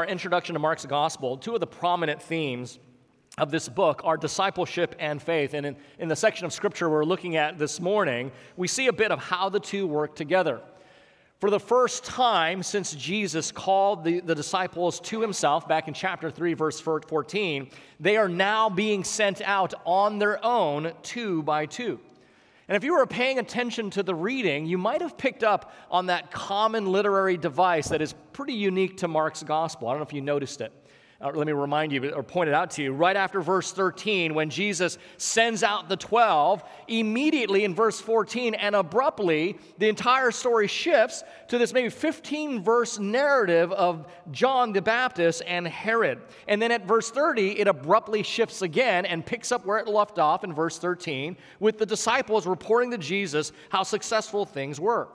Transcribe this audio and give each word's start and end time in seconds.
our 0.00 0.06
introduction 0.06 0.54
to 0.54 0.58
Mark's 0.58 0.86
gospel, 0.86 1.36
two 1.36 1.52
of 1.52 1.60
the 1.60 1.66
prominent 1.66 2.22
themes 2.22 2.78
of 3.36 3.50
this 3.50 3.68
book 3.68 4.00
are 4.02 4.16
discipleship 4.16 4.96
and 4.98 5.20
faith. 5.20 5.52
And 5.52 5.66
in, 5.66 5.76
in 5.98 6.08
the 6.08 6.16
section 6.16 6.46
of 6.46 6.54
scripture 6.54 6.88
we're 6.88 7.04
looking 7.04 7.36
at 7.36 7.58
this 7.58 7.80
morning, 7.80 8.32
we 8.56 8.66
see 8.66 8.86
a 8.86 8.94
bit 8.94 9.12
of 9.12 9.18
how 9.18 9.50
the 9.50 9.60
two 9.60 9.86
work 9.86 10.16
together. 10.16 10.62
For 11.38 11.50
the 11.50 11.60
first 11.60 12.02
time 12.02 12.62
since 12.62 12.94
Jesus 12.94 13.52
called 13.52 14.02
the, 14.02 14.20
the 14.20 14.34
disciples 14.34 15.00
to 15.00 15.20
himself 15.20 15.68
back 15.68 15.86
in 15.86 15.92
chapter 15.92 16.30
3, 16.30 16.54
verse 16.54 16.80
14, 16.80 17.68
they 17.98 18.16
are 18.16 18.28
now 18.28 18.70
being 18.70 19.04
sent 19.04 19.42
out 19.42 19.74
on 19.84 20.18
their 20.18 20.42
own, 20.42 20.92
two 21.02 21.42
by 21.42 21.66
two. 21.66 22.00
And 22.70 22.76
if 22.76 22.84
you 22.84 22.94
were 22.94 23.04
paying 23.04 23.40
attention 23.40 23.90
to 23.90 24.04
the 24.04 24.14
reading, 24.14 24.64
you 24.64 24.78
might 24.78 25.00
have 25.00 25.18
picked 25.18 25.42
up 25.42 25.72
on 25.90 26.06
that 26.06 26.30
common 26.30 26.86
literary 26.92 27.36
device 27.36 27.88
that 27.88 28.00
is 28.00 28.14
pretty 28.32 28.52
unique 28.52 28.98
to 28.98 29.08
Mark's 29.08 29.42
gospel. 29.42 29.88
I 29.88 29.90
don't 29.90 29.98
know 29.98 30.06
if 30.06 30.12
you 30.12 30.20
noticed 30.20 30.60
it 30.60 30.72
uh, 31.22 31.30
let 31.34 31.46
me 31.46 31.52
remind 31.52 31.92
you 31.92 32.10
or 32.12 32.22
point 32.22 32.48
it 32.48 32.54
out 32.54 32.70
to 32.70 32.82
you, 32.82 32.92
right 32.94 33.16
after 33.16 33.42
verse 33.42 33.72
13, 33.72 34.32
when 34.32 34.48
Jesus 34.48 34.96
sends 35.18 35.62
out 35.62 35.90
the 35.90 35.96
12, 35.96 36.64
immediately 36.88 37.64
in 37.64 37.74
verse 37.74 38.00
14 38.00 38.54
and 38.54 38.74
abruptly, 38.74 39.58
the 39.76 39.86
entire 39.86 40.30
story 40.30 40.66
shifts 40.66 41.22
to 41.48 41.58
this 41.58 41.74
maybe 41.74 41.90
15 41.90 42.62
verse 42.62 42.98
narrative 42.98 43.70
of 43.72 44.06
John 44.30 44.72
the 44.72 44.80
Baptist 44.80 45.42
and 45.46 45.68
Herod. 45.68 46.22
And 46.48 46.60
then 46.60 46.72
at 46.72 46.86
verse 46.86 47.10
30, 47.10 47.60
it 47.60 47.68
abruptly 47.68 48.22
shifts 48.22 48.62
again 48.62 49.04
and 49.04 49.24
picks 49.24 49.52
up 49.52 49.66
where 49.66 49.76
it 49.76 49.88
left 49.88 50.18
off 50.18 50.42
in 50.42 50.54
verse 50.54 50.78
13 50.78 51.36
with 51.58 51.76
the 51.76 51.86
disciples 51.86 52.46
reporting 52.46 52.90
to 52.92 52.98
Jesus 52.98 53.52
how 53.68 53.82
successful 53.82 54.46
things 54.46 54.80
were. 54.80 55.08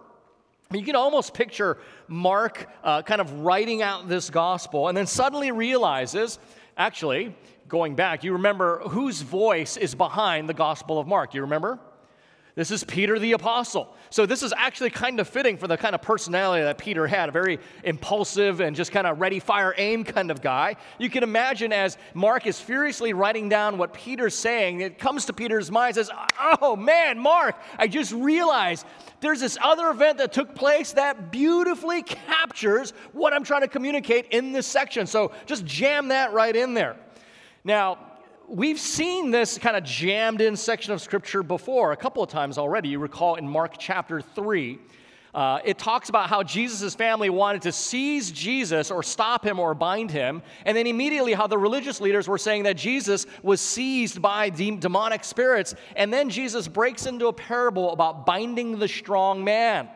You 0.72 0.84
can 0.84 0.96
almost 0.96 1.34
picture 1.34 1.78
Mark 2.08 2.68
uh, 2.84 3.02
kind 3.04 3.22
of 3.22 3.32
writing 3.40 3.82
out 3.82 4.10
this 4.10 4.30
gospel 4.30 4.88
and 4.88 4.98
then 4.98 5.06
suddenly 5.06 5.52
realizes, 5.52 6.40
actually, 6.76 7.36
going 7.68 7.96
back, 7.96 8.24
you 8.24 8.34
remember 8.34 8.80
whose 8.80 9.22
voice 9.22 9.78
is 9.78 9.94
behind 9.94 10.50
the 10.50 10.54
gospel 10.54 11.00
of 11.00 11.08
Mark? 11.08 11.34
You 11.34 11.42
remember? 11.42 11.80
This 12.56 12.72
is 12.72 12.86
Peter 12.86 13.20
the 13.20 13.34
Apostle. 13.34 13.94
So, 14.10 14.26
this 14.26 14.42
is 14.42 14.54
actually 14.56 14.90
kind 14.90 15.20
of 15.20 15.28
fitting 15.28 15.58
for 15.58 15.68
the 15.68 15.76
kind 15.76 15.94
of 15.94 16.02
personality 16.02 16.64
that 16.64 16.78
Peter 16.78 17.06
had 17.06 17.28
a 17.28 17.32
very 17.34 17.60
impulsive 17.84 18.62
and 18.62 18.74
just 18.74 18.94
kind 18.94 19.06
of 19.06 19.20
ready, 19.20 19.40
fire, 19.40 19.74
aim 19.78 20.06
kind 20.06 20.32
of 20.32 20.42
guy. 20.42 20.78
You 20.98 21.10
can 21.10 21.22
imagine 21.22 21.74
as 21.74 21.98
Mark 22.14 22.48
is 22.48 22.58
furiously 22.58 23.12
writing 23.12 23.50
down 23.50 23.78
what 23.78 23.94
Peter's 23.94 24.36
saying, 24.36 24.80
it 24.80 24.98
comes 24.98 25.26
to 25.26 25.34
Peter's 25.34 25.70
mind, 25.70 25.96
says, 25.96 26.10
Oh 26.62 26.78
man, 26.78 27.20
Mark, 27.20 27.58
I 27.78 27.90
just 27.90 28.14
realized 28.14 28.86
there's 29.20 29.42
this 29.42 29.58
other 29.62 29.90
event 29.90 30.20
that 30.20 30.32
took 30.32 30.56
place 30.56 30.94
that 30.94 31.34
beautifully 31.34 32.04
captures 32.04 32.94
what 33.12 33.34
I'm 33.34 33.44
trying 33.44 33.62
to 33.62 33.68
communicate 33.68 34.28
in 34.28 34.54
this 34.54 34.66
section. 34.66 35.08
So, 35.08 35.34
just 35.46 35.66
jam 35.66 36.08
that 36.08 36.32
right 36.32 36.56
in 36.56 36.74
there. 36.74 36.96
Now, 37.66 37.98
we've 38.48 38.80
seen 38.80 39.32
this 39.32 39.58
kind 39.58 39.76
of 39.76 39.84
jammed 39.84 40.42
in 40.42 40.56
section 40.56 40.94
of 40.94 41.02
scripture 41.02 41.44
before 41.44 41.92
a 41.92 41.98
couple 41.98 42.22
of 42.22 42.30
times 42.30 42.58
already. 42.58 42.90
You 42.90 43.00
recall 43.00 43.36
in 43.36 43.48
Mark 43.48 43.76
chapter 43.78 44.22
3. 44.22 44.80
Uh, 45.34 45.60
it 45.66 45.78
talks 45.78 46.08
about 46.08 46.30
how 46.30 46.42
Jesus' 46.44 46.96
family 46.96 47.30
wanted 47.30 47.64
to 47.64 47.72
seize 47.72 48.32
Jesus 48.32 48.90
or 48.90 49.04
stop 49.04 49.46
him 49.46 49.60
or 49.60 49.74
bind 49.74 50.10
him, 50.10 50.42
and 50.64 50.78
then 50.78 50.88
immediately 50.88 51.34
how 51.34 51.46
the 51.46 51.58
religious 51.58 52.00
leaders 52.00 52.28
were 52.28 52.38
saying 52.38 52.64
that 52.64 52.78
Jesus 52.78 53.26
was 53.44 53.60
seized 53.60 54.22
by 54.22 54.50
de- 54.50 54.78
demonic 54.78 55.26
spirits, 55.26 55.76
and 55.98 56.14
then 56.14 56.30
Jesus 56.30 56.70
breaks 56.70 57.06
into 57.06 57.28
a 57.28 57.34
parable 57.34 57.92
about 57.92 58.26
binding 58.26 58.80
the 58.80 58.88
strong 58.88 59.44
man. 59.44 59.90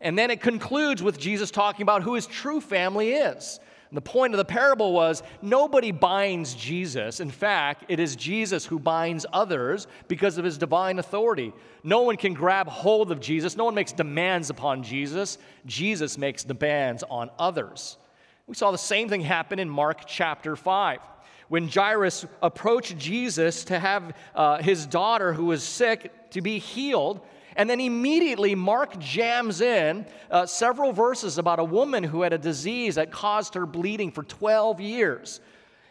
And 0.00 0.18
then 0.18 0.30
it 0.30 0.40
concludes 0.40 1.02
with 1.02 1.18
Jesus 1.18 1.50
talking 1.50 1.82
about 1.82 2.02
who 2.02 2.14
his 2.14 2.26
true 2.26 2.60
family 2.60 3.12
is. 3.12 3.60
And 3.92 3.96
the 3.98 4.00
point 4.00 4.32
of 4.32 4.38
the 4.38 4.44
parable 4.46 4.94
was 4.94 5.22
nobody 5.42 5.92
binds 5.92 6.54
Jesus. 6.54 7.20
In 7.20 7.30
fact, 7.30 7.84
it 7.88 8.00
is 8.00 8.16
Jesus 8.16 8.64
who 8.64 8.78
binds 8.78 9.26
others 9.34 9.86
because 10.08 10.38
of 10.38 10.46
his 10.46 10.56
divine 10.56 10.98
authority. 10.98 11.52
No 11.84 12.00
one 12.00 12.16
can 12.16 12.32
grab 12.32 12.68
hold 12.68 13.12
of 13.12 13.20
Jesus, 13.20 13.54
no 13.54 13.66
one 13.66 13.74
makes 13.74 13.92
demands 13.92 14.48
upon 14.48 14.82
Jesus. 14.82 15.36
Jesus 15.66 16.16
makes 16.16 16.42
demands 16.42 17.04
on 17.10 17.28
others. 17.38 17.98
We 18.46 18.54
saw 18.54 18.70
the 18.70 18.78
same 18.78 19.10
thing 19.10 19.20
happen 19.20 19.58
in 19.58 19.68
Mark 19.68 20.06
chapter 20.06 20.56
5 20.56 21.00
when 21.48 21.68
Jairus 21.68 22.24
approached 22.40 22.96
Jesus 22.96 23.64
to 23.64 23.78
have 23.78 24.16
uh, 24.34 24.62
his 24.62 24.86
daughter, 24.86 25.34
who 25.34 25.44
was 25.44 25.62
sick, 25.62 26.30
to 26.30 26.40
be 26.40 26.58
healed, 26.58 27.20
and 27.56 27.68
then 27.68 27.80
immediately, 27.80 28.54
Mark 28.54 28.98
jams 28.98 29.60
in 29.60 30.06
uh, 30.30 30.46
several 30.46 30.92
verses 30.92 31.38
about 31.38 31.58
a 31.58 31.64
woman 31.64 32.02
who 32.02 32.22
had 32.22 32.32
a 32.32 32.38
disease 32.38 32.94
that 32.94 33.10
caused 33.10 33.54
her 33.54 33.66
bleeding 33.66 34.10
for 34.10 34.22
12 34.22 34.80
years. 34.80 35.40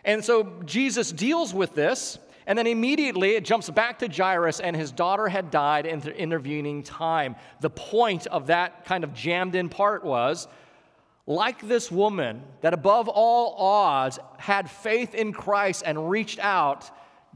And 0.03 0.23
so 0.23 0.61
Jesus 0.65 1.11
deals 1.11 1.53
with 1.53 1.75
this, 1.75 2.17
and 2.47 2.57
then 2.57 2.65
immediately 2.65 3.35
it 3.35 3.45
jumps 3.45 3.69
back 3.69 3.99
to 3.99 4.07
Jairus, 4.07 4.59
and 4.59 4.75
his 4.75 4.91
daughter 4.91 5.27
had 5.27 5.51
died 5.51 5.85
in 5.85 5.99
the 5.99 6.15
intervening 6.15 6.81
time. 6.83 7.35
The 7.59 7.69
point 7.69 8.27
of 8.27 8.47
that 8.47 8.85
kind 8.85 9.03
of 9.03 9.13
jammed 9.13 9.55
in 9.55 9.69
part 9.69 10.03
was 10.03 10.47
like 11.27 11.61
this 11.67 11.91
woman 11.91 12.41
that 12.61 12.73
above 12.73 13.07
all 13.07 13.53
odds 13.57 14.17
had 14.37 14.69
faith 14.69 15.13
in 15.13 15.33
Christ 15.33 15.83
and 15.85 16.09
reached 16.09 16.39
out, 16.39 16.89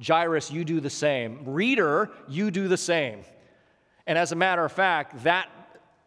Jairus, 0.06 0.52
you 0.52 0.66
do 0.66 0.80
the 0.80 0.90
same. 0.90 1.40
Reader, 1.46 2.10
you 2.28 2.50
do 2.52 2.68
the 2.68 2.78
same. 2.78 3.24
And 4.08 4.18
as 4.18 4.32
a 4.32 4.36
matter 4.36 4.64
of 4.64 4.72
fact, 4.72 5.24
that, 5.24 5.50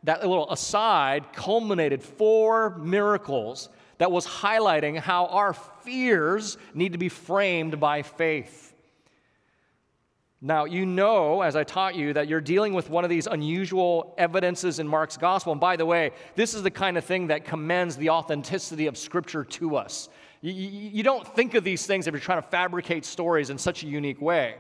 that 0.04 0.20
little 0.20 0.50
aside 0.50 1.32
culminated 1.32 2.03
four 2.03 2.76
miracles 2.78 3.69
that 3.98 4.12
was 4.12 4.26
highlighting 4.26 4.98
how 4.98 5.26
our 5.26 5.53
fears 5.53 6.56
need 6.75 6.92
to 6.92 6.98
be 6.98 7.09
framed 7.09 7.81
by 7.81 8.03
faith. 8.03 8.75
Now, 10.41 10.66
you 10.66 10.86
know, 10.86 11.42
as 11.42 11.56
I 11.56 11.64
taught 11.64 11.97
you, 11.97 12.12
that 12.12 12.28
you're 12.28 12.41
dealing 12.41 12.72
with 12.72 12.88
one 12.88 13.03
of 13.03 13.10
these 13.10 13.26
unusual 13.26 14.15
evidences 14.16 14.78
in 14.78 14.86
Mark's 14.86 15.16
gospel. 15.16 15.50
And 15.50 15.60
by 15.60 15.75
the 15.75 15.84
way, 15.84 16.12
this 16.36 16.54
is 16.54 16.62
the 16.62 16.70
kind 16.70 16.97
of 16.97 17.04
thing 17.04 17.26
that 17.26 17.44
commends 17.44 17.97
the 17.97 18.10
authenticity 18.10 18.86
of 18.86 18.97
Scripture 18.97 19.42
to 19.44 19.75
us. 19.75 20.09
You, 20.41 20.53
you, 20.53 20.91
you 20.91 21.03
don't 21.03 21.26
think 21.26 21.54
of 21.54 21.65
these 21.65 21.86
things 21.86 22.06
if 22.06 22.12
you're 22.12 22.20
trying 22.20 22.41
to 22.41 22.48
fabricate 22.48 23.04
stories 23.04 23.50
in 23.50 23.59
such 23.59 23.82
a 23.82 23.88
unique 23.88 24.20
way. 24.20 24.54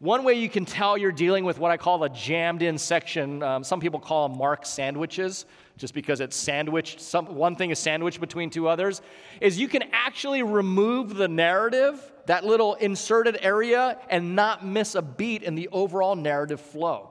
One 0.00 0.24
way 0.24 0.34
you 0.34 0.48
can 0.48 0.64
tell 0.64 0.98
you're 0.98 1.12
dealing 1.12 1.44
with 1.44 1.58
what 1.58 1.70
I 1.70 1.76
call 1.76 2.02
a 2.02 2.08
jammed 2.08 2.62
in 2.62 2.78
section, 2.78 3.42
um, 3.42 3.62
some 3.62 3.78
people 3.78 4.00
call 4.00 4.28
them 4.28 4.36
mark 4.36 4.66
sandwiches, 4.66 5.46
just 5.76 5.94
because 5.94 6.20
it's 6.20 6.36
sandwiched, 6.36 7.00
some, 7.00 7.36
one 7.36 7.54
thing 7.54 7.70
is 7.70 7.78
sandwiched 7.78 8.20
between 8.20 8.50
two 8.50 8.68
others, 8.68 9.02
is 9.40 9.58
you 9.58 9.68
can 9.68 9.84
actually 9.92 10.42
remove 10.42 11.14
the 11.14 11.28
narrative, 11.28 12.12
that 12.26 12.44
little 12.44 12.74
inserted 12.74 13.38
area, 13.40 13.98
and 14.10 14.34
not 14.34 14.66
miss 14.66 14.96
a 14.96 15.02
beat 15.02 15.44
in 15.44 15.54
the 15.54 15.68
overall 15.70 16.16
narrative 16.16 16.60
flow. 16.60 17.10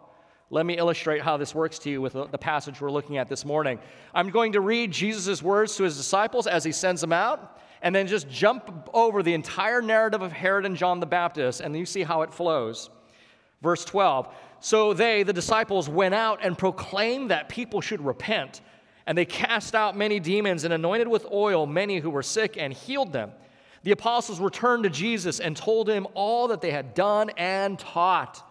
Let 0.49 0.65
me 0.65 0.77
illustrate 0.77 1.21
how 1.21 1.37
this 1.37 1.55
works 1.55 1.79
to 1.79 1.89
you 1.89 2.01
with 2.01 2.13
the 2.13 2.37
passage 2.37 2.79
we're 2.79 2.91
looking 2.91 3.17
at 3.17 3.27
this 3.27 3.43
morning. 3.45 3.79
I'm 4.13 4.29
going 4.29 4.51
to 4.51 4.61
read 4.61 4.91
Jesus' 4.91 5.41
words 5.41 5.75
to 5.77 5.83
his 5.83 5.97
disciples 5.97 6.47
as 6.47 6.63
he 6.63 6.71
sends 6.71 7.01
them 7.01 7.13
out 7.13 7.59
and 7.83 7.93
then 7.93 8.07
just 8.07 8.29
jump 8.29 8.89
over 8.93 9.21
the 9.21 9.33
entire 9.33 9.81
narrative 9.81 10.21
of 10.21 10.31
Herod 10.31 10.65
and 10.65 10.75
John 10.75 11.01
the 11.01 11.05
Baptist, 11.05 11.59
and 11.59 11.77
you 11.77 11.85
see 11.85 12.01
how 12.01 12.21
it 12.23 12.33
flows. 12.33 12.89
Verse 13.61 13.85
12 13.85 14.33
So 14.61 14.93
they, 14.93 15.21
the 15.23 15.33
disciples, 15.33 15.89
went 15.89 16.15
out 16.15 16.39
and 16.41 16.57
proclaimed 16.57 17.29
that 17.29 17.49
people 17.49 17.81
should 17.81 18.03
repent. 18.03 18.61
And 19.05 19.17
they 19.17 19.25
cast 19.25 19.75
out 19.75 19.97
many 19.97 20.21
demons 20.21 20.63
and 20.63 20.73
anointed 20.73 21.09
with 21.09 21.25
oil 21.29 21.65
many 21.65 21.99
who 21.99 22.09
were 22.09 22.23
sick 22.23 22.55
and 22.57 22.73
healed 22.73 23.11
them. 23.11 23.31
The 23.83 23.91
apostles 23.91 24.39
returned 24.39 24.85
to 24.85 24.89
Jesus 24.89 25.41
and 25.41 25.57
told 25.57 25.89
him 25.89 26.07
all 26.13 26.47
that 26.47 26.61
they 26.61 26.71
had 26.71 26.93
done 26.93 27.31
and 27.31 27.77
taught. 27.77 28.41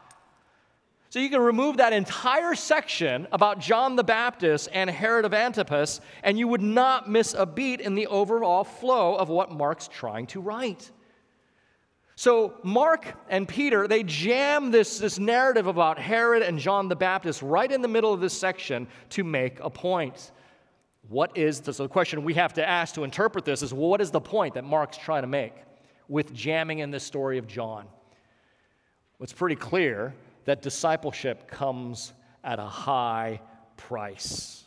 So 1.13 1.19
you 1.19 1.29
can 1.29 1.43
remove 1.43 1.77
that 1.77 1.93
entire 1.93 2.55
section 2.55 3.29
about 3.33 3.59
John 3.59 3.97
the 3.97 4.03
Baptist 4.03 4.71
and 4.73 4.89
Herod 4.89 5.27
of 5.27 5.35
Antipas, 5.35 6.01
and 6.23 6.39
you 6.39 6.49
would 6.49 6.63
not 6.63 7.07
miss 7.07 7.35
a 7.35 7.45
beat 7.45 7.83
in 7.83 7.95
the 7.95 8.07
overall 8.07 8.65
flow 8.65 9.17
of 9.17 9.29
what 9.29 9.51
Mark's 9.51 9.89
trying 9.89 10.27
to 10.29 10.41
write. 10.41 10.91
So 12.15 12.55
Mark 12.63 13.15
and 13.29 13.47
Peter, 13.47 13.87
they 13.87 14.05
jam 14.05 14.71
this, 14.71 15.01
this 15.01 15.19
narrative 15.19 15.67
about 15.67 15.99
Herod 15.99 16.41
and 16.41 16.59
John 16.59 16.89
the 16.89 16.97
Baptist 16.97 17.43
right 17.43 17.71
in 17.71 17.83
the 17.83 17.89
middle 17.89 18.15
of 18.15 18.23
this 18.23 18.33
section 18.33 18.89
to 19.11 19.23
make 19.23 19.61
a 19.61 19.69
point. 19.69 20.33
What 21.11 21.37
is 21.37 21.61
the, 21.61 21.75
so 21.75 21.83
the 21.83 21.91
question 21.91 22.25
we 22.25 22.33
have 22.33 22.55
to 22.55 22.67
ask 22.67 22.95
to 22.95 23.05
interpret 23.05 23.45
this 23.45 23.61
is 23.61 23.75
well, 23.75 23.91
what 23.91 24.01
is 24.01 24.11
the 24.11 24.19
point 24.19 24.55
that 24.55 24.65
Mark's 24.65 24.97
trying 24.97 25.25
to 25.25 25.29
make 25.29 25.53
with 26.09 26.33
jamming 26.33 26.79
in 26.79 26.91
this 26.91 27.05
story 27.05 27.37
of 27.37 27.47
John? 27.47 27.85
It's 29.21 29.35
pretty 29.35 29.57
clear 29.57 30.15
that 30.45 30.63
discipleship 30.63 31.49
comes 31.49 32.13
at 32.45 32.59
a 32.59 32.67
high 32.67 33.41
price. 33.77 34.65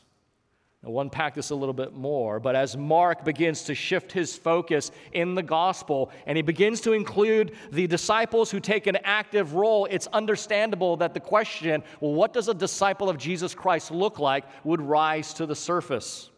Now, 0.86 0.92
we'll 0.92 1.01
unpack 1.01 1.33
this 1.33 1.50
a 1.50 1.56
little 1.56 1.74
bit 1.74 1.94
more, 1.94 2.39
but 2.39 2.56
as 2.56 2.77
Mark 2.77 3.25
begins 3.25 3.63
to 3.63 3.74
shift 3.74 4.12
his 4.12 4.36
focus 4.36 4.92
in 5.13 5.33
the 5.33 5.42
gospel 5.42 6.12
and 6.27 6.36
he 6.38 6.44
begins 6.44 6.80
to 6.81 6.94
include 6.94 7.54
the 7.72 7.88
disciples 7.88 8.51
who 8.51 8.60
take 8.60 8.86
an 8.86 8.98
active 9.04 9.56
role, 9.56 9.88
it's 9.89 10.06
understandable 10.07 10.95
that 10.98 11.16
the 11.16 11.19
question, 11.19 11.81
well, 12.01 12.13
what 12.13 12.33
does 12.33 12.50
a 12.50 12.54
disciple 12.54 13.10
of 13.10 13.18
Jesus 13.18 13.56
Christ 13.56 13.89
look 13.89 14.19
like, 14.19 14.45
would 14.63 14.81
rise 14.81 15.33
to 15.33 15.48
the 15.48 15.56
surface. 15.56 16.30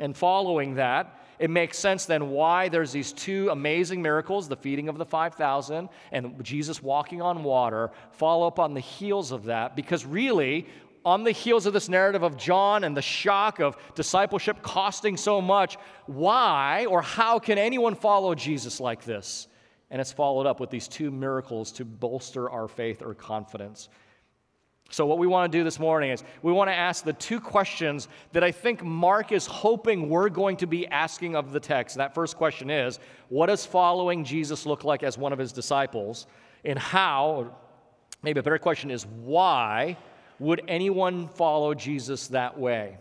And 0.00 0.16
following 0.16 0.74
that, 0.74 1.17
it 1.38 1.50
makes 1.50 1.78
sense 1.78 2.04
then 2.04 2.30
why 2.30 2.68
there's 2.68 2.92
these 2.92 3.12
two 3.12 3.48
amazing 3.50 4.02
miracles 4.02 4.48
the 4.48 4.56
feeding 4.56 4.88
of 4.88 4.98
the 4.98 5.04
5,000 5.04 5.88
and 6.12 6.44
Jesus 6.44 6.82
walking 6.82 7.22
on 7.22 7.44
water 7.44 7.90
follow 8.12 8.46
up 8.46 8.58
on 8.58 8.74
the 8.74 8.80
heels 8.80 9.32
of 9.32 9.44
that. 9.44 9.76
Because 9.76 10.04
really, 10.04 10.66
on 11.04 11.24
the 11.24 11.30
heels 11.30 11.66
of 11.66 11.72
this 11.72 11.88
narrative 11.88 12.22
of 12.22 12.36
John 12.36 12.84
and 12.84 12.96
the 12.96 13.02
shock 13.02 13.60
of 13.60 13.76
discipleship 13.94 14.62
costing 14.62 15.16
so 15.16 15.40
much, 15.40 15.76
why 16.06 16.86
or 16.86 17.02
how 17.02 17.38
can 17.38 17.56
anyone 17.56 17.94
follow 17.94 18.34
Jesus 18.34 18.80
like 18.80 19.04
this? 19.04 19.48
And 19.90 20.00
it's 20.00 20.12
followed 20.12 20.46
up 20.46 20.60
with 20.60 20.70
these 20.70 20.86
two 20.86 21.10
miracles 21.10 21.72
to 21.72 21.84
bolster 21.84 22.50
our 22.50 22.68
faith 22.68 23.00
or 23.00 23.14
confidence. 23.14 23.88
So, 24.90 25.04
what 25.04 25.18
we 25.18 25.26
want 25.26 25.52
to 25.52 25.58
do 25.58 25.64
this 25.64 25.78
morning 25.78 26.10
is 26.10 26.24
we 26.40 26.50
want 26.50 26.70
to 26.70 26.74
ask 26.74 27.04
the 27.04 27.12
two 27.12 27.40
questions 27.40 28.08
that 28.32 28.42
I 28.42 28.50
think 28.50 28.82
Mark 28.82 29.32
is 29.32 29.44
hoping 29.44 30.08
we're 30.08 30.30
going 30.30 30.56
to 30.58 30.66
be 30.66 30.86
asking 30.86 31.36
of 31.36 31.52
the 31.52 31.60
text. 31.60 31.96
That 31.96 32.14
first 32.14 32.36
question 32.36 32.70
is 32.70 32.98
What 33.28 33.46
does 33.46 33.66
following 33.66 34.24
Jesus 34.24 34.64
look 34.64 34.84
like 34.84 35.02
as 35.02 35.18
one 35.18 35.34
of 35.34 35.38
his 35.38 35.52
disciples? 35.52 36.26
And 36.64 36.78
how, 36.78 37.54
maybe 38.22 38.40
a 38.40 38.42
better 38.42 38.58
question 38.58 38.90
is 38.90 39.04
why 39.04 39.98
would 40.38 40.62
anyone 40.68 41.28
follow 41.28 41.74
Jesus 41.74 42.28
that 42.28 42.58
way? 42.58 42.96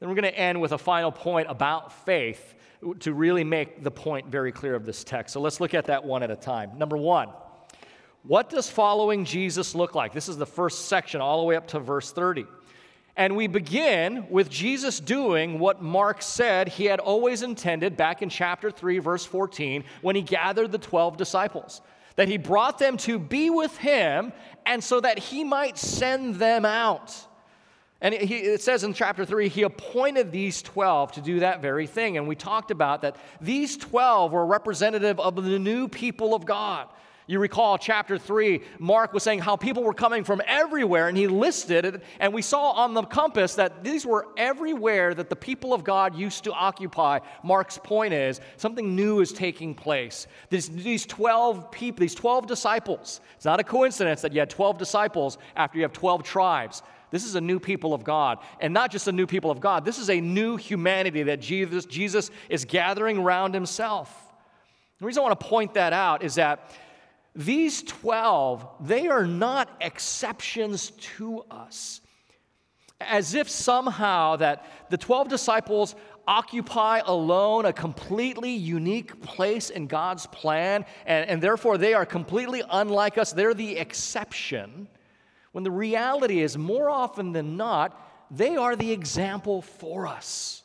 Then 0.00 0.08
we're 0.08 0.16
going 0.16 0.32
to 0.32 0.36
end 0.36 0.60
with 0.60 0.72
a 0.72 0.78
final 0.78 1.12
point 1.12 1.46
about 1.48 2.04
faith 2.04 2.54
to 2.98 3.12
really 3.12 3.44
make 3.44 3.84
the 3.84 3.92
point 3.92 4.26
very 4.26 4.50
clear 4.50 4.74
of 4.74 4.84
this 4.84 5.04
text. 5.04 5.34
So, 5.34 5.40
let's 5.40 5.60
look 5.60 5.72
at 5.72 5.84
that 5.84 6.02
one 6.02 6.24
at 6.24 6.32
a 6.32 6.36
time. 6.36 6.76
Number 6.76 6.96
one, 6.96 7.28
what 8.24 8.48
does 8.48 8.70
following 8.70 9.24
Jesus 9.24 9.74
look 9.74 9.94
like? 9.94 10.12
This 10.12 10.28
is 10.28 10.36
the 10.36 10.46
first 10.46 10.86
section, 10.86 11.20
all 11.20 11.40
the 11.40 11.46
way 11.46 11.56
up 11.56 11.66
to 11.68 11.80
verse 11.80 12.12
30. 12.12 12.46
And 13.16 13.36
we 13.36 13.46
begin 13.46 14.26
with 14.30 14.48
Jesus 14.48 15.00
doing 15.00 15.58
what 15.58 15.82
Mark 15.82 16.22
said 16.22 16.68
he 16.68 16.86
had 16.86 17.00
always 17.00 17.42
intended 17.42 17.96
back 17.96 18.22
in 18.22 18.30
chapter 18.30 18.70
3, 18.70 19.00
verse 19.00 19.24
14, 19.24 19.84
when 20.00 20.16
he 20.16 20.22
gathered 20.22 20.72
the 20.72 20.78
12 20.78 21.16
disciples. 21.16 21.82
That 22.16 22.28
he 22.28 22.38
brought 22.38 22.78
them 22.78 22.96
to 22.98 23.18
be 23.18 23.50
with 23.50 23.76
him, 23.76 24.32
and 24.64 24.82
so 24.82 25.00
that 25.00 25.18
he 25.18 25.44
might 25.44 25.76
send 25.76 26.36
them 26.36 26.64
out. 26.64 27.14
And 28.00 28.14
he, 28.14 28.36
it 28.36 28.62
says 28.62 28.82
in 28.84 28.94
chapter 28.94 29.24
3, 29.24 29.48
he 29.48 29.62
appointed 29.62 30.32
these 30.32 30.62
12 30.62 31.12
to 31.12 31.20
do 31.20 31.40
that 31.40 31.62
very 31.62 31.86
thing. 31.86 32.16
And 32.16 32.26
we 32.26 32.34
talked 32.34 32.70
about 32.70 33.02
that 33.02 33.16
these 33.40 33.76
12 33.76 34.32
were 34.32 34.44
representative 34.44 35.20
of 35.20 35.36
the 35.36 35.58
new 35.58 35.86
people 35.86 36.34
of 36.34 36.44
God. 36.44 36.88
You 37.28 37.38
recall 37.38 37.78
chapter 37.78 38.18
3, 38.18 38.60
Mark 38.80 39.12
was 39.12 39.22
saying 39.22 39.38
how 39.38 39.54
people 39.56 39.84
were 39.84 39.94
coming 39.94 40.24
from 40.24 40.42
everywhere, 40.46 41.08
and 41.08 41.16
he 41.16 41.28
listed 41.28 41.84
it, 41.84 42.02
and 42.18 42.34
we 42.34 42.42
saw 42.42 42.72
on 42.72 42.94
the 42.94 43.02
compass 43.02 43.54
that 43.54 43.84
these 43.84 44.04
were 44.04 44.26
everywhere 44.36 45.14
that 45.14 45.30
the 45.30 45.36
people 45.36 45.72
of 45.72 45.84
God 45.84 46.16
used 46.16 46.44
to 46.44 46.52
occupy. 46.52 47.20
Mark's 47.44 47.78
point 47.78 48.12
is 48.12 48.40
something 48.56 48.96
new 48.96 49.20
is 49.20 49.32
taking 49.32 49.72
place. 49.72 50.26
These, 50.50 50.68
these 50.70 51.06
12 51.06 51.70
people, 51.70 52.00
these 52.00 52.14
12 52.14 52.48
disciples, 52.48 53.20
it's 53.36 53.44
not 53.44 53.60
a 53.60 53.64
coincidence 53.64 54.20
that 54.22 54.32
you 54.32 54.40
had 54.40 54.50
12 54.50 54.76
disciples 54.76 55.38
after 55.54 55.78
you 55.78 55.84
have 55.84 55.92
12 55.92 56.24
tribes. 56.24 56.82
This 57.12 57.24
is 57.24 57.36
a 57.36 57.40
new 57.40 57.60
people 57.60 57.94
of 57.94 58.02
God. 58.02 58.38
And 58.58 58.74
not 58.74 58.90
just 58.90 59.06
a 59.06 59.12
new 59.12 59.26
people 59.26 59.50
of 59.50 59.60
God, 59.60 59.84
this 59.84 59.98
is 59.98 60.10
a 60.10 60.20
new 60.20 60.56
humanity 60.56 61.22
that 61.24 61.40
Jesus, 61.40 61.84
Jesus 61.84 62.30
is 62.48 62.64
gathering 62.64 63.18
around 63.18 63.54
himself. 63.54 64.32
The 64.98 65.06
reason 65.06 65.20
I 65.20 65.26
want 65.26 65.38
to 65.38 65.46
point 65.46 65.74
that 65.74 65.92
out 65.92 66.24
is 66.24 66.36
that 66.36 66.70
these 67.34 67.82
12, 67.82 68.66
they 68.80 69.08
are 69.08 69.26
not 69.26 69.70
exceptions 69.80 70.90
to 71.16 71.44
us. 71.50 72.00
As 73.00 73.34
if 73.34 73.48
somehow 73.48 74.36
that 74.36 74.64
the 74.90 74.98
12 74.98 75.28
disciples 75.28 75.94
occupy 76.26 77.00
alone 77.04 77.64
a 77.64 77.72
completely 77.72 78.52
unique 78.52 79.20
place 79.22 79.70
in 79.70 79.86
God's 79.86 80.26
plan, 80.26 80.84
and, 81.06 81.28
and 81.28 81.42
therefore 81.42 81.78
they 81.78 81.94
are 81.94 82.06
completely 82.06 82.62
unlike 82.70 83.18
us. 83.18 83.32
They're 83.32 83.54
the 83.54 83.76
exception. 83.76 84.88
When 85.52 85.64
the 85.64 85.70
reality 85.70 86.40
is, 86.40 86.56
more 86.56 86.90
often 86.90 87.32
than 87.32 87.56
not, 87.56 87.98
they 88.30 88.56
are 88.56 88.76
the 88.76 88.92
example 88.92 89.62
for 89.62 90.06
us. 90.06 90.62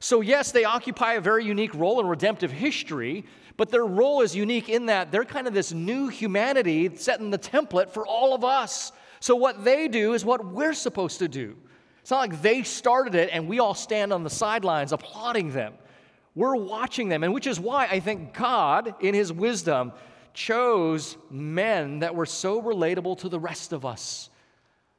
So, 0.00 0.20
yes, 0.20 0.52
they 0.52 0.64
occupy 0.64 1.14
a 1.14 1.20
very 1.20 1.44
unique 1.44 1.74
role 1.74 2.00
in 2.00 2.06
redemptive 2.06 2.50
history, 2.50 3.24
but 3.56 3.70
their 3.70 3.84
role 3.84 4.20
is 4.20 4.34
unique 4.34 4.68
in 4.68 4.86
that 4.86 5.12
they're 5.12 5.24
kind 5.24 5.46
of 5.46 5.54
this 5.54 5.72
new 5.72 6.08
humanity 6.08 6.94
setting 6.96 7.30
the 7.30 7.38
template 7.38 7.90
for 7.90 8.06
all 8.06 8.34
of 8.34 8.44
us. 8.44 8.92
So, 9.20 9.36
what 9.36 9.64
they 9.64 9.88
do 9.88 10.14
is 10.14 10.24
what 10.24 10.44
we're 10.44 10.74
supposed 10.74 11.20
to 11.20 11.28
do. 11.28 11.56
It's 12.00 12.10
not 12.10 12.28
like 12.28 12.42
they 12.42 12.62
started 12.62 13.14
it 13.14 13.30
and 13.32 13.48
we 13.48 13.60
all 13.60 13.74
stand 13.74 14.12
on 14.12 14.24
the 14.24 14.30
sidelines 14.30 14.92
applauding 14.92 15.52
them. 15.52 15.74
We're 16.34 16.56
watching 16.56 17.08
them, 17.08 17.22
and 17.22 17.32
which 17.32 17.46
is 17.46 17.60
why 17.60 17.86
I 17.86 18.00
think 18.00 18.34
God, 18.34 18.96
in 19.00 19.14
His 19.14 19.32
wisdom, 19.32 19.92
chose 20.34 21.16
men 21.30 22.00
that 22.00 22.14
were 22.14 22.26
so 22.26 22.60
relatable 22.60 23.18
to 23.18 23.28
the 23.28 23.38
rest 23.38 23.72
of 23.72 23.86
us. 23.86 24.30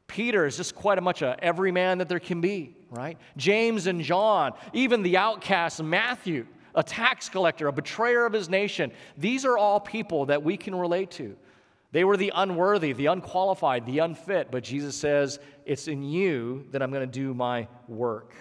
Peter 0.07 0.45
is 0.45 0.55
just 0.55 0.75
quite 0.75 0.97
a 0.97 1.01
much 1.01 1.21
a 1.21 1.35
every 1.43 1.71
man 1.71 1.97
that 1.97 2.07
there 2.07 2.19
can 2.19 2.39
be, 2.39 2.75
right? 2.89 3.17
James 3.35 3.85
and 3.85 4.01
John, 4.01 4.53
even 4.71 5.03
the 5.03 5.17
outcast 5.17 5.83
Matthew 5.83 6.47
a 6.75 6.83
tax 6.83 7.29
collector, 7.29 7.67
a 7.67 7.73
betrayer 7.73 8.25
of 8.25 8.33
his 8.33 8.49
nation. 8.49 8.91
These 9.17 9.45
are 9.45 9.57
all 9.57 9.79
people 9.79 10.27
that 10.27 10.43
we 10.43 10.57
can 10.57 10.75
relate 10.75 11.11
to. 11.11 11.35
They 11.91 12.03
were 12.03 12.17
the 12.17 12.33
unworthy, 12.35 12.91
the 12.91 13.05
unqualified, 13.05 13.85
the 13.85 13.99
unfit, 13.99 14.49
but 14.51 14.63
Jesus 14.63 14.95
says, 14.95 15.39
It's 15.65 15.87
in 15.87 16.03
you 16.03 16.65
that 16.71 16.81
I'm 16.81 16.91
going 16.91 17.09
to 17.09 17.19
do 17.19 17.33
my 17.33 17.67
work. 17.87 18.33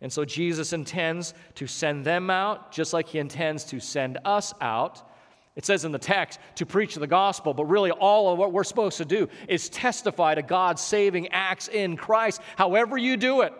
And 0.00 0.12
so 0.12 0.24
Jesus 0.24 0.72
intends 0.72 1.34
to 1.56 1.66
send 1.66 2.04
them 2.04 2.30
out 2.30 2.72
just 2.72 2.92
like 2.92 3.08
he 3.08 3.18
intends 3.18 3.64
to 3.64 3.80
send 3.80 4.18
us 4.24 4.54
out. 4.60 5.10
It 5.56 5.66
says 5.66 5.84
in 5.84 5.90
the 5.90 5.98
text 5.98 6.38
to 6.54 6.64
preach 6.64 6.94
the 6.94 7.06
gospel, 7.06 7.52
but 7.52 7.64
really 7.64 7.90
all 7.90 8.32
of 8.32 8.38
what 8.38 8.52
we're 8.52 8.64
supposed 8.64 8.98
to 8.98 9.04
do 9.04 9.28
is 9.48 9.68
testify 9.68 10.36
to 10.36 10.42
God's 10.42 10.80
saving 10.80 11.28
acts 11.28 11.66
in 11.66 11.96
Christ, 11.96 12.40
however 12.56 12.96
you 12.96 13.16
do 13.16 13.40
it. 13.40 13.52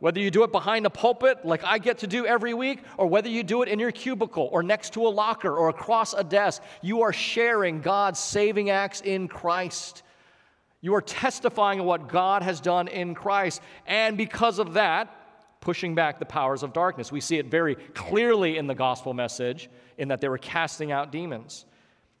Whether 0.00 0.20
you 0.20 0.30
do 0.30 0.42
it 0.42 0.52
behind 0.52 0.84
the 0.84 0.90
pulpit, 0.90 1.44
like 1.44 1.64
I 1.64 1.78
get 1.78 1.98
to 1.98 2.06
do 2.06 2.26
every 2.26 2.52
week, 2.54 2.80
or 2.98 3.06
whether 3.06 3.28
you 3.28 3.42
do 3.42 3.62
it 3.62 3.68
in 3.68 3.78
your 3.78 3.92
cubicle, 3.92 4.48
or 4.52 4.62
next 4.62 4.92
to 4.94 5.06
a 5.06 5.08
locker, 5.08 5.56
or 5.56 5.68
across 5.68 6.14
a 6.14 6.24
desk, 6.24 6.62
you 6.82 7.02
are 7.02 7.12
sharing 7.12 7.80
God's 7.80 8.18
saving 8.18 8.70
acts 8.70 9.00
in 9.00 9.28
Christ. 9.28 10.02
You 10.80 10.94
are 10.94 11.00
testifying 11.00 11.80
of 11.80 11.86
what 11.86 12.08
God 12.08 12.42
has 12.42 12.60
done 12.60 12.88
in 12.88 13.14
Christ, 13.14 13.62
and 13.86 14.16
because 14.18 14.58
of 14.58 14.74
that, 14.74 15.14
pushing 15.60 15.94
back 15.94 16.18
the 16.18 16.26
powers 16.26 16.62
of 16.62 16.74
darkness. 16.74 17.10
We 17.10 17.22
see 17.22 17.38
it 17.38 17.46
very 17.46 17.74
clearly 17.74 18.58
in 18.58 18.66
the 18.66 18.74
gospel 18.74 19.14
message 19.14 19.70
in 19.96 20.08
that 20.08 20.20
they 20.20 20.28
were 20.28 20.38
casting 20.38 20.92
out 20.92 21.10
demons. 21.10 21.64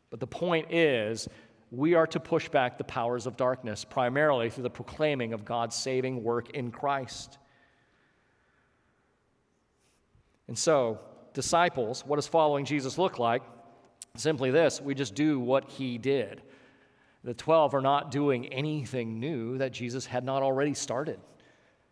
But 0.08 0.18
the 0.18 0.26
point 0.26 0.72
is, 0.72 1.28
we 1.70 1.94
are 1.94 2.06
to 2.06 2.20
push 2.20 2.48
back 2.48 2.78
the 2.78 2.84
powers 2.84 3.26
of 3.26 3.36
darkness 3.36 3.84
primarily 3.84 4.48
through 4.48 4.62
the 4.62 4.70
proclaiming 4.70 5.32
of 5.34 5.44
God's 5.44 5.76
saving 5.76 6.24
work 6.24 6.50
in 6.50 6.70
Christ. 6.70 7.36
And 10.48 10.58
so, 10.58 11.00
disciples, 11.32 12.04
what 12.06 12.16
does 12.16 12.26
following 12.26 12.64
Jesus 12.64 12.98
look 12.98 13.18
like? 13.18 13.42
Simply 14.16 14.50
this 14.50 14.80
we 14.80 14.94
just 14.94 15.14
do 15.14 15.40
what 15.40 15.68
he 15.70 15.98
did. 15.98 16.42
The 17.24 17.34
12 17.34 17.74
are 17.74 17.80
not 17.80 18.10
doing 18.10 18.46
anything 18.52 19.18
new 19.18 19.58
that 19.58 19.72
Jesus 19.72 20.06
had 20.06 20.24
not 20.24 20.42
already 20.42 20.74
started. 20.74 21.18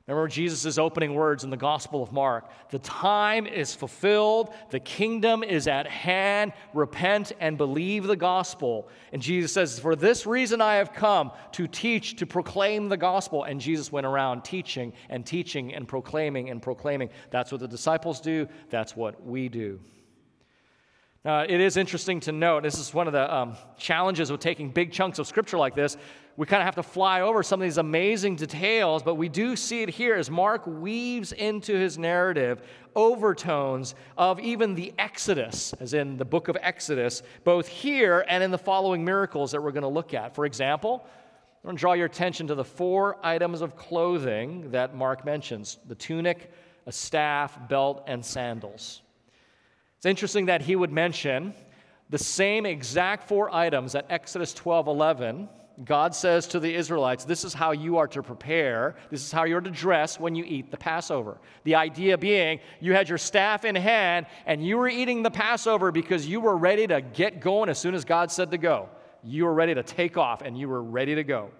Remember 0.07 0.27
Jesus' 0.27 0.79
opening 0.79 1.15
words 1.15 1.45
in 1.45 1.51
the 1.51 1.57
Gospel 1.57 2.03
of 2.03 2.13
Mark 2.13 2.51
The 2.71 2.81
time 2.81 3.47
is 3.47 3.75
fulfilled, 3.75 4.53
the 4.71 4.81
kingdom 4.81 5.45
is 5.45 5.69
at 5.69 5.87
hand. 5.87 6.53
Repent 6.75 7.33
and 7.39 7.57
believe 7.57 8.05
the 8.05 8.17
gospel. 8.17 8.89
And 9.13 9.23
Jesus 9.23 9.53
says, 9.53 9.79
For 9.79 9.95
this 9.95 10.27
reason 10.27 10.61
I 10.61 10.75
have 10.75 10.93
come 10.93 11.31
to 11.53 11.69
teach, 11.69 12.17
to 12.17 12.27
proclaim 12.27 12.89
the 12.89 12.97
gospel. 12.97 13.45
And 13.45 13.61
Jesus 13.61 13.93
went 13.93 14.07
around 14.07 14.43
teaching 14.43 14.93
and 15.09 15.25
teaching 15.25 15.73
and 15.73 15.87
proclaiming 15.87 16.51
and 16.51 16.61
proclaiming. 16.61 17.11
That's 17.31 17.53
what 17.53 17.61
the 17.61 17.69
disciples 17.69 18.21
do, 18.21 18.49
that's 18.71 18.97
what 18.97 19.25
we 19.25 19.49
do. 19.49 19.79
Now, 21.25 21.43
it 21.43 21.61
is 21.61 21.77
interesting 21.77 22.19
to 22.21 22.33
note, 22.33 22.65
this 22.65 22.79
is 22.79 22.93
one 22.93 23.07
of 23.07 23.13
the 23.13 23.33
um, 23.33 23.57
challenges 23.77 24.33
with 24.33 24.41
taking 24.41 24.71
big 24.71 24.91
chunks 24.93 25.19
of 25.21 25.27
scripture 25.27 25.57
like 25.57 25.75
this 25.75 25.97
we 26.37 26.47
kind 26.47 26.63
of 26.63 26.65
have 26.65 26.77
to 26.77 26.83
fly 26.83 27.21
over 27.21 27.43
some 27.43 27.61
of 27.61 27.65
these 27.65 27.79
amazing 27.79 28.37
details, 28.37 29.03
but 29.03 29.17
we 29.17 29.29
do 29.29 29.55
see 29.55 29.83
it 29.83 29.91
here 29.91 30.15
as 30.15 30.31
Mark 30.31 30.67
weaves 30.67 31.33
into 31.33 31.75
his 31.75 31.99
narrative 31.99 32.63
overtones 32.97 33.95
of 34.17 34.41
even 34.41 34.75
the 34.75 34.95
Exodus, 34.99 35.75
as 35.75 35.93
in 35.93 36.17
the 36.17 36.25
book 36.25 36.49
of 36.49 36.57
Exodus, 36.61 37.23
both 37.45 37.69
here 37.69 38.25
and 38.29 38.43
in 38.43 38.51
the 38.51 38.59
following 38.59 39.05
miracles 39.05 39.53
that 39.53 39.63
we're 39.63 39.73
going 39.73 39.83
to 39.83 39.89
look 39.89 40.15
at. 40.15 40.35
For 40.35 40.47
example, 40.47 41.05
I 41.63 41.67
want 41.67 41.79
to 41.79 41.81
draw 41.81 41.93
your 41.93 42.07
attention 42.07 42.47
to 42.47 42.55
the 42.55 42.65
four 42.65 43.19
items 43.23 43.61
of 43.61 43.77
clothing 43.77 44.71
that 44.71 44.95
Mark 44.95 45.27
mentions 45.27 45.79
the 45.87 45.95
tunic, 45.95 46.51
a 46.87 46.93
staff, 46.93 47.59
belt, 47.69 48.05
and 48.07 48.25
sandals. 48.25 49.03
It's 50.03 50.07
interesting 50.07 50.47
that 50.47 50.63
he 50.63 50.75
would 50.75 50.91
mention 50.91 51.55
the 52.11 52.19
same 52.19 52.67
exact 52.67 53.29
four 53.29 53.55
items 53.55 53.93
that 53.93 54.07
Exodus 54.11 54.53
12 54.53 54.89
11 54.89 55.49
God 55.85 56.13
says 56.13 56.49
to 56.49 56.59
the 56.59 56.75
Israelites, 56.75 57.25
This 57.25 57.45
is 57.45 57.55
how 57.55 57.71
you 57.71 57.99
are 57.99 58.09
to 58.09 58.21
prepare, 58.21 58.97
this 59.11 59.25
is 59.25 59.31
how 59.31 59.45
you're 59.45 59.61
to 59.61 59.71
dress 59.71 60.19
when 60.19 60.35
you 60.35 60.43
eat 60.45 60.73
the 60.73 60.77
Passover. 60.77 61.39
The 61.63 61.77
idea 61.77 62.19
being, 62.19 62.59
you 62.81 62.95
had 62.95 63.09
your 63.09 63.17
staff 63.17 63.65
in 63.65 63.77
hand 63.77 64.27
and 64.45 64.67
you 64.67 64.77
were 64.77 64.89
eating 64.89 65.23
the 65.23 65.31
Passover 65.31 65.93
because 65.93 66.27
you 66.27 66.41
were 66.41 66.57
ready 66.57 66.89
to 66.89 67.01
get 67.01 67.41
going 67.41 67.69
as 67.69 67.79
soon 67.79 67.95
as 67.95 68.05
God 68.05 68.33
said 68.33 68.51
to 68.51 68.59
go. 68.59 68.89
You 69.23 69.45
were 69.45 69.55
ready 69.55 69.73
to 69.73 69.85
take 69.85 70.19
off 70.19 70.43
and 70.43 70.59
you 70.59 70.69
were 70.69 70.83
ready 70.83 71.15
to 71.15 71.23
go. 71.23 71.53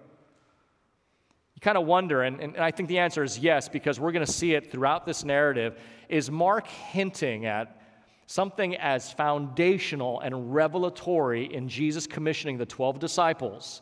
You 1.55 1.61
kind 1.61 1.77
of 1.77 1.85
wonder, 1.85 2.23
and, 2.23 2.41
and 2.41 2.57
I 2.57 2.71
think 2.71 2.89
the 2.89 2.99
answer 2.99 3.23
is 3.23 3.39
yes, 3.39 3.69
because 3.69 4.01
we're 4.01 4.11
going 4.11 4.25
to 4.25 4.31
see 4.31 4.53
it 4.53 4.69
throughout 4.69 5.05
this 5.05 5.23
narrative. 5.23 5.79
Is 6.09 6.29
Mark 6.29 6.67
hinting 6.67 7.45
at 7.45 7.79
something 8.25 8.75
as 8.75 9.11
foundational 9.11 10.19
and 10.19 10.53
revelatory 10.53 11.53
in 11.53 11.67
Jesus 11.67 12.07
commissioning 12.07 12.57
the 12.57 12.65
12 12.65 12.99
disciples? 12.99 13.81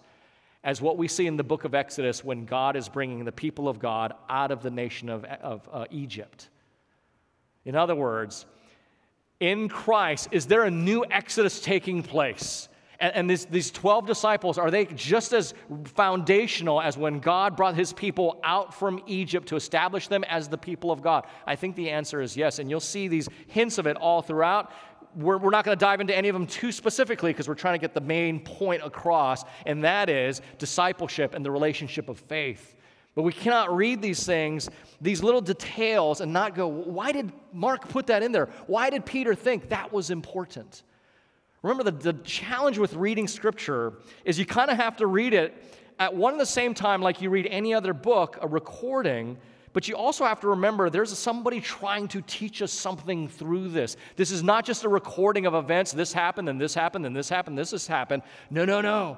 as 0.63 0.81
what 0.81 0.97
we 0.97 1.07
see 1.07 1.27
in 1.27 1.37
the 1.37 1.43
book 1.43 1.63
of 1.63 1.73
Exodus 1.73 2.23
when 2.23 2.45
God 2.45 2.75
is 2.75 2.87
bringing 2.87 3.25
the 3.25 3.31
people 3.31 3.67
of 3.67 3.79
God 3.79 4.13
out 4.29 4.51
of 4.51 4.61
the 4.61 4.69
nation 4.69 5.09
of, 5.09 5.25
of 5.25 5.67
uh, 5.71 5.85
Egypt. 5.89 6.49
In 7.65 7.75
other 7.75 7.95
words, 7.95 8.45
in 9.39 9.69
Christ, 9.69 10.29
is 10.31 10.45
there 10.45 10.63
a 10.63 10.71
new 10.71 11.03
Exodus 11.09 11.59
taking 11.61 12.03
place? 12.03 12.69
And, 13.01 13.15
and 13.15 13.29
this, 13.29 13.43
these 13.45 13.71
12 13.71 14.05
disciples, 14.05 14.57
are 14.57 14.71
they 14.71 14.85
just 14.85 15.33
as 15.33 15.53
foundational 15.83 16.79
as 16.79 16.97
when 16.97 17.19
God 17.19 17.57
brought 17.57 17.75
his 17.75 17.91
people 17.91 18.39
out 18.43 18.73
from 18.73 19.01
Egypt 19.07 19.49
to 19.49 19.57
establish 19.57 20.07
them 20.07 20.23
as 20.25 20.47
the 20.47 20.57
people 20.57 20.91
of 20.91 21.01
God? 21.01 21.25
I 21.45 21.57
think 21.57 21.75
the 21.75 21.89
answer 21.89 22.21
is 22.21 22.37
yes. 22.37 22.59
And 22.59 22.69
you'll 22.69 22.79
see 22.79 23.09
these 23.09 23.27
hints 23.47 23.77
of 23.77 23.87
it 23.87 23.97
all 23.97 24.21
throughout 24.21 24.71
we're, 25.15 25.37
we're 25.37 25.49
not 25.49 25.65
going 25.65 25.77
to 25.77 25.79
dive 25.79 25.99
into 25.99 26.15
any 26.15 26.29
of 26.29 26.33
them 26.33 26.47
too 26.47 26.71
specifically 26.71 27.31
because 27.31 27.47
we're 27.47 27.55
trying 27.55 27.73
to 27.73 27.79
get 27.79 27.93
the 27.93 28.01
main 28.01 28.39
point 28.39 28.81
across, 28.83 29.43
and 29.65 29.83
that 29.83 30.09
is 30.09 30.41
discipleship 30.57 31.33
and 31.33 31.45
the 31.45 31.51
relationship 31.51 32.09
of 32.09 32.19
faith. 32.19 32.75
But 33.13 33.23
we 33.23 33.33
cannot 33.33 33.75
read 33.75 34.01
these 34.01 34.25
things, 34.25 34.69
these 35.01 35.21
little 35.21 35.41
details, 35.41 36.21
and 36.21 36.31
not 36.31 36.55
go, 36.55 36.67
why 36.67 37.11
did 37.11 37.33
Mark 37.51 37.89
put 37.89 38.07
that 38.07 38.23
in 38.23 38.31
there? 38.31 38.47
Why 38.67 38.89
did 38.89 39.05
Peter 39.05 39.35
think 39.35 39.69
that 39.69 39.91
was 39.91 40.11
important? 40.11 40.83
Remember, 41.63 41.83
the, 41.83 41.91
the 41.91 42.13
challenge 42.23 42.77
with 42.77 42.93
reading 42.95 43.27
scripture 43.27 43.93
is 44.25 44.39
you 44.39 44.45
kind 44.45 44.71
of 44.71 44.77
have 44.77 44.97
to 44.97 45.07
read 45.07 45.33
it 45.33 45.53
at 45.99 46.15
one 46.15 46.33
and 46.33 46.41
the 46.41 46.45
same 46.45 46.73
time, 46.73 47.01
like 47.01 47.21
you 47.21 47.29
read 47.29 47.47
any 47.47 47.73
other 47.73 47.93
book, 47.93 48.39
a 48.41 48.47
recording, 48.47 49.37
but 49.73 49.87
you 49.87 49.95
also 49.95 50.25
have 50.25 50.39
to 50.41 50.47
remember 50.47 50.89
there's 50.89 51.15
somebody 51.17 51.61
trying 51.61 52.07
to 52.09 52.21
teach 52.21 52.61
us 52.61 52.71
something 52.71 53.27
through 53.27 53.69
this. 53.69 53.95
This 54.15 54.31
is 54.31 54.43
not 54.43 54.65
just 54.65 54.83
a 54.83 54.89
recording 54.89 55.45
of 55.45 55.53
events. 55.53 55.91
This 55.91 56.11
happened, 56.11 56.49
and 56.49 56.59
this 56.59 56.73
happened, 56.73 57.05
and 57.05 57.15
this 57.15 57.29
happened, 57.29 57.57
this 57.57 57.71
has 57.71 57.87
happened. 57.87 58.23
No, 58.49 58.65
no, 58.65 58.81
no. 58.81 59.17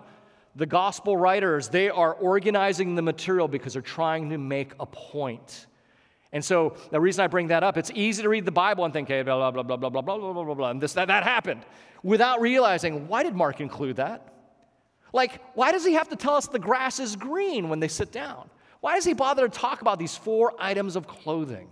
The 0.56 0.66
gospel 0.66 1.18
writers, 1.18 1.70
they 1.70 1.90
are 1.90 2.14
organizing 2.14 2.94
the 2.96 3.02
material 3.02 3.48
because 3.48 3.74
they're 3.74 3.82
trying 3.82 4.30
to 4.30 4.38
make 4.38 4.74
a 4.80 4.86
point. 4.86 5.66
And 6.34 6.44
so 6.44 6.76
the 6.90 7.00
reason 7.00 7.24
I 7.24 7.28
bring 7.28 7.48
that 7.48 7.64
up, 7.64 7.78
it's 7.78 7.92
easy 7.94 8.24
to 8.24 8.28
read 8.28 8.44
the 8.44 8.52
Bible 8.52 8.84
and 8.84 8.94
think, 8.94 9.08
blah, 9.08 9.24
blah, 9.24 9.52
blah, 9.52 9.64
blah, 9.64 9.78
blah, 9.78 10.02
blah, 10.02 10.02
blah, 10.02 10.44
blah, 10.44 10.54
blah, 10.56 10.70
and 10.72 10.82
this, 10.82 10.94
that, 10.94 11.08
that 11.08 11.24
happened, 11.24 11.62
without 12.02 12.42
realizing, 12.42 13.08
why 13.08 13.24
did 13.24 13.36
Mark 13.36 13.62
include 13.62 13.98
that? 13.98 14.34
Like, 15.14 15.40
why 15.56 15.72
does 15.72 15.86
he 15.86 15.94
have 15.94 16.10
to 16.10 16.16
tell 16.16 16.34
us 16.34 16.48
the 16.48 16.58
grass 16.58 17.00
is 17.00 17.16
green 17.16 17.70
when 17.70 17.80
they 17.80 17.88
sit 17.88 18.12
down? 18.12 18.50
Why 18.82 18.96
does 18.96 19.06
he 19.06 19.14
bother 19.14 19.48
to 19.48 19.60
talk 19.60 19.82
about 19.82 20.00
these 20.00 20.18
four 20.18 20.54
items 20.58 20.96
of 20.96 21.08
clothing? 21.08 21.70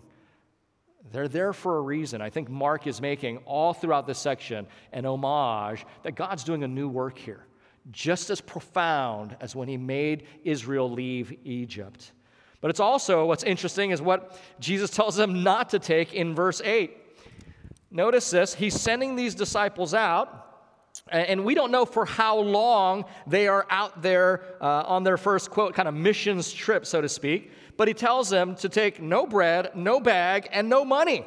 They're 1.11 1.27
there 1.27 1.51
for 1.51 1.77
a 1.77 1.81
reason. 1.81 2.21
I 2.21 2.29
think 2.29 2.47
Mark 2.47 2.85
is 2.85 3.01
making 3.01 3.37
all 3.39 3.73
throughout 3.73 4.05
this 4.05 4.19
section 4.19 4.67
an 4.93 5.05
homage 5.05 5.85
that 6.03 6.13
God's 6.15 6.43
doing 6.43 6.63
a 6.63 6.67
new 6.67 6.87
work 6.87 7.17
here, 7.17 7.47
just 7.91 8.29
as 8.29 8.39
profound 8.39 9.35
as 9.41 9.55
when 9.55 9.67
he 9.67 9.75
made 9.75 10.27
Israel 10.43 10.89
leave 10.89 11.35
Egypt. 11.43 12.11
But 12.61 12.69
it's 12.69 12.79
also 12.79 13.25
what's 13.25 13.43
interesting 13.43 13.91
is 13.91 14.01
what 14.01 14.39
Jesus 14.59 14.91
tells 14.91 15.15
them 15.15 15.43
not 15.43 15.69
to 15.71 15.79
take 15.79 16.13
in 16.13 16.35
verse 16.35 16.61
8. 16.63 16.95
Notice 17.89 18.29
this 18.29 18.53
he's 18.53 18.79
sending 18.79 19.15
these 19.15 19.35
disciples 19.35 19.93
out 19.93 20.41
and 21.07 21.43
we 21.43 21.55
don't 21.55 21.71
know 21.71 21.85
for 21.85 22.05
how 22.05 22.37
long 22.37 23.05
they 23.27 23.47
are 23.47 23.65
out 23.69 24.01
there 24.01 24.43
uh, 24.61 24.83
on 24.85 25.03
their 25.03 25.17
first 25.17 25.49
quote, 25.49 25.73
kind 25.73 25.87
of 25.87 25.93
missions 25.93 26.51
trip, 26.53 26.85
so 26.85 27.01
to 27.01 27.09
speak. 27.09 27.51
But 27.77 27.87
he 27.87 27.93
tells 27.93 28.29
them 28.29 28.55
to 28.57 28.69
take 28.69 29.01
no 29.01 29.25
bread, 29.25 29.71
no 29.75 29.99
bag, 29.99 30.47
and 30.51 30.69
no 30.69 30.85
money. 30.85 31.25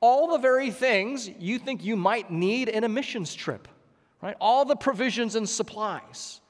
All 0.00 0.28
the 0.28 0.38
very 0.38 0.70
things 0.70 1.28
you 1.28 1.58
think 1.58 1.84
you 1.84 1.96
might 1.96 2.30
need 2.30 2.68
in 2.68 2.84
a 2.84 2.88
missions 2.88 3.34
trip, 3.34 3.68
right? 4.22 4.36
All 4.40 4.64
the 4.64 4.76
provisions 4.76 5.34
and 5.34 5.48
supplies. 5.48 6.40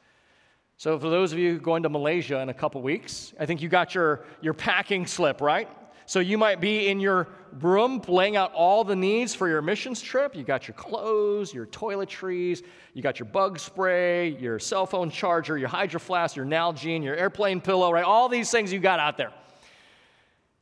So, 0.78 0.98
for 0.98 1.08
those 1.08 1.32
of 1.32 1.38
you 1.38 1.58
going 1.58 1.82
to 1.84 1.88
Malaysia 1.88 2.38
in 2.40 2.50
a 2.50 2.54
couple 2.54 2.82
weeks, 2.82 3.32
I 3.40 3.46
think 3.46 3.62
you 3.62 3.68
got 3.68 3.94
your, 3.94 4.24
your 4.42 4.52
packing 4.52 5.06
slip, 5.06 5.40
right? 5.40 5.68
So 6.08 6.20
you 6.20 6.38
might 6.38 6.60
be 6.60 6.86
in 6.86 7.00
your 7.00 7.26
room 7.60 8.00
laying 8.06 8.36
out 8.36 8.52
all 8.52 8.84
the 8.84 8.94
needs 8.94 9.34
for 9.34 9.48
your 9.48 9.60
missions 9.60 10.00
trip. 10.00 10.36
You 10.36 10.44
got 10.44 10.68
your 10.68 10.76
clothes, 10.76 11.52
your 11.52 11.66
toiletries, 11.66 12.62
you 12.94 13.02
got 13.02 13.18
your 13.18 13.26
bug 13.26 13.58
spray, 13.58 14.28
your 14.38 14.60
cell 14.60 14.86
phone 14.86 15.10
charger, 15.10 15.58
your 15.58 15.68
hydro 15.68 15.98
flask, 15.98 16.36
your 16.36 16.46
Nalgene, 16.46 17.02
your 17.02 17.16
airplane 17.16 17.60
pillow, 17.60 17.90
right? 17.90 18.04
All 18.04 18.28
these 18.28 18.52
things 18.52 18.72
you 18.72 18.78
got 18.78 19.00
out 19.00 19.16
there. 19.16 19.32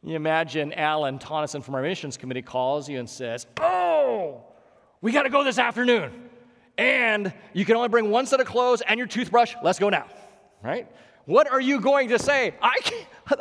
You 0.02 0.16
imagine 0.16 0.72
Alan 0.72 1.18
Tonneson 1.18 1.62
from 1.62 1.74
our 1.74 1.82
missions 1.82 2.16
committee 2.16 2.42
calls 2.42 2.88
you 2.88 2.98
and 2.98 3.08
says, 3.08 3.46
Oh, 3.60 4.44
we 5.02 5.12
got 5.12 5.24
to 5.24 5.30
go 5.30 5.44
this 5.44 5.58
afternoon. 5.58 6.30
And 6.76 7.32
you 7.52 7.64
can 7.64 7.76
only 7.76 7.88
bring 7.88 8.10
one 8.10 8.26
set 8.26 8.40
of 8.40 8.46
clothes 8.46 8.82
and 8.86 8.98
your 8.98 9.06
toothbrush. 9.06 9.54
Let's 9.62 9.78
go 9.78 9.88
now, 9.88 10.06
right? 10.62 10.88
What 11.26 11.50
are 11.50 11.60
you 11.60 11.80
going 11.80 12.08
to 12.10 12.18
say? 12.18 12.54
I 12.60 12.76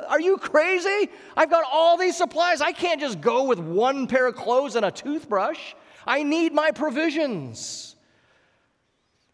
are 0.07 0.21
you 0.21 0.37
crazy? 0.37 1.09
I've 1.35 1.49
got 1.49 1.65
all 1.69 1.97
these 1.97 2.15
supplies. 2.15 2.61
I 2.61 2.71
can't 2.71 3.01
just 3.01 3.19
go 3.19 3.43
with 3.43 3.59
one 3.59 4.07
pair 4.07 4.27
of 4.27 4.35
clothes 4.35 4.75
and 4.75 4.85
a 4.85 4.91
toothbrush. 4.91 5.73
I 6.05 6.23
need 6.23 6.53
my 6.53 6.71
provisions. 6.71 7.95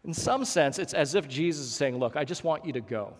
In 0.04 0.14
some 0.14 0.44
sense, 0.44 0.78
it's 0.78 0.94
as 0.94 1.14
if 1.14 1.28
Jesus 1.28 1.66
is 1.66 1.74
saying, 1.74 1.98
Look, 1.98 2.16
I 2.16 2.24
just 2.24 2.42
want 2.42 2.64
you 2.64 2.72
to 2.72 2.80
go. 2.80 3.14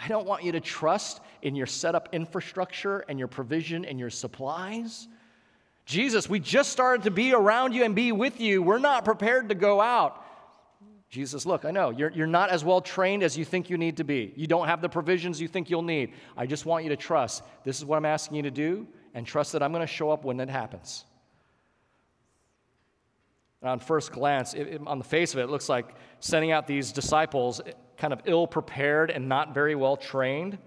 I 0.00 0.08
don't 0.08 0.26
want 0.26 0.44
you 0.44 0.52
to 0.52 0.60
trust 0.60 1.20
in 1.42 1.54
your 1.54 1.66
setup 1.66 2.10
infrastructure 2.12 3.04
and 3.08 3.18
your 3.18 3.28
provision 3.28 3.84
and 3.84 3.98
your 3.98 4.10
supplies. 4.10 5.08
Jesus, 5.86 6.28
we 6.28 6.40
just 6.40 6.72
started 6.72 7.04
to 7.04 7.12
be 7.12 7.32
around 7.32 7.72
you 7.72 7.84
and 7.84 7.94
be 7.94 8.10
with 8.10 8.40
you. 8.40 8.60
We're 8.60 8.78
not 8.78 9.04
prepared 9.04 9.48
to 9.50 9.54
go 9.54 9.80
out. 9.80 10.24
Jesus, 11.08 11.46
look, 11.46 11.64
I 11.64 11.70
know 11.70 11.90
you're, 11.90 12.10
you're 12.10 12.26
not 12.26 12.50
as 12.50 12.64
well 12.64 12.80
trained 12.80 13.22
as 13.22 13.38
you 13.38 13.44
think 13.44 13.70
you 13.70 13.78
need 13.78 13.98
to 13.98 14.04
be. 14.04 14.32
You 14.36 14.48
don't 14.48 14.66
have 14.66 14.82
the 14.82 14.88
provisions 14.88 15.40
you 15.40 15.46
think 15.46 15.70
you'll 15.70 15.82
need. 15.82 16.12
I 16.36 16.46
just 16.46 16.66
want 16.66 16.82
you 16.82 16.90
to 16.90 16.96
trust 16.96 17.44
this 17.64 17.78
is 17.78 17.84
what 17.84 17.96
I'm 17.96 18.04
asking 18.04 18.36
you 18.36 18.42
to 18.42 18.50
do 18.50 18.88
and 19.14 19.24
trust 19.24 19.52
that 19.52 19.62
I'm 19.62 19.70
going 19.70 19.80
to 19.80 19.86
show 19.86 20.10
up 20.10 20.24
when 20.24 20.40
it 20.40 20.50
happens. 20.50 21.04
And 23.62 23.70
on 23.70 23.78
first 23.78 24.10
glance, 24.10 24.54
it, 24.54 24.66
it, 24.66 24.80
on 24.84 24.98
the 24.98 25.04
face 25.04 25.32
of 25.32 25.38
it, 25.38 25.44
it 25.44 25.50
looks 25.50 25.68
like 25.68 25.94
sending 26.18 26.50
out 26.50 26.66
these 26.66 26.90
disciples 26.90 27.60
eh, 27.64 27.72
kind 27.96 28.12
of 28.12 28.20
ill 28.26 28.48
prepared 28.48 29.10
and 29.10 29.28
not 29.28 29.54
very 29.54 29.76
well 29.76 29.96
trained 29.96 30.58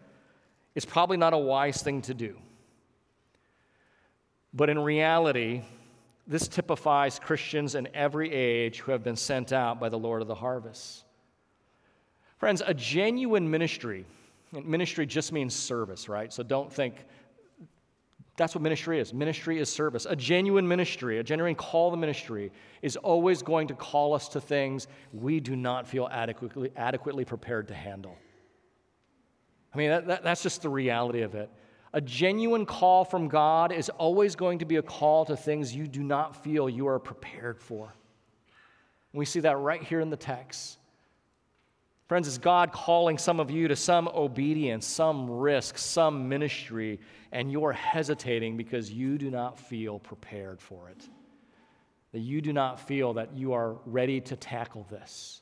is 0.75 0.85
probably 0.85 1.17
not 1.17 1.33
a 1.33 1.37
wise 1.37 1.83
thing 1.83 2.01
to 2.03 2.13
do. 2.13 2.37
But 4.53 4.69
in 4.69 4.79
reality, 4.79 5.61
this 6.27 6.47
typifies 6.47 7.19
Christians 7.19 7.75
in 7.75 7.87
every 7.93 8.31
age 8.31 8.79
who 8.79 8.91
have 8.91 9.03
been 9.03 9.15
sent 9.15 9.51
out 9.51 9.79
by 9.79 9.89
the 9.89 9.99
Lord 9.99 10.21
of 10.21 10.27
the 10.27 10.35
harvest. 10.35 11.03
Friends, 12.37 12.61
a 12.65 12.73
genuine 12.73 13.49
ministry, 13.49 14.05
ministry 14.51 15.05
just 15.05 15.31
means 15.31 15.53
service, 15.53 16.07
right? 16.07 16.31
So 16.31 16.41
don't 16.43 16.71
think 16.71 16.95
that's 18.37 18.55
what 18.55 18.61
ministry 18.61 18.99
is. 18.99 19.13
Ministry 19.13 19.59
is 19.59 19.69
service. 19.69 20.07
A 20.09 20.15
genuine 20.15 20.65
ministry, 20.65 21.19
a 21.19 21.23
genuine 21.23 21.55
call 21.55 21.91
to 21.91 21.97
ministry, 21.97 22.53
is 22.81 22.95
always 22.95 23.41
going 23.41 23.67
to 23.67 23.73
call 23.73 24.13
us 24.13 24.29
to 24.29 24.39
things 24.39 24.87
we 25.11 25.41
do 25.41 25.57
not 25.57 25.85
feel 25.85 26.07
adequately, 26.09 26.71
adequately 26.77 27.25
prepared 27.25 27.67
to 27.67 27.73
handle. 27.73 28.15
I 29.73 29.77
mean, 29.77 29.89
that, 29.89 30.07
that, 30.07 30.23
that's 30.23 30.41
just 30.41 30.61
the 30.61 30.69
reality 30.69 31.21
of 31.21 31.35
it. 31.35 31.49
A 31.93 32.01
genuine 32.01 32.65
call 32.65 33.03
from 33.03 33.27
God 33.27 33.71
is 33.71 33.89
always 33.89 34.35
going 34.35 34.59
to 34.59 34.65
be 34.65 34.75
a 34.75 34.81
call 34.81 35.25
to 35.25 35.35
things 35.35 35.75
you 35.75 35.87
do 35.87 36.03
not 36.03 36.43
feel 36.43 36.69
you 36.69 36.87
are 36.87 36.99
prepared 36.99 37.59
for. 37.59 37.93
we 39.13 39.25
see 39.25 39.39
that 39.39 39.57
right 39.57 39.81
here 39.81 39.99
in 39.99 40.11
the 40.11 40.17
text. 40.17 40.77
Friends, 42.07 42.27
is 42.27 42.37
God 42.39 42.71
calling 42.71 43.17
some 43.17 43.39
of 43.39 43.51
you 43.51 43.67
to 43.67 43.75
some 43.75 44.07
obedience, 44.07 44.85
some 44.85 45.29
risk, 45.29 45.77
some 45.77 46.27
ministry, 46.27 46.99
and 47.31 47.51
you're 47.51 47.71
hesitating 47.71 48.57
because 48.57 48.91
you 48.91 49.17
do 49.17 49.29
not 49.29 49.59
feel 49.59 49.99
prepared 49.99 50.59
for 50.59 50.89
it? 50.89 51.07
That 52.11 52.19
you 52.19 52.41
do 52.41 52.51
not 52.51 52.79
feel 52.79 53.13
that 53.13 53.35
you 53.35 53.53
are 53.53 53.77
ready 53.85 54.21
to 54.21 54.35
tackle 54.35 54.87
this? 54.89 55.38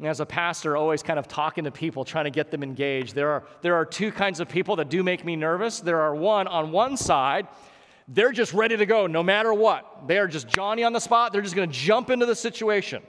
And 0.00 0.08
as 0.08 0.20
a 0.20 0.24
pastor, 0.26 0.78
always 0.78 1.02
kind 1.02 1.18
of 1.18 1.28
talking 1.28 1.64
to 1.64 1.70
people, 1.70 2.06
trying 2.06 2.24
to 2.24 2.30
get 2.30 2.50
them 2.50 2.62
engaged, 2.62 3.14
there 3.14 3.28
are, 3.28 3.44
there 3.60 3.74
are 3.74 3.84
two 3.84 4.10
kinds 4.10 4.40
of 4.40 4.48
people 4.48 4.76
that 4.76 4.88
do 4.88 5.02
make 5.02 5.26
me 5.26 5.36
nervous. 5.36 5.80
There 5.80 6.00
are 6.00 6.14
one, 6.14 6.46
on 6.46 6.72
one 6.72 6.96
side, 6.96 7.46
they're 8.08 8.32
just 8.32 8.54
ready 8.54 8.78
to 8.78 8.86
go 8.86 9.06
no 9.06 9.22
matter 9.22 9.52
what. 9.52 10.08
They 10.08 10.16
are 10.16 10.26
just 10.26 10.48
Johnny 10.48 10.84
on 10.84 10.94
the 10.94 11.00
spot, 11.00 11.34
they're 11.34 11.42
just 11.42 11.54
going 11.54 11.68
to 11.68 11.76
jump 11.76 12.08
into 12.08 12.24
the 12.24 12.34
situation. 12.34 13.02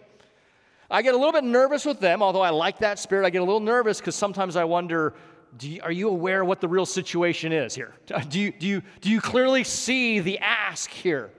I 0.89 1.01
get 1.01 1.13
a 1.13 1.17
little 1.17 1.31
bit 1.31 1.45
nervous 1.45 1.85
with 1.85 2.01
them, 2.01 2.21
although 2.21 2.41
I 2.41 2.49
like 2.49 2.79
that 2.79 2.99
spirit. 2.99 3.25
I 3.25 3.29
get 3.29 3.41
a 3.41 3.45
little 3.45 3.61
nervous 3.61 4.01
because 4.01 4.15
sometimes 4.15 4.57
I 4.57 4.65
wonder 4.65 5.13
you, 5.61 5.79
are 5.81 5.93
you 5.93 6.09
aware 6.09 6.43
what 6.43 6.59
the 6.59 6.67
real 6.67 6.85
situation 6.85 7.53
is 7.53 7.73
here? 7.73 7.95
Do 8.27 8.37
you, 8.37 8.51
do, 8.51 8.67
you, 8.67 8.81
do 8.99 9.09
you 9.09 9.21
clearly 9.21 9.63
see 9.63 10.19
the 10.19 10.39
ask 10.39 10.89
here? 10.89 11.31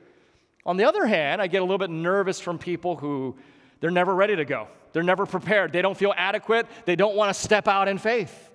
On 0.64 0.78
the 0.78 0.84
other 0.84 1.04
hand, 1.04 1.42
I 1.42 1.46
get 1.46 1.58
a 1.58 1.64
little 1.64 1.76
bit 1.76 1.90
nervous 1.90 2.40
from 2.40 2.58
people 2.58 2.96
who 2.96 3.36
they're 3.80 3.90
never 3.90 4.14
ready 4.14 4.34
to 4.36 4.46
go. 4.46 4.68
They're 4.92 5.02
never 5.02 5.26
prepared. 5.26 5.72
They 5.72 5.82
don't 5.82 5.96
feel 5.96 6.14
adequate. 6.16 6.66
They 6.84 6.96
don't 6.96 7.16
want 7.16 7.34
to 7.34 7.40
step 7.40 7.68
out 7.68 7.88
in 7.88 7.98
faith. 7.98 8.50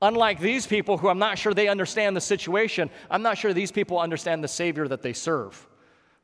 Unlike 0.00 0.40
these 0.40 0.66
people 0.66 0.96
who 0.96 1.08
I'm 1.08 1.18
not 1.18 1.38
sure 1.38 1.52
they 1.52 1.68
understand 1.68 2.16
the 2.16 2.20
situation, 2.20 2.88
I'm 3.10 3.22
not 3.22 3.36
sure 3.36 3.52
these 3.52 3.72
people 3.72 3.98
understand 3.98 4.44
the 4.44 4.48
Savior 4.48 4.86
that 4.88 5.02
they 5.02 5.12
serve, 5.12 5.66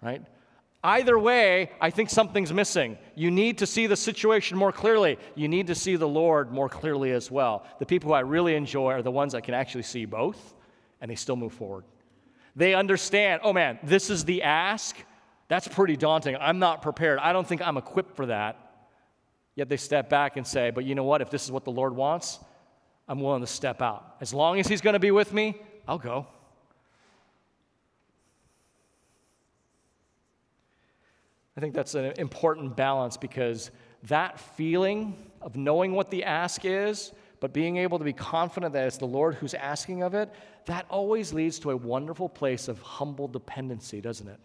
right? 0.01 0.23
Either 0.85 1.19
way, 1.19 1.71
I 1.81 1.91
think 1.91 2.11
something's 2.11 2.53
missing. 2.53 2.99
You 3.17 3.31
need 3.31 3.59
to 3.59 3.67
see 3.67 3.87
the 3.87 3.97
situation 3.97 4.57
more 4.59 4.71
clearly. 4.71 5.19
You 5.35 5.49
need 5.49 5.67
to 5.69 5.75
see 5.75 5.97
the 5.97 6.07
Lord 6.07 6.53
more 6.53 6.69
clearly 6.69 7.11
as 7.11 7.31
well. 7.31 7.65
The 7.79 7.87
people 7.87 8.11
who 8.11 8.15
I 8.15 8.21
really 8.21 8.55
enjoy 8.55 8.93
are 8.93 9.03
the 9.03 9.11
ones 9.11 9.33
that 9.33 9.45
can 9.45 9.55
actually 9.55 9.83
see 9.83 10.05
both 10.05 10.55
and 11.01 11.11
they 11.11 11.17
still 11.17 11.37
move 11.37 11.53
forward. 11.53 11.85
They 12.55 12.75
understand, 12.75 13.41
oh 13.45 13.53
man, 13.53 13.79
this 13.83 14.11
is 14.11 14.25
the 14.25 14.43
ask. 14.43 14.97
That's 15.49 15.67
pretty 15.67 15.97
daunting. 15.97 16.37
I'm 16.37 16.59
not 16.59 16.83
prepared. 16.83 17.19
I 17.19 17.33
don't 17.33 17.47
think 17.47 17.61
I'm 17.61 17.77
equipped 17.77 18.15
for 18.15 18.27
that. 18.27 18.64
Yet 19.57 19.69
they 19.69 19.77
step 19.77 20.11
back 20.11 20.37
and 20.37 20.47
say, 20.47 20.71
but 20.71 20.85
you 20.85 20.95
know 20.95 21.05
what? 21.05 21.21
If 21.21 21.31
this 21.31 21.45
is 21.45 21.53
what 21.53 21.65
the 21.65 21.71
Lord 21.71 21.95
wants, 21.95 22.41
I'm 23.07 23.21
willing 23.21 23.41
to 23.41 23.47
step 23.47 23.83
out. 23.83 24.17
As 24.21 24.35
long 24.35 24.59
as 24.59 24.67
He's 24.67 24.81
going 24.81 24.95
to 24.95 25.01
be 25.01 25.11
with 25.11 25.33
me, 25.33 25.57
I'll 25.87 25.99
go. 25.99 26.27
I 31.57 31.61
think 31.61 31.75
that's 31.75 31.95
an 31.95 32.15
important 32.19 32.77
balance 32.77 33.17
because 33.17 33.71
that 34.05 34.41
feeling 34.41 35.17
of 35.41 35.57
knowing 35.57 35.93
what 35.93 36.11
the 36.11 36.25
ask 36.25 36.65
is, 36.65 37.13
but 37.39 37.53
being 37.53 37.77
able 37.77 37.99
to 37.99 38.05
be 38.05 38.13
confident 38.13 38.73
that 38.73 38.87
it's 38.87 38.97
the 38.97 39.07
Lord 39.07 39.37
who's 39.37 39.55
asking 39.55 40.03
of 40.03 40.15
it, 40.15 40.33
that 40.67 40.87
always 40.89 41.33
leads 41.33 41.59
to 41.61 41.71
a 41.71 41.77
wonderful 41.77 42.29
place 42.29 42.69
of 42.69 42.81
humble 42.81 43.29
dependency, 43.29 44.01
doesn't 44.01 44.27
it? 44.27 44.41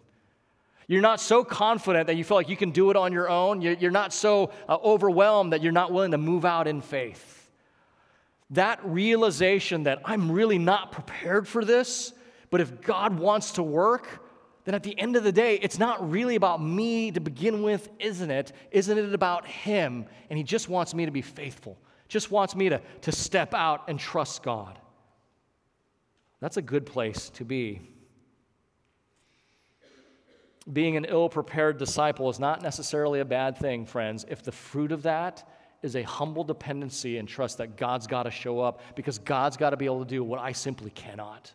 You're 0.90 1.02
not 1.02 1.20
so 1.20 1.44
confident 1.44 2.08
that 2.08 2.16
you 2.16 2.24
feel 2.24 2.36
like 2.36 2.48
you 2.48 2.56
can 2.56 2.72
do 2.72 2.90
it 2.90 2.96
on 2.96 3.12
your 3.12 3.30
own. 3.30 3.62
You're 3.62 3.92
not 3.92 4.12
so 4.12 4.50
uh, 4.68 4.76
overwhelmed 4.82 5.52
that 5.52 5.62
you're 5.62 5.70
not 5.70 5.92
willing 5.92 6.10
to 6.10 6.18
move 6.18 6.44
out 6.44 6.66
in 6.66 6.80
faith. 6.80 7.48
That 8.50 8.80
realization 8.84 9.84
that 9.84 10.00
I'm 10.04 10.32
really 10.32 10.58
not 10.58 10.90
prepared 10.90 11.46
for 11.46 11.64
this, 11.64 12.12
but 12.50 12.60
if 12.60 12.80
God 12.80 13.16
wants 13.20 13.52
to 13.52 13.62
work, 13.62 14.26
then 14.64 14.74
at 14.74 14.82
the 14.82 14.98
end 14.98 15.14
of 15.14 15.22
the 15.22 15.30
day, 15.30 15.60
it's 15.62 15.78
not 15.78 16.10
really 16.10 16.34
about 16.34 16.60
me 16.60 17.12
to 17.12 17.20
begin 17.20 17.62
with, 17.62 17.88
isn't 18.00 18.32
it? 18.32 18.52
Isn't 18.72 18.98
it 18.98 19.14
about 19.14 19.46
Him? 19.46 20.06
And 20.28 20.36
He 20.36 20.42
just 20.42 20.68
wants 20.68 20.92
me 20.92 21.06
to 21.06 21.12
be 21.12 21.22
faithful, 21.22 21.78
just 22.08 22.32
wants 22.32 22.56
me 22.56 22.68
to, 22.68 22.80
to 23.02 23.12
step 23.12 23.54
out 23.54 23.84
and 23.86 23.96
trust 23.96 24.42
God. 24.42 24.76
That's 26.40 26.56
a 26.56 26.62
good 26.62 26.84
place 26.84 27.30
to 27.34 27.44
be. 27.44 27.80
Being 30.72 30.96
an 30.96 31.04
ill 31.04 31.28
prepared 31.28 31.78
disciple 31.78 32.28
is 32.30 32.38
not 32.38 32.62
necessarily 32.62 33.20
a 33.20 33.24
bad 33.24 33.58
thing, 33.58 33.86
friends, 33.86 34.24
if 34.28 34.42
the 34.42 34.52
fruit 34.52 34.92
of 34.92 35.02
that 35.02 35.48
is 35.82 35.96
a 35.96 36.02
humble 36.02 36.44
dependency 36.44 37.16
and 37.18 37.26
trust 37.26 37.58
that 37.58 37.76
God's 37.76 38.06
got 38.06 38.24
to 38.24 38.30
show 38.30 38.60
up 38.60 38.80
because 38.94 39.18
God's 39.18 39.56
got 39.56 39.70
to 39.70 39.76
be 39.76 39.86
able 39.86 40.04
to 40.04 40.08
do 40.08 40.22
what 40.22 40.38
I 40.38 40.52
simply 40.52 40.90
cannot. 40.90 41.52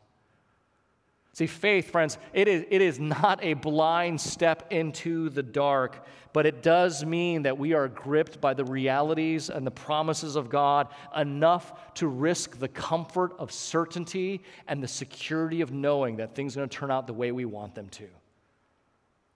See, 1.34 1.48
faith, 1.48 1.92
friends, 1.92 2.18
it 2.32 2.48
is, 2.48 2.66
it 2.70 2.82
is 2.82 2.98
not 2.98 3.44
a 3.44 3.56
blind 3.56 4.22
step 4.22 4.72
into 4.72 5.28
the 5.30 5.44
dark, 5.44 6.06
but 6.32 6.46
it 6.46 6.64
does 6.64 7.04
mean 7.04 7.44
that 7.44 7.58
we 7.58 7.74
are 7.74 7.90
gripped 7.90 8.40
by 8.40 8.54
the 8.54 8.64
realities 8.64 9.50
and 9.50 9.68
the 9.68 9.72
promises 9.72 10.38
of 10.38 10.50
God 10.50 10.88
enough 11.14 11.94
to 11.96 12.08
risk 12.08 12.58
the 12.58 12.70
comfort 12.70 13.34
of 13.38 13.52
certainty 13.52 14.44
and 14.68 14.82
the 14.82 14.88
security 14.88 15.60
of 15.60 15.74
knowing 15.74 16.16
that 16.18 16.36
things 16.36 16.56
are 16.56 16.62
going 16.62 16.70
to 16.70 16.78
turn 16.78 16.90
out 16.90 17.06
the 17.06 17.14
way 17.14 17.34
we 17.34 17.44
want 17.44 17.76
them 17.76 17.90
to. 17.90 18.08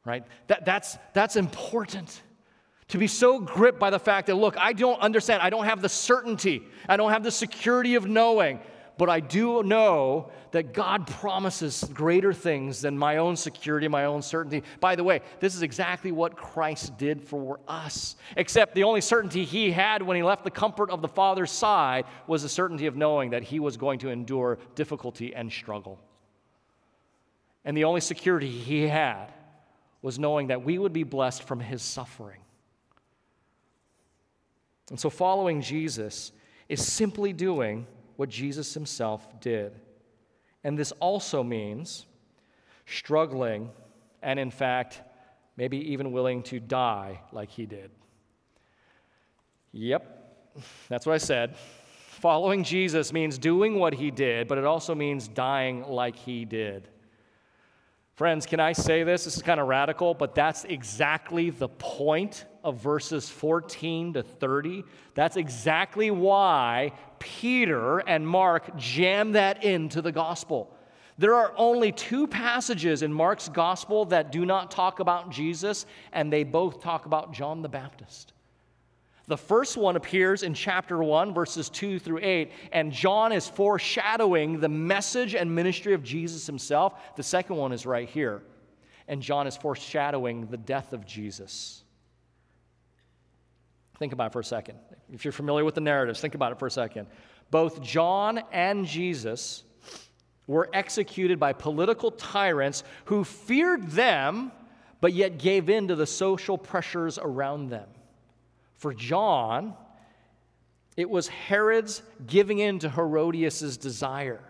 Right? 0.10 0.26
That, 0.48 0.66
that's, 0.66 0.98
that's 1.14 1.36
important. 1.36 2.24
To 2.90 2.98
be 2.98 3.08
so 3.08 3.40
gripped 3.40 3.80
by 3.80 3.92
the 3.92 4.00
fact 4.00 4.28
that, 4.28 4.36
look, 4.36 4.58
I 4.58 4.74
don't 4.74 5.00
understand, 5.00 5.44
I 5.44 5.52
don't 5.52 5.66
have 5.66 5.82
the 5.82 5.90
certainty, 5.90 6.64
I 6.88 6.98
don't 6.98 7.12
have 7.12 7.24
the 7.24 7.32
security 7.32 7.94
of 7.94 8.08
knowing 8.08 8.60
but 9.00 9.10
I 9.10 9.22
do 9.22 9.64
know 9.64 10.30
that 10.52 10.74
God 10.74 11.08
promises 11.08 11.86
greater 11.94 12.34
things 12.34 12.82
than 12.82 12.98
my 12.98 13.16
own 13.16 13.38
security, 13.38 13.88
my 13.88 14.04
own 14.04 14.22
certainty. 14.22 14.62
By 14.82 14.98
the 14.98 15.06
way, 15.06 15.22
this 15.40 15.56
is 15.56 15.62
exactly 15.62 16.12
what 16.12 16.36
Christ 16.36 16.98
did 16.98 17.24
for 17.24 17.62
us, 17.66 18.18
except 18.36 18.76
the 18.76 18.84
only 18.84 19.00
certainty 19.00 19.46
he 19.46 19.72
had 19.72 20.02
when 20.02 20.18
he 20.18 20.24
left 20.24 20.44
the 20.44 20.52
comfort 20.52 20.90
of 20.90 21.02
the 21.02 21.08
Father's 21.08 21.50
side 21.50 22.04
was 22.28 22.44
the 22.44 22.50
certainty 22.50 22.88
of 22.88 22.98
knowing 22.98 23.30
that 23.30 23.42
he 23.42 23.62
was 23.62 23.78
going 23.78 24.00
to 24.00 24.10
endure 24.10 24.60
difficulty 24.76 25.34
and 25.34 25.50
struggle. 25.50 25.98
And 27.64 27.78
the 27.78 27.86
only 27.86 28.02
security 28.02 28.50
he 28.50 28.86
had 28.86 29.28
was 30.02 30.18
knowing 30.18 30.48
that 30.48 30.64
we 30.64 30.78
would 30.78 30.94
be 30.94 31.04
blessed 31.04 31.44
from 31.44 31.60
his 31.60 31.82
suffering. 31.82 32.42
And 34.90 35.00
so, 35.00 35.10
following 35.10 35.62
Jesus 35.62 36.32
is 36.68 36.86
simply 36.86 37.34
doing 37.34 37.86
what 38.16 38.30
Jesus 38.30 38.74
himself 38.74 39.28
did. 39.40 39.74
And 40.64 40.78
this 40.78 40.92
also 41.00 41.44
means 41.44 42.06
struggling 42.86 43.70
and, 44.22 44.40
in 44.40 44.52
fact, 44.52 45.02
maybe 45.58 45.78
even 45.92 46.12
willing 46.12 46.44
to 46.44 46.60
die 46.60 47.22
like 47.32 47.50
he 47.50 47.66
did. 47.66 47.92
Yep, 49.72 50.56
that's 50.90 51.06
what 51.06 51.14
I 51.14 51.18
said. 51.20 51.56
Following 52.20 52.64
Jesus 52.64 53.14
means 53.14 53.38
doing 53.38 53.76
what 53.76 53.94
he 53.94 54.12
did, 54.12 54.48
but 54.48 54.58
it 54.58 54.66
also 54.66 54.94
means 54.96 55.28
dying 55.28 55.84
like 55.84 56.16
he 56.16 56.44
did. 56.44 56.90
Friends, 58.20 58.46
can 58.46 58.60
I 58.60 58.74
say 58.74 59.04
this? 59.04 59.24
This 59.24 59.38
is 59.38 59.42
kind 59.42 59.62
of 59.62 59.70
radical, 59.70 60.14
but 60.14 60.36
that's 60.36 60.66
exactly 60.66 61.52
the 61.52 61.70
point 61.70 62.44
of 62.66 62.76
verses 62.76 63.30
14 63.30 64.12
to 64.12 64.24
30. 64.24 64.84
That's 65.14 65.38
exactly 65.38 66.12
why 66.12 66.92
Peter 67.20 68.00
and 68.00 68.28
Mark 68.28 68.76
jam 68.76 69.32
that 69.32 69.64
into 69.64 70.02
the 70.02 70.12
gospel. 70.12 70.76
There 71.18 71.34
are 71.34 71.54
only 71.56 71.94
two 71.94 72.28
passages 72.28 73.04
in 73.04 73.14
Mark's 73.14 73.48
gospel 73.48 74.04
that 74.08 74.34
do 74.34 74.46
not 74.46 74.70
talk 74.70 75.00
about 75.00 75.30
Jesus, 75.30 75.86
and 76.12 76.30
they 76.30 76.44
both 76.44 76.82
talk 76.82 77.06
about 77.06 77.32
John 77.32 77.62
the 77.62 77.70
Baptist. 77.70 78.34
The 79.30 79.38
first 79.38 79.78
one 79.78 79.96
appears 79.96 80.42
in 80.42 80.56
chapter 80.56 81.04
1, 81.04 81.36
verses 81.36 81.70
2 81.70 82.00
through 82.00 82.22
8, 82.24 82.52
and 82.72 82.92
John 82.92 83.32
is 83.32 83.48
foreshadowing 83.48 84.60
the 84.60 84.68
message 84.68 85.36
and 85.36 85.54
ministry 85.54 85.94
of 85.94 86.02
Jesus 86.02 86.48
himself. 86.48 87.00
The 87.16 87.22
second 87.22 87.56
one 87.56 87.72
is 87.72 87.86
right 87.86 88.10
here, 88.10 88.42
and 89.08 89.22
John 89.22 89.46
is 89.46 89.56
foreshadowing 89.56 90.48
the 90.48 90.58
death 90.58 90.94
of 90.94 91.06
Jesus. 91.06 91.84
Think 94.00 94.14
about 94.14 94.32
it 94.32 94.34
for 94.34 94.40
a 94.40 94.44
second. 94.44 94.80
If 95.14 95.24
you're 95.24 95.32
familiar 95.32 95.64
with 95.64 95.76
the 95.76 95.82
narratives, 95.82 96.20
think 96.20 96.34
about 96.34 96.52
it 96.52 96.58
for 96.58 96.66
a 96.66 96.72
second. 96.72 97.06
Both 97.52 97.84
John 97.84 98.42
and 98.52 98.84
Jesus 98.88 99.64
were 100.48 100.72
executed 100.74 101.40
by 101.40 101.54
political 101.54 102.10
tyrants 102.10 102.84
who 103.06 103.24
feared 103.24 103.92
them, 103.92 104.52
but 105.02 105.14
yet 105.14 105.38
gave 105.38 105.70
in 105.70 105.88
to 105.90 105.96
the 105.96 106.08
social 106.08 106.58
pressures 106.58 107.20
around 107.20 107.70
them. 107.70 107.86
For 108.80 108.94
John, 108.94 109.76
it 110.96 111.10
was 111.10 111.28
Herod's 111.28 112.02
giving 112.26 112.60
in 112.60 112.80
to 112.80 112.90
Herodias' 112.90 113.76
desire. 113.76 114.42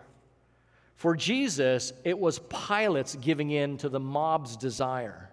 For 0.94 1.16
Jesus, 1.16 1.92
it 2.04 2.16
was 2.16 2.38
Pilate's 2.48 3.16
giving 3.16 3.50
in 3.50 3.76
to 3.78 3.88
the 3.88 3.98
mob's 3.98 4.56
desire. 4.56 5.30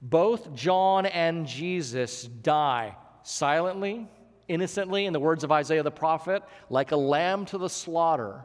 Both 0.00 0.54
John 0.54 1.06
and 1.06 1.44
Jesus 1.44 2.22
die 2.24 2.96
silently, 3.24 4.06
innocently, 4.46 5.06
in 5.06 5.12
the 5.12 5.20
words 5.20 5.42
of 5.42 5.50
Isaiah 5.50 5.82
the 5.82 5.90
prophet, 5.90 6.44
like 6.70 6.92
a 6.92 6.96
lamb 6.96 7.46
to 7.46 7.58
the 7.58 7.68
slaughter, 7.68 8.44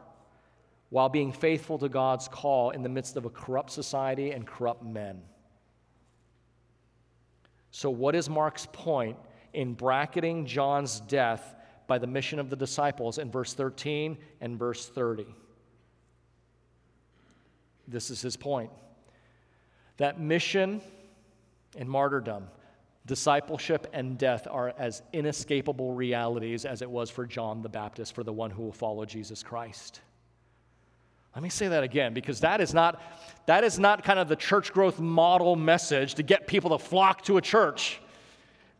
while 0.88 1.08
being 1.08 1.30
faithful 1.30 1.78
to 1.78 1.88
God's 1.88 2.26
call 2.26 2.70
in 2.70 2.82
the 2.82 2.88
midst 2.88 3.16
of 3.16 3.24
a 3.24 3.30
corrupt 3.30 3.70
society 3.70 4.32
and 4.32 4.44
corrupt 4.44 4.82
men. 4.82 5.22
So, 7.70 7.88
what 7.88 8.16
is 8.16 8.28
Mark's 8.28 8.66
point 8.72 9.16
in 9.52 9.74
bracketing 9.74 10.46
John's 10.46 11.00
death 11.00 11.54
by 11.86 11.98
the 11.98 12.06
mission 12.06 12.38
of 12.38 12.50
the 12.50 12.56
disciples 12.56 13.18
in 13.18 13.30
verse 13.30 13.52
13 13.54 14.16
and 14.40 14.58
verse 14.58 14.88
30. 14.88 15.26
This 17.88 18.10
is 18.10 18.22
his 18.22 18.36
point. 18.36 18.70
That 19.96 20.20
mission 20.20 20.80
and 21.76 21.88
martyrdom, 21.88 22.46
discipleship 23.06 23.88
and 23.92 24.16
death 24.16 24.46
are 24.48 24.72
as 24.78 25.02
inescapable 25.12 25.92
realities 25.92 26.64
as 26.64 26.82
it 26.82 26.90
was 26.90 27.10
for 27.10 27.26
John 27.26 27.62
the 27.62 27.68
Baptist, 27.68 28.14
for 28.14 28.22
the 28.22 28.32
one 28.32 28.50
who 28.50 28.62
will 28.62 28.72
follow 28.72 29.04
Jesus 29.04 29.42
Christ. 29.42 30.00
Let 31.34 31.42
me 31.42 31.48
say 31.48 31.68
that 31.68 31.84
again 31.84 32.12
because 32.12 32.40
that 32.40 32.60
is 32.60 32.74
not 32.74 33.00
that 33.46 33.62
is 33.62 33.78
not 33.78 34.02
kind 34.04 34.18
of 34.18 34.28
the 34.28 34.36
church 34.36 34.72
growth 34.72 34.98
model 34.98 35.56
message 35.56 36.14
to 36.14 36.22
get 36.22 36.46
people 36.46 36.76
to 36.76 36.84
flock 36.84 37.22
to 37.22 37.36
a 37.36 37.40
church. 37.40 38.00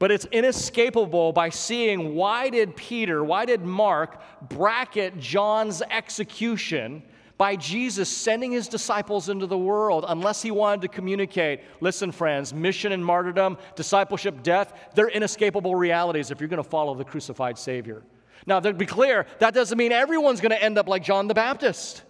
But 0.00 0.10
it's 0.10 0.24
inescapable 0.32 1.32
by 1.32 1.50
seeing 1.50 2.14
why 2.14 2.48
did 2.48 2.74
Peter, 2.74 3.22
why 3.22 3.44
did 3.44 3.60
Mark 3.60 4.18
bracket 4.48 5.20
John's 5.20 5.82
execution 5.82 7.02
by 7.36 7.54
Jesus 7.54 8.08
sending 8.08 8.50
his 8.50 8.66
disciples 8.66 9.28
into 9.28 9.46
the 9.46 9.58
world 9.58 10.06
unless 10.08 10.40
he 10.40 10.50
wanted 10.50 10.80
to 10.80 10.88
communicate 10.88 11.60
listen, 11.80 12.12
friends, 12.12 12.54
mission 12.54 12.92
and 12.92 13.04
martyrdom, 13.04 13.58
discipleship, 13.76 14.42
death, 14.42 14.72
they're 14.94 15.10
inescapable 15.10 15.76
realities 15.76 16.30
if 16.30 16.40
you're 16.40 16.48
going 16.48 16.62
to 16.62 16.68
follow 16.68 16.94
the 16.94 17.04
crucified 17.04 17.58
Savior. 17.58 18.02
Now, 18.46 18.58
to 18.58 18.72
be 18.72 18.86
clear, 18.86 19.26
that 19.38 19.52
doesn't 19.52 19.76
mean 19.76 19.92
everyone's 19.92 20.40
going 20.40 20.52
to 20.52 20.62
end 20.62 20.78
up 20.78 20.88
like 20.88 21.04
John 21.04 21.28
the 21.28 21.34
Baptist. 21.34 22.04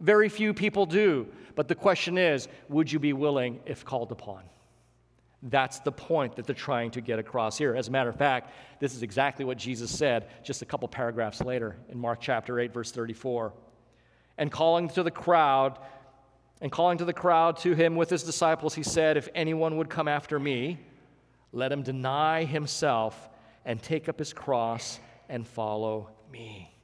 Very 0.00 0.28
few 0.28 0.52
people 0.52 0.86
do. 0.86 1.28
But 1.54 1.68
the 1.68 1.76
question 1.76 2.18
is 2.18 2.48
would 2.68 2.90
you 2.90 2.98
be 2.98 3.12
willing 3.12 3.60
if 3.64 3.84
called 3.84 4.10
upon? 4.10 4.42
That's 5.42 5.78
the 5.80 5.92
point 5.92 6.36
that 6.36 6.46
they're 6.46 6.54
trying 6.54 6.90
to 6.92 7.00
get 7.00 7.18
across 7.18 7.56
here. 7.56 7.76
As 7.76 7.88
a 7.88 7.90
matter 7.92 8.10
of 8.10 8.16
fact, 8.16 8.52
this 8.80 8.94
is 8.94 9.02
exactly 9.02 9.44
what 9.44 9.56
Jesus 9.56 9.90
said 9.96 10.28
just 10.42 10.62
a 10.62 10.66
couple 10.66 10.88
paragraphs 10.88 11.40
later 11.40 11.76
in 11.88 11.98
Mark 11.98 12.18
chapter 12.20 12.58
8, 12.58 12.72
verse 12.72 12.90
34. 12.90 13.52
And 14.36 14.50
calling 14.50 14.88
to 14.90 15.02
the 15.02 15.10
crowd, 15.10 15.78
and 16.60 16.72
calling 16.72 16.98
to 16.98 17.04
the 17.04 17.12
crowd 17.12 17.56
to 17.58 17.74
him 17.74 17.94
with 17.94 18.10
his 18.10 18.24
disciples, 18.24 18.74
he 18.74 18.82
said, 18.82 19.16
If 19.16 19.28
anyone 19.34 19.76
would 19.76 19.88
come 19.88 20.08
after 20.08 20.40
me, 20.40 20.80
let 21.52 21.70
him 21.70 21.82
deny 21.82 22.44
himself 22.44 23.28
and 23.64 23.80
take 23.80 24.08
up 24.08 24.18
his 24.18 24.32
cross 24.32 24.98
and 25.28 25.46
follow 25.46 26.10
me. 26.32 26.74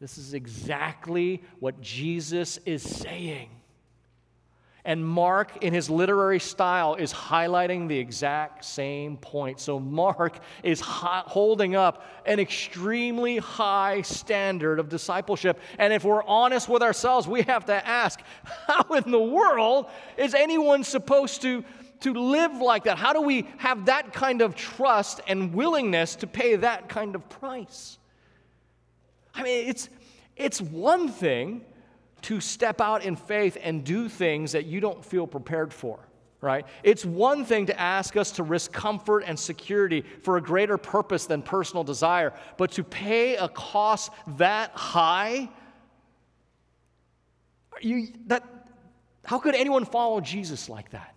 This 0.00 0.18
is 0.18 0.34
exactly 0.34 1.42
what 1.60 1.80
Jesus 1.80 2.58
is 2.66 2.82
saying. 2.82 3.48
And 4.86 5.06
Mark, 5.06 5.62
in 5.62 5.72
his 5.72 5.88
literary 5.88 6.38
style, 6.38 6.94
is 6.94 7.10
highlighting 7.10 7.88
the 7.88 7.98
exact 7.98 8.66
same 8.66 9.16
point. 9.16 9.58
So, 9.58 9.80
Mark 9.80 10.38
is 10.62 10.80
holding 10.82 11.74
up 11.74 12.04
an 12.26 12.38
extremely 12.38 13.38
high 13.38 14.02
standard 14.02 14.78
of 14.78 14.90
discipleship. 14.90 15.58
And 15.78 15.92
if 15.92 16.04
we're 16.04 16.24
honest 16.24 16.68
with 16.68 16.82
ourselves, 16.82 17.26
we 17.26 17.42
have 17.42 17.64
to 17.66 17.86
ask 17.86 18.20
how 18.66 18.82
in 18.94 19.10
the 19.10 19.18
world 19.18 19.86
is 20.18 20.34
anyone 20.34 20.84
supposed 20.84 21.40
to, 21.42 21.64
to 22.00 22.12
live 22.12 22.52
like 22.56 22.84
that? 22.84 22.98
How 22.98 23.14
do 23.14 23.22
we 23.22 23.48
have 23.56 23.86
that 23.86 24.12
kind 24.12 24.42
of 24.42 24.54
trust 24.54 25.22
and 25.26 25.54
willingness 25.54 26.16
to 26.16 26.26
pay 26.26 26.56
that 26.56 26.90
kind 26.90 27.14
of 27.14 27.26
price? 27.30 27.98
I 29.34 29.42
mean, 29.42 29.66
it's, 29.66 29.88
it's 30.36 30.60
one 30.60 31.08
thing 31.08 31.62
to 32.24 32.40
step 32.40 32.80
out 32.80 33.04
in 33.04 33.16
faith 33.16 33.58
and 33.62 33.84
do 33.84 34.08
things 34.08 34.52
that 34.52 34.64
you 34.64 34.80
don't 34.80 35.04
feel 35.04 35.26
prepared 35.26 35.72
for, 35.72 35.98
right? 36.40 36.66
It's 36.82 37.04
one 37.04 37.44
thing 37.44 37.66
to 37.66 37.78
ask 37.78 38.16
us 38.16 38.32
to 38.32 38.42
risk 38.42 38.72
comfort 38.72 39.24
and 39.26 39.38
security 39.38 40.04
for 40.22 40.38
a 40.38 40.40
greater 40.42 40.78
purpose 40.78 41.26
than 41.26 41.42
personal 41.42 41.84
desire, 41.84 42.32
but 42.56 42.72
to 42.72 42.84
pay 42.84 43.36
a 43.36 43.48
cost 43.48 44.10
that 44.38 44.70
high, 44.70 45.50
you, 47.82 48.08
that, 48.26 48.42
how 49.24 49.38
could 49.38 49.54
anyone 49.54 49.84
follow 49.84 50.20
Jesus 50.20 50.70
like 50.70 50.90
that? 50.92 51.14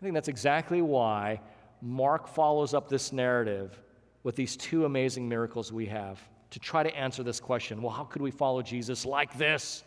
I 0.00 0.02
think 0.02 0.14
that's 0.14 0.28
exactly 0.28 0.82
why 0.82 1.40
Mark 1.80 2.26
follows 2.26 2.74
up 2.74 2.88
this 2.88 3.12
narrative 3.12 3.80
with 4.24 4.34
these 4.34 4.56
two 4.56 4.84
amazing 4.84 5.28
miracles 5.28 5.72
we 5.72 5.86
have 5.86 6.20
to 6.50 6.58
try 6.58 6.82
to 6.82 6.94
answer 6.94 7.22
this 7.22 7.40
question 7.40 7.82
well, 7.82 7.92
how 7.92 8.04
could 8.04 8.22
we 8.22 8.30
follow 8.30 8.62
Jesus 8.62 9.06
like 9.06 9.36
this? 9.38 9.84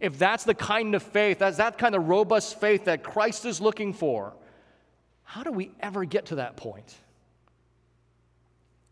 If 0.00 0.18
that's 0.18 0.44
the 0.44 0.54
kind 0.54 0.94
of 0.94 1.02
faith, 1.02 1.38
that's 1.38 1.56
that 1.56 1.78
kind 1.78 1.94
of 1.94 2.08
robust 2.08 2.60
faith 2.60 2.84
that 2.84 3.02
Christ 3.02 3.46
is 3.46 3.60
looking 3.60 3.92
for, 3.92 4.34
how 5.24 5.42
do 5.42 5.50
we 5.50 5.72
ever 5.80 6.04
get 6.04 6.26
to 6.26 6.36
that 6.36 6.56
point? 6.56 6.94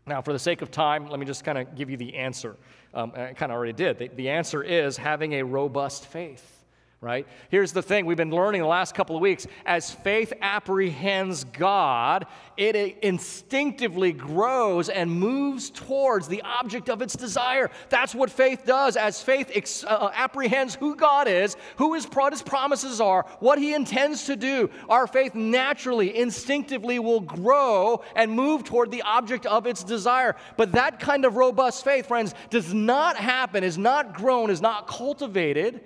Now, 0.07 0.21
for 0.21 0.33
the 0.33 0.39
sake 0.39 0.61
of 0.61 0.69
time, 0.69 1.07
let 1.07 1.19
me 1.19 1.25
just 1.25 1.43
kind 1.43 1.57
of 1.57 1.75
give 1.75 1.89
you 1.89 1.97
the 1.97 2.15
answer. 2.15 2.55
Um, 2.93 3.11
I 3.15 3.33
kind 3.33 3.51
of 3.51 3.57
already 3.57 3.73
did. 3.73 3.97
The, 3.97 4.07
the 4.09 4.29
answer 4.29 4.63
is 4.63 4.97
having 4.97 5.33
a 5.33 5.43
robust 5.43 6.05
faith 6.05 6.54
right? 7.01 7.27
Here's 7.49 7.71
the 7.71 7.83
thing 7.83 8.05
we've 8.05 8.17
been 8.17 8.31
learning 8.31 8.61
the 8.61 8.67
last 8.67 8.95
couple 8.95 9.15
of 9.15 9.21
weeks. 9.21 9.45
As 9.65 9.91
faith 9.91 10.33
apprehends 10.41 11.43
God, 11.43 12.25
it 12.57 12.75
instinctively 13.03 14.11
grows 14.11 14.89
and 14.89 15.11
moves 15.11 15.69
towards 15.69 16.27
the 16.27 16.41
object 16.41 16.89
of 16.89 17.01
its 17.01 17.15
desire. 17.15 17.69
That's 17.89 18.15
what 18.15 18.31
faith 18.31 18.63
does. 18.65 18.95
As 18.95 19.21
faith 19.21 19.51
ex- 19.53 19.83
uh, 19.83 19.87
uh 19.87 20.11
apprehends 20.15 20.75
who 20.75 20.95
God 20.95 21.27
is, 21.27 21.57
who 21.75 21.93
his, 21.93 22.05
what 22.05 22.33
his 22.33 22.41
promises 22.41 23.01
are, 23.01 23.25
what 23.39 23.59
he 23.59 23.73
intends 23.73 24.25
to 24.25 24.35
do, 24.35 24.69
our 24.89 25.05
faith 25.05 25.35
naturally, 25.35 26.17
instinctively 26.17 26.97
will 26.97 27.21
grow 27.21 28.01
and 28.15 28.31
move 28.31 28.63
toward 28.63 28.89
the 28.89 29.01
object 29.03 29.45
of 29.45 29.67
its 29.67 29.83
desire. 29.83 30.35
But 30.57 30.71
that 30.71 30.99
kind 30.99 31.25
of 31.25 31.35
robust 31.35 31.83
faith, 31.83 32.07
friends, 32.07 32.33
does 32.49 32.73
not 32.73 33.17
happen, 33.17 33.63
is 33.63 33.77
not 33.77 34.15
grown, 34.15 34.49
is 34.49 34.61
not 34.61 34.87
cultivated 34.87 35.81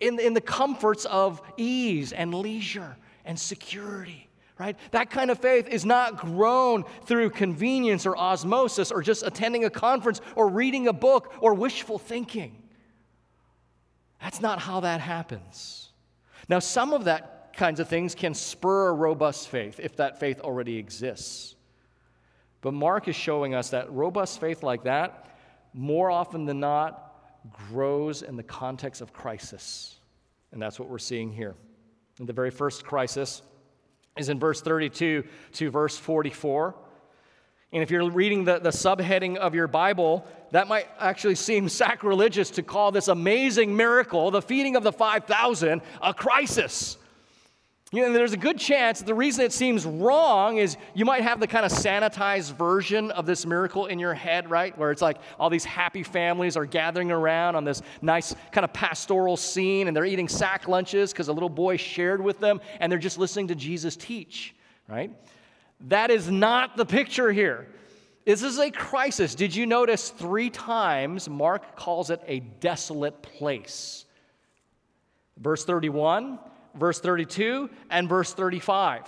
in, 0.00 0.18
in 0.18 0.34
the 0.34 0.40
comforts 0.40 1.04
of 1.06 1.40
ease 1.56 2.12
and 2.12 2.34
leisure 2.34 2.96
and 3.24 3.38
security, 3.38 4.28
right? 4.58 4.76
That 4.92 5.10
kind 5.10 5.30
of 5.30 5.38
faith 5.38 5.68
is 5.68 5.84
not 5.84 6.16
grown 6.16 6.84
through 7.04 7.30
convenience 7.30 8.06
or 8.06 8.16
osmosis 8.16 8.90
or 8.90 9.02
just 9.02 9.22
attending 9.22 9.64
a 9.64 9.70
conference 9.70 10.20
or 10.36 10.48
reading 10.48 10.88
a 10.88 10.92
book 10.92 11.34
or 11.40 11.54
wishful 11.54 11.98
thinking. 11.98 12.62
That's 14.20 14.40
not 14.40 14.58
how 14.58 14.80
that 14.80 15.00
happens. 15.00 15.90
Now, 16.48 16.58
some 16.58 16.92
of 16.92 17.04
that 17.04 17.54
kinds 17.56 17.80
of 17.80 17.88
things 17.88 18.14
can 18.14 18.34
spur 18.34 18.88
a 18.88 18.92
robust 18.92 19.48
faith 19.48 19.80
if 19.80 19.96
that 19.96 20.18
faith 20.20 20.40
already 20.40 20.76
exists. 20.76 21.56
But 22.60 22.72
Mark 22.74 23.08
is 23.08 23.16
showing 23.16 23.54
us 23.54 23.70
that 23.70 23.90
robust 23.92 24.40
faith 24.40 24.62
like 24.62 24.84
that, 24.84 25.28
more 25.72 26.10
often 26.10 26.44
than 26.44 26.60
not, 26.60 27.07
grows 27.52 28.22
in 28.22 28.36
the 28.36 28.42
context 28.42 29.00
of 29.00 29.12
crisis. 29.12 29.96
And 30.52 30.60
that's 30.60 30.78
what 30.78 30.88
we're 30.88 30.98
seeing 30.98 31.32
here. 31.32 31.54
And 32.18 32.28
the 32.28 32.32
very 32.32 32.50
first 32.50 32.84
crisis 32.84 33.42
is 34.16 34.28
in 34.28 34.38
verse 34.38 34.60
32 34.60 35.24
to 35.52 35.70
verse 35.70 35.96
44. 35.96 36.74
And 37.72 37.82
if 37.82 37.90
you're 37.90 38.10
reading 38.10 38.44
the, 38.44 38.58
the 38.58 38.70
subheading 38.70 39.36
of 39.36 39.54
your 39.54 39.68
Bible, 39.68 40.26
that 40.52 40.68
might 40.68 40.88
actually 40.98 41.34
seem 41.34 41.68
sacrilegious 41.68 42.50
to 42.52 42.62
call 42.62 42.92
this 42.92 43.08
amazing 43.08 43.76
miracle, 43.76 44.30
the 44.30 44.40
feeding 44.40 44.74
of 44.74 44.82
the 44.82 44.92
5,000, 44.92 45.82
a 46.02 46.14
crisis. 46.14 46.96
You 47.90 48.02
know, 48.02 48.12
there's 48.12 48.34
a 48.34 48.38
good 48.38 48.58
chance 48.58 48.98
that 48.98 49.06
the 49.06 49.14
reason 49.14 49.46
it 49.46 49.52
seems 49.52 49.86
wrong 49.86 50.58
is 50.58 50.76
you 50.92 51.06
might 51.06 51.22
have 51.22 51.40
the 51.40 51.46
kind 51.46 51.64
of 51.64 51.72
sanitized 51.72 52.52
version 52.52 53.10
of 53.12 53.24
this 53.24 53.46
miracle 53.46 53.86
in 53.86 53.98
your 53.98 54.12
head, 54.12 54.50
right? 54.50 54.76
Where 54.76 54.90
it's 54.90 55.00
like 55.00 55.16
all 55.40 55.48
these 55.48 55.64
happy 55.64 56.02
families 56.02 56.54
are 56.54 56.66
gathering 56.66 57.10
around 57.10 57.56
on 57.56 57.64
this 57.64 57.80
nice 58.02 58.34
kind 58.52 58.66
of 58.66 58.74
pastoral 58.74 59.38
scene 59.38 59.88
and 59.88 59.96
they're 59.96 60.04
eating 60.04 60.28
sack 60.28 60.68
lunches 60.68 61.12
because 61.12 61.28
a 61.28 61.32
little 61.32 61.48
boy 61.48 61.78
shared 61.78 62.22
with 62.22 62.38
them 62.40 62.60
and 62.80 62.92
they're 62.92 62.98
just 62.98 63.16
listening 63.16 63.48
to 63.48 63.54
Jesus 63.54 63.96
teach, 63.96 64.54
right? 64.86 65.10
That 65.88 66.10
is 66.10 66.30
not 66.30 66.76
the 66.76 66.84
picture 66.84 67.32
here. 67.32 67.68
This 68.26 68.42
is 68.42 68.58
a 68.58 68.70
crisis. 68.70 69.34
Did 69.34 69.56
you 69.56 69.64
notice 69.64 70.10
three 70.10 70.50
times 70.50 71.26
Mark 71.26 71.74
calls 71.74 72.10
it 72.10 72.20
a 72.26 72.40
desolate 72.40 73.22
place? 73.22 74.04
Verse 75.38 75.64
31 75.64 76.38
verse 76.74 77.00
32 77.00 77.70
and 77.90 78.08
verse 78.08 78.32
35. 78.32 79.06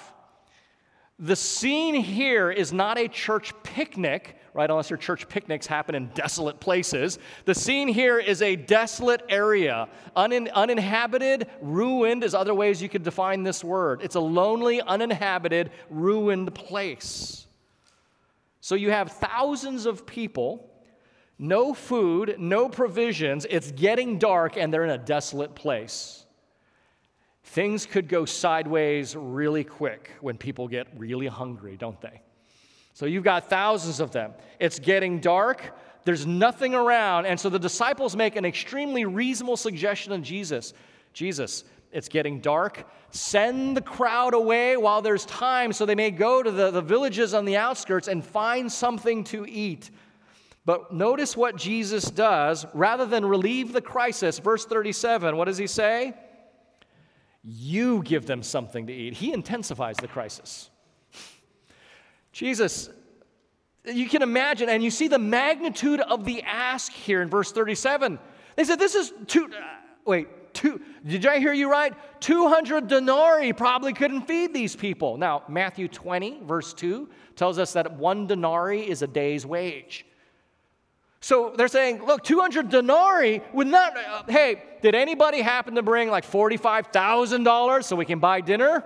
The 1.20 1.37
scene 1.37 1.94
here 1.94 2.51
is 2.51 2.73
not 2.73 2.96
a 2.96 3.07
church 3.07 3.53
picnic, 3.62 4.38
right? 4.55 4.70
Unless 4.70 4.88
your 4.88 4.96
church 4.96 5.29
picnics 5.29 5.66
happen 5.66 5.94
in 5.94 6.07
desolate 6.14 6.61
places. 6.61 7.18
The 7.44 7.55
scene 7.55 7.88
here 7.88 8.18
is 8.18 8.40
a 8.40 8.57
desolate 8.57 9.23
area, 9.29 9.88
unin- 10.16 10.51
uninhabited, 10.51 11.46
ruined 11.61 12.25
is 12.25 12.35
other 12.35 12.55
ways 12.55 12.81
you 12.81 12.88
could 12.88 13.03
define 13.03 13.42
this 13.42 13.62
word. 13.62 14.01
It's 14.03 14.14
a 14.14 14.20
lonely, 14.20 14.81
uninhabited, 14.81 15.73
ruined 15.90 16.55
place. 16.55 17.46
So 18.62 18.75
you 18.75 18.90
have 18.90 19.12
thousands 19.12 19.85
of 19.85 20.07
people, 20.07 20.70
no 21.38 21.75
food, 21.75 22.37
no 22.38 22.70
provisions. 22.70 23.46
It's 23.51 23.73
getting 23.73 24.18
dark, 24.18 24.57
and 24.57 24.73
they're 24.73 24.85
in 24.85 24.90
a 24.90 24.99
desolate 24.99 25.55
place. 25.55 26.19
Things 27.51 27.85
could 27.85 28.07
go 28.07 28.25
sideways 28.27 29.17
really 29.17 29.65
quick 29.65 30.13
when 30.21 30.37
people 30.37 30.69
get 30.69 30.87
really 30.97 31.27
hungry, 31.27 31.77
don't 31.77 32.01
they? 32.01 32.23
So 32.95 33.07
you've 33.07 33.25
got 33.25 33.51
thousands 33.51 33.99
of 33.99 34.13
them. 34.13 34.35
It's 34.61 34.79
getting 34.79 35.19
dark, 35.19 35.77
there's 36.05 36.25
nothing 36.25 36.77
around. 36.77 37.27
And 37.27 37.41
so 37.41 37.49
the 37.49 37.59
disciples 37.59 38.15
make 38.15 38.37
an 38.37 38.45
extremely 38.45 39.05
reasonable 39.05 39.57
suggestion 39.57 40.13
to 40.13 40.19
Jesus 40.19 40.75
Jesus, 41.13 41.65
it's 41.91 42.09
getting 42.09 42.39
dark. 42.39 42.89
Send 43.11 43.77
the 43.77 43.81
crowd 43.81 44.33
away 44.33 44.77
while 44.77 45.03
there's 45.03 45.27
time 45.27 45.73
so 45.73 45.85
they 45.85 45.97
may 45.97 46.13
go 46.13 46.45
to 46.45 46.53
the, 46.53 46.71
the 46.71 46.81
villages 46.81 47.35
on 47.35 47.45
the 47.47 47.57
outskirts 47.57 48.07
and 48.07 48.25
find 48.25 48.71
something 48.71 49.25
to 49.25 49.45
eat. 49.45 49.91
But 50.65 50.95
notice 50.95 51.37
what 51.37 51.57
Jesus 51.57 52.05
does. 52.05 52.65
Rather 52.75 53.07
than 53.07 53.27
relieve 53.27 53.73
the 53.73 53.81
crisis, 53.81 54.39
verse 54.39 54.65
37, 54.67 55.37
what 55.37 55.47
does 55.47 55.59
he 55.59 55.67
say? 55.67 56.15
You 57.42 58.03
give 58.03 58.26
them 58.26 58.42
something 58.42 58.87
to 58.87 58.92
eat. 58.92 59.14
He 59.14 59.33
intensifies 59.33 59.96
the 59.96 60.09
crisis. 60.09 60.70
Jesus, 62.33 62.90
you 63.85 64.09
can 64.09 64.22
imagine, 64.22 64.68
and 64.68 64.83
you 64.83 64.90
see 64.90 65.09
the 65.09 65.18
magnitude 65.18 66.00
of 66.00 66.24
the 66.24 66.42
ask 66.42 66.92
here 66.92 67.22
in 67.22 67.29
verse 67.29 67.50
37. 67.50 68.18
They 68.57 68.64
said, 68.64 68.79
This 68.79 68.94
is 68.94 69.12
two, 69.26 69.46
uh, 69.46 69.64
wait, 70.05 70.29
two, 70.53 70.81
did 71.05 71.24
I 71.26 71.38
hear 71.38 71.53
you 71.53 71.70
right? 71.70 71.94
200 72.20 72.88
denarii 72.88 73.53
probably 73.53 73.94
couldn't 73.94 74.22
feed 74.22 74.53
these 74.53 74.76
people. 74.76 75.16
Now, 75.16 75.44
Matthew 75.48 75.88
20, 75.88 76.40
verse 76.44 76.74
2, 76.74 77.09
tells 77.37 77.59
us 77.59 77.72
that 77.72 77.96
one 77.96 78.26
denarii 78.26 78.88
is 78.88 79.03
a 79.03 79.07
day's 79.07 79.46
wage. 79.46 80.05
So 81.20 81.52
they're 81.54 81.68
saying, 81.68 82.04
look, 82.04 82.24
200 82.24 82.70
denarii 82.70 83.42
would 83.52 83.66
not, 83.66 83.96
uh, 83.96 84.22
hey, 84.26 84.62
did 84.80 84.94
anybody 84.94 85.42
happen 85.42 85.74
to 85.74 85.83
bring 85.83 86.09
like 86.09 86.24
$45,000 86.24 87.85
so 87.85 87.96
we 87.96 88.06
can 88.06 88.18
buy 88.18 88.40
dinner? 88.40 88.83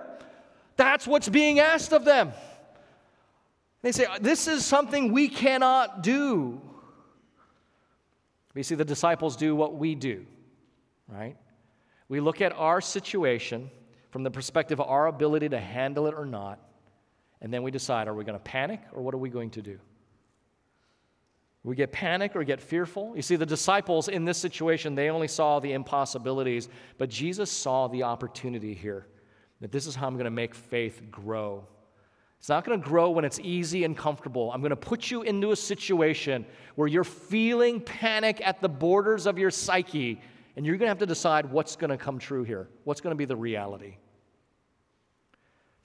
That's 0.75 1.07
what's 1.07 1.29
being 1.29 1.59
asked 1.59 1.93
of 1.93 2.03
them. 2.03 2.33
They 3.81 3.93
say, 3.93 4.07
this 4.19 4.47
is 4.47 4.65
something 4.65 5.13
we 5.13 5.29
cannot 5.29 6.03
do. 6.03 6.59
You 8.53 8.63
see, 8.63 8.75
the 8.75 8.85
disciples 8.85 9.35
do 9.35 9.55
what 9.55 9.75
we 9.75 9.95
do, 9.95 10.25
right? 11.07 11.35
We 12.07 12.19
look 12.19 12.41
at 12.41 12.53
our 12.53 12.81
situation 12.81 13.69
from 14.11 14.23
the 14.23 14.31
perspective 14.31 14.79
of 14.79 14.87
our 14.87 15.07
ability 15.07 15.49
to 15.49 15.59
handle 15.59 16.07
it 16.07 16.13
or 16.15 16.25
not, 16.25 16.59
and 17.41 17.53
then 17.53 17.63
we 17.63 17.71
decide 17.71 18.07
are 18.07 18.13
we 18.13 18.23
going 18.23 18.37
to 18.37 18.43
panic 18.43 18.79
or 18.93 19.01
what 19.01 19.13
are 19.13 19.17
we 19.17 19.29
going 19.29 19.49
to 19.51 19.61
do? 19.61 19.77
We 21.65 21.75
get 21.75 21.91
panic 21.91 22.35
or 22.35 22.43
get 22.43 22.61
fearful. 22.61 23.13
You 23.15 23.23
see, 23.23 23.37
the 23.37 23.45
disciples 23.45 24.07
in 24.07 24.23
this 24.23 24.37
situation, 24.37 24.93
they 24.93 25.09
only 25.09 25.27
saw 25.27 25.59
the 25.59 25.73
impossibilities, 25.73 26.69
but 26.99 27.09
Jesus 27.09 27.49
saw 27.49 27.87
the 27.87 28.03
opportunity 28.03 28.75
here 28.75 29.07
that 29.61 29.71
this 29.71 29.87
is 29.87 29.95
how 29.95 30.05
I'm 30.05 30.13
going 30.13 30.25
to 30.25 30.31
make 30.31 30.53
faith 30.53 31.01
grow. 31.09 31.65
It's 32.37 32.49
not 32.49 32.65
going 32.65 32.79
to 32.79 32.87
grow 32.87 33.09
when 33.09 33.25
it's 33.25 33.39
easy 33.39 33.83
and 33.83 33.97
comfortable. 33.97 34.51
I'm 34.51 34.61
going 34.61 34.69
to 34.69 34.75
put 34.75 35.09
you 35.09 35.23
into 35.23 35.53
a 35.53 35.55
situation 35.55 36.45
where 36.75 36.87
you're 36.87 37.03
feeling 37.03 37.81
panic 37.81 38.41
at 38.45 38.61
the 38.61 38.69
borders 38.69 39.25
of 39.25 39.39
your 39.39 39.49
psyche, 39.49 40.21
and 40.55 40.67
you're 40.67 40.77
going 40.77 40.85
to 40.85 40.89
have 40.91 40.99
to 40.99 41.07
decide 41.07 41.49
what's 41.51 41.75
going 41.75 41.89
to 41.89 41.97
come 41.97 42.19
true 42.19 42.43
here. 42.43 42.69
What's 42.83 43.01
going 43.01 43.11
to 43.11 43.17
be 43.17 43.25
the 43.25 43.35
reality? 43.35 43.97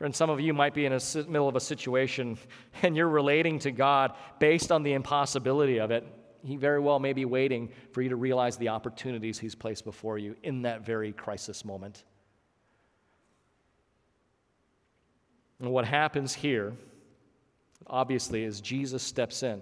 Friends, 0.00 0.16
some 0.16 0.30
of 0.30 0.40
you 0.40 0.54
might 0.54 0.72
be 0.72 0.86
in 0.86 0.92
the 0.92 1.26
middle 1.28 1.46
of 1.46 1.56
a 1.56 1.60
situation 1.60 2.38
and 2.82 2.96
you're 2.96 3.06
relating 3.06 3.58
to 3.58 3.70
God 3.70 4.14
based 4.38 4.72
on 4.72 4.82
the 4.82 4.94
impossibility 4.94 5.78
of 5.78 5.90
it. 5.90 6.06
He 6.42 6.56
very 6.56 6.80
well 6.80 6.98
may 6.98 7.12
be 7.12 7.26
waiting 7.26 7.68
for 7.92 8.00
you 8.00 8.08
to 8.08 8.16
realize 8.16 8.56
the 8.56 8.70
opportunities 8.70 9.38
He's 9.38 9.54
placed 9.54 9.84
before 9.84 10.16
you 10.16 10.36
in 10.42 10.62
that 10.62 10.86
very 10.86 11.12
crisis 11.12 11.66
moment. 11.66 12.04
And 15.58 15.70
what 15.70 15.84
happens 15.84 16.32
here, 16.32 16.72
obviously, 17.86 18.42
is 18.44 18.62
Jesus 18.62 19.02
steps 19.02 19.42
in 19.42 19.60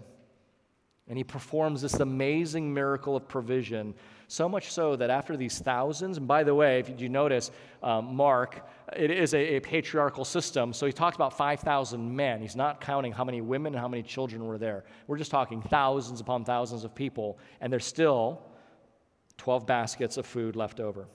and 1.09 1.19
He 1.19 1.25
performs 1.25 1.83
this 1.83 1.95
amazing 1.95 2.73
miracle 2.73 3.17
of 3.17 3.27
provision 3.27 3.93
so 4.29 4.47
much 4.47 4.71
so 4.71 4.95
that 4.95 5.09
after 5.09 5.37
these 5.39 5.59
thousands, 5.59 6.19
and 6.19 6.29
by 6.29 6.45
the 6.45 6.55
way, 6.55 6.79
if 6.79 7.01
you 7.01 7.09
notice, 7.09 7.51
um, 7.83 8.15
Mark, 8.15 8.67
it 8.95 9.11
is 9.11 9.33
a, 9.33 9.57
a, 9.57 9.61
patriarchal 9.61 10.25
system, 10.25 10.75
so 10.75 10.85
he 10.85 10.93
talks 10.93 11.17
about 11.17 11.37
5,000 11.37 12.15
men. 12.15 12.43
He's 12.43 12.55
not 12.55 12.81
counting 12.81 13.11
how 13.11 13.25
many 13.25 13.41
women 13.41 13.73
and 13.73 13.81
how 13.81 13.89
many 13.89 14.03
children 14.03 14.45
were 14.45 14.59
there. 14.59 14.85
We're 15.07 15.17
just 15.17 15.31
talking 15.31 15.63
thousands 15.63 16.21
upon 16.21 16.45
thousands 16.45 16.85
of 16.85 16.95
people, 16.95 17.39
and 17.63 17.73
there's 17.73 17.87
still 17.87 18.43
12 19.39 19.67
baskets 19.67 20.19
of 20.19 20.27
food 20.27 20.57
left 20.57 20.79
over. 20.79 21.09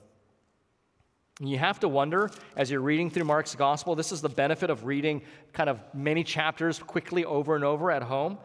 You 1.40 1.58
have 1.58 1.78
to 1.80 1.88
wonder 1.88 2.30
as 2.56 2.68
you're 2.68 2.80
reading 2.80 3.10
through 3.10 3.24
Mark's 3.24 3.54
gospel, 3.54 3.94
this 3.94 4.10
is 4.10 4.22
the 4.22 4.28
benefit 4.28 4.70
of 4.70 4.86
reading 4.86 5.22
kind 5.52 5.70
of 5.70 5.80
many 5.92 6.24
chapters 6.24 6.80
quickly 6.80 7.24
over 7.24 7.54
and 7.54 7.64
over 7.64 7.92
at 7.92 8.02
home. 8.02 8.38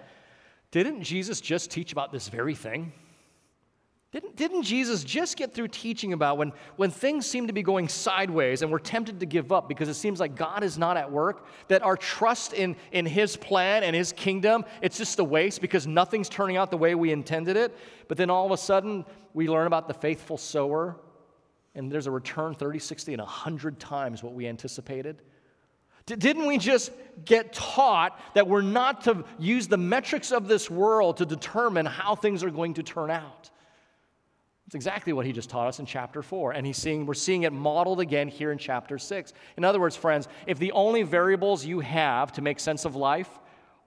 Didn't 0.72 1.02
Jesus 1.02 1.42
just 1.42 1.72
teach 1.72 1.92
about 1.92 2.12
this 2.12 2.30
very 2.30 2.56
thing? 2.56 2.94
Didn't, 4.12 4.36
didn't 4.36 4.64
Jesus 4.64 5.04
just 5.04 5.38
get 5.38 5.54
through 5.54 5.68
teaching 5.68 6.14
about 6.14 6.40
when, 6.40 6.52
when 6.78 6.90
things 6.90 7.28
seem 7.28 7.46
to 7.46 7.54
be 7.54 7.62
going 7.62 7.88
sideways 7.88 8.64
and 8.64 8.72
we're 8.72 8.80
tempted 8.80 9.20
to 9.20 9.28
give 9.28 9.52
up 9.52 9.70
because 9.70 9.88
it 9.88 9.94
seems 9.94 10.20
like 10.20 10.36
God 10.36 10.64
is 10.64 10.80
not 10.80 10.98
at 10.98 11.12
work, 11.12 11.46
that 11.68 11.84
our 11.84 11.96
trust 11.96 12.54
in, 12.54 12.76
in 12.92 13.06
His 13.06 13.38
plan 13.38 13.84
and 13.84 13.96
His 13.96 14.12
kingdom, 14.12 14.66
it's 14.82 14.98
just 14.98 15.20
a 15.20 15.24
waste 15.24 15.62
because 15.62 15.86
nothing's 15.86 16.28
turning 16.28 16.58
out 16.58 16.72
the 16.72 16.78
way 16.78 16.96
we 16.96 17.12
intended 17.12 17.56
it. 17.56 17.78
But 18.08 18.18
then 18.18 18.32
all 18.32 18.48
of 18.48 18.52
a 18.52 18.58
sudden, 18.58 19.06
we 19.36 19.48
learn 19.48 19.68
about 19.68 19.88
the 19.88 19.94
faithful 19.94 20.38
sower 20.38 20.96
and 21.76 21.92
there's 21.92 22.08
a 22.08 22.12
return 22.12 22.56
30, 22.56 22.80
60, 22.80 23.14
and 23.14 23.22
100 23.22 23.80
times 23.80 24.24
what 24.24 24.34
we 24.34 24.48
anticipated. 24.48 25.22
Didn't 26.08 26.48
we 26.48 26.58
just 26.58 26.92
get 27.24 27.54
taught 27.54 28.20
that 28.34 28.48
we're 28.48 28.64
not 28.64 29.04
to 29.04 29.24
use 29.38 29.68
the 29.68 29.78
metrics 29.78 30.32
of 30.32 30.48
this 30.48 30.68
world 30.68 31.18
to 31.18 31.26
determine 31.26 31.86
how 31.86 32.16
things 32.16 32.44
are 32.44 32.50
going 32.50 32.74
to 32.74 32.84
turn 32.84 33.12
out? 33.12 33.52
It's 34.70 34.76
exactly 34.76 35.14
what 35.14 35.26
he 35.26 35.32
just 35.32 35.50
taught 35.50 35.66
us 35.66 35.80
in 35.80 35.88
chapter 35.88 36.22
4. 36.22 36.52
And 36.52 36.64
he's 36.64 36.78
seeing, 36.78 37.08
we're 37.08 37.16
seeing 37.16 37.42
it 37.42 37.52
modeled 37.52 38.00
again 38.00 38.28
here 38.28 38.52
in 38.52 38.60
chapter 38.60 39.00
6. 39.00 39.34
In 39.58 39.66
other 39.66 39.80
words, 39.80 39.96
friends, 39.96 40.28
if 40.46 40.60
the 40.60 40.72
only 40.74 41.02
variables 41.02 41.66
you 41.66 41.80
have 41.80 42.32
to 42.34 42.44
make 42.44 42.60
sense 42.60 42.86
of 42.86 42.96
life 42.96 43.32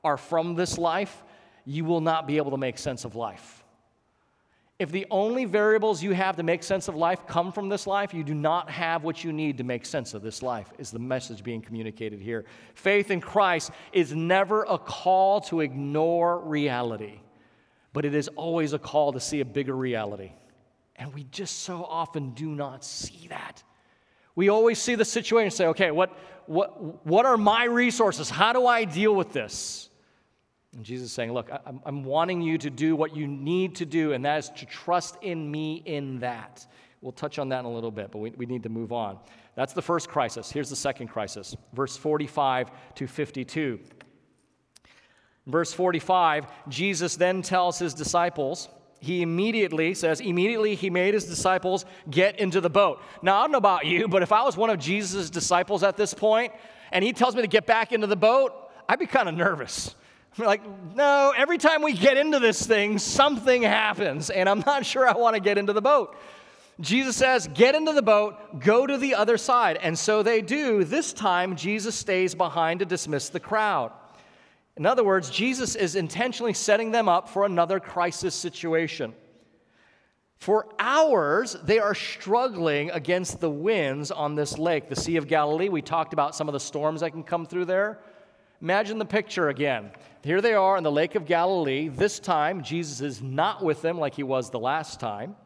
are 0.03 0.17
from 0.17 0.57
this 0.57 0.79
life, 0.79 1.23
you 1.65 1.85
will 1.85 2.01
not 2.01 2.27
be 2.27 2.37
able 2.37 2.51
to 2.51 2.57
make 2.57 2.79
sense 2.79 3.05
of 3.05 3.15
life. 3.15 3.63
If 4.81 4.91
the 4.91 5.07
only 5.09 5.45
variables 5.45 6.03
you 6.03 6.15
have 6.15 6.35
to 6.35 6.43
make 6.43 6.65
sense 6.65 6.89
of 6.89 6.97
life 6.97 7.29
come 7.29 7.53
from 7.53 7.69
this 7.69 7.87
life, 7.87 8.13
you 8.13 8.25
do 8.25 8.35
not 8.35 8.69
have 8.69 9.05
what 9.05 9.23
you 9.23 9.33
need 9.33 9.59
to 9.59 9.65
make 9.65 9.87
sense 9.87 10.15
of 10.15 10.23
this 10.23 10.43
life, 10.43 10.69
is 10.79 10.91
the 10.91 10.99
message 10.99 11.45
being 11.45 11.63
communicated 11.63 12.21
here. 12.21 12.45
Faith 12.75 13.13
in 13.13 13.21
Christ 13.21 13.71
is 13.93 14.17
never 14.17 14.65
a 14.65 14.79
call 14.79 15.43
to 15.43 15.61
ignore 15.61 16.41
reality, 16.41 17.21
but 17.93 18.05
it 18.05 18.17
is 18.17 18.27
always 18.35 18.73
a 18.73 18.81
call 18.81 19.13
to 19.13 19.21
see 19.21 19.39
a 19.39 19.45
bigger 19.45 19.77
reality. 19.77 20.33
And 21.03 21.13
we 21.13 21.25
just 21.33 21.65
so 21.65 21.85
often 21.85 22.31
do 22.31 22.55
not 22.55 22.85
see 22.85 23.27
that. 23.29 23.65
We 24.37 24.51
always 24.51 24.79
see 24.79 24.95
the 24.95 25.05
situation 25.05 25.47
and 25.47 25.53
say, 25.53 25.67
okay, 25.67 25.91
what, 25.91 26.17
what, 26.47 27.05
what 27.05 27.27
are 27.27 27.37
my 27.37 27.65
resources? 27.65 28.31
How 28.31 28.53
do 28.53 28.69
I 28.69 28.85
deal 28.85 29.13
with 29.13 29.33
this? 29.33 29.91
And 30.77 30.85
Jesus 30.85 31.07
is 31.07 31.13
saying, 31.13 31.33
look, 31.33 31.51
I'm, 31.67 31.81
I'm 31.85 32.05
wanting 32.05 32.41
you 32.41 32.57
to 32.57 32.71
do 32.71 32.95
what 32.95 33.17
you 33.17 33.27
need 33.27 33.75
to 33.77 33.85
do, 33.85 34.13
and 34.13 34.25
that 34.25 34.39
is 34.39 34.51
to 34.51 34.65
trust 34.65 35.17
in 35.23 35.51
me 35.51 35.83
in 35.87 36.21
that. 36.21 36.65
We'll 37.01 37.11
touch 37.11 37.41
on 37.41 37.49
that 37.49 37.59
in 37.59 37.65
a 37.65 37.73
little 37.73 37.91
bit, 37.91 38.13
but 38.13 38.19
we, 38.19 38.31
we 38.37 38.47
need 38.47 38.63
to 38.63 38.69
move 38.69 38.93
on. 38.93 39.19
That's 39.57 39.73
the 39.73 39.83
first 39.83 40.09
crisis. 40.09 40.53
Here's 40.53 40.71
the 40.71 40.77
second 40.77 41.09
crisis, 41.09 41.57
verse 41.73 41.97
45 41.97 42.71
to 42.95 43.09
52. 43.09 43.81
Verse 45.49 45.73
45, 45.73 46.47
Jesus 46.69 47.17
then 47.17 47.43
tells 47.43 47.81
his 47.81 47.93
disciples, 47.93 48.69
he 49.03 49.21
immediately 49.21 49.95
says, 49.95 50.21
immediately 50.21 50.77
he 50.77 50.89
made 50.89 51.13
his 51.13 51.25
disciples 51.25 51.85
get 52.09 52.39
into 52.39 52.61
the 52.61 52.71
boat. 52.71 53.03
Now, 53.21 53.39
I 53.39 53.43
don't 53.43 53.51
know 53.51 53.59
about 53.59 53.85
you, 53.85 54.07
but 54.07 54.23
if 54.23 54.31
I 54.31 54.45
was 54.45 54.57
one 54.57 54.71
of 54.71 54.79
Jesus' 54.79 55.29
disciples 55.29 55.83
at 55.83 55.97
this 55.97 56.15
point 56.15 56.53
and 56.93 57.05
he 57.05 57.13
tells 57.13 57.35
me 57.35 57.43
to 57.43 57.49
get 57.49 57.67
back 57.67 57.91
into 57.91 58.07
the 58.07 58.15
boat, 58.15 58.53
I'd 58.89 59.01
be 59.01 59.07
kind 59.07 59.29
of 59.29 59.35
nervous. 59.35 59.97
I'm 60.39 60.45
like, 60.45 60.63
no, 60.95 61.35
every 61.37 61.59
time 61.59 61.83
we 61.83 61.95
get 61.95 62.17
into 62.17 62.39
this 62.39 62.65
thing, 62.65 62.97
something 62.99 63.63
happens, 63.63 64.31
and 64.31 64.49
I'm 64.49 64.61
not 64.61 64.87
sure 64.93 65.09
I 65.09 65.15
want 65.15 65.35
to 65.35 65.41
get 65.41 65.59
into 65.59 65.73
the 65.73 65.83
boat. 65.83 66.17
Jesus 66.81 67.17
says, 67.17 67.49
Get 67.49 67.75
into 67.75 67.93
the 67.93 68.03
boat, 68.03 68.61
go 68.61 68.87
to 68.87 68.97
the 68.97 69.15
other 69.17 69.37
side. 69.37 69.79
And 69.83 69.99
so 69.99 70.23
they 70.23 70.41
do. 70.41 70.85
This 70.85 71.13
time, 71.13 71.55
Jesus 71.55 71.95
stays 71.95 72.35
behind 72.35 72.81
to 72.81 72.87
dismiss 72.87 73.29
the 73.29 73.41
crowd. 73.41 73.93
In 74.77 74.87
other 74.87 75.05
words, 75.05 75.29
Jesus 75.31 75.75
is 75.75 75.97
intentionally 75.97 76.55
setting 76.55 76.91
them 76.91 77.09
up 77.09 77.29
for 77.29 77.45
another 77.45 77.79
crisis 77.79 78.35
situation. 78.35 79.15
For 80.39 80.67
hours, 80.79 81.57
they 81.63 81.79
are 81.79 81.95
struggling 81.95 82.91
against 82.91 83.39
the 83.39 83.51
winds 83.51 84.11
on 84.11 84.35
this 84.35 84.59
lake, 84.59 84.89
the 84.89 84.97
Sea 84.97 85.17
of 85.17 85.29
Galilee. 85.29 85.69
We 85.69 85.83
talked 85.83 86.13
about 86.13 86.35
some 86.35 86.49
of 86.49 86.53
the 86.53 86.61
storms 86.61 87.01
that 87.01 87.13
can 87.13 87.23
come 87.23 87.47
through 87.47 87.67
there. 87.67 88.01
Imagine 88.61 88.99
the 88.99 89.05
picture 89.05 89.51
again. 89.51 89.91
Here 90.25 90.41
they 90.41 90.55
are 90.55 90.77
in 90.77 90.85
the 90.85 90.91
Lake 90.91 91.15
of 91.15 91.27
Galilee. 91.27 91.89
This 91.89 92.19
time, 92.19 92.63
Jesus 92.63 93.01
is 93.01 93.23
not 93.23 93.63
with 93.63 93.83
them 93.83 93.99
like 93.99 94.15
he 94.15 94.23
was 94.23 94.51
the 94.51 94.59
last 94.59 94.99
time. 94.99 95.37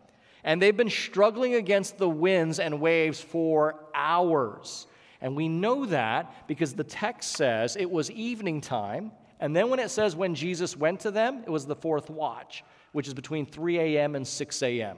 And 0.45 0.63
they've 0.63 0.77
been 0.77 0.89
struggling 0.89 1.57
against 1.57 1.99
the 1.99 2.09
winds 2.09 2.59
and 2.59 2.81
waves 2.81 3.21
for 3.21 3.85
hours. 3.95 4.87
And 5.21 5.35
we 5.35 5.49
know 5.49 5.87
that 5.87 6.47
because 6.47 6.75
the 6.75 6.85
text 6.85 7.33
says 7.33 7.77
it 7.77 7.91
was 7.91 8.11
evening 8.11 8.61
time. 8.61 9.13
And 9.41 9.55
then 9.55 9.71
when 9.71 9.79
it 9.79 9.91
says 9.91 10.17
when 10.17 10.35
Jesus 10.35 10.77
went 10.77 11.01
to 11.01 11.11
them, 11.11 11.43
it 11.47 11.51
was 11.51 11.67
the 11.67 11.77
fourth 11.77 12.11
watch, 12.11 12.65
which 12.93 13.07
is 13.07 13.15
between 13.15 13.47
3 13.47 13.79
a.m. 13.79 14.15
and 14.15 14.27
6 14.27 14.63
a.m. 14.63 14.97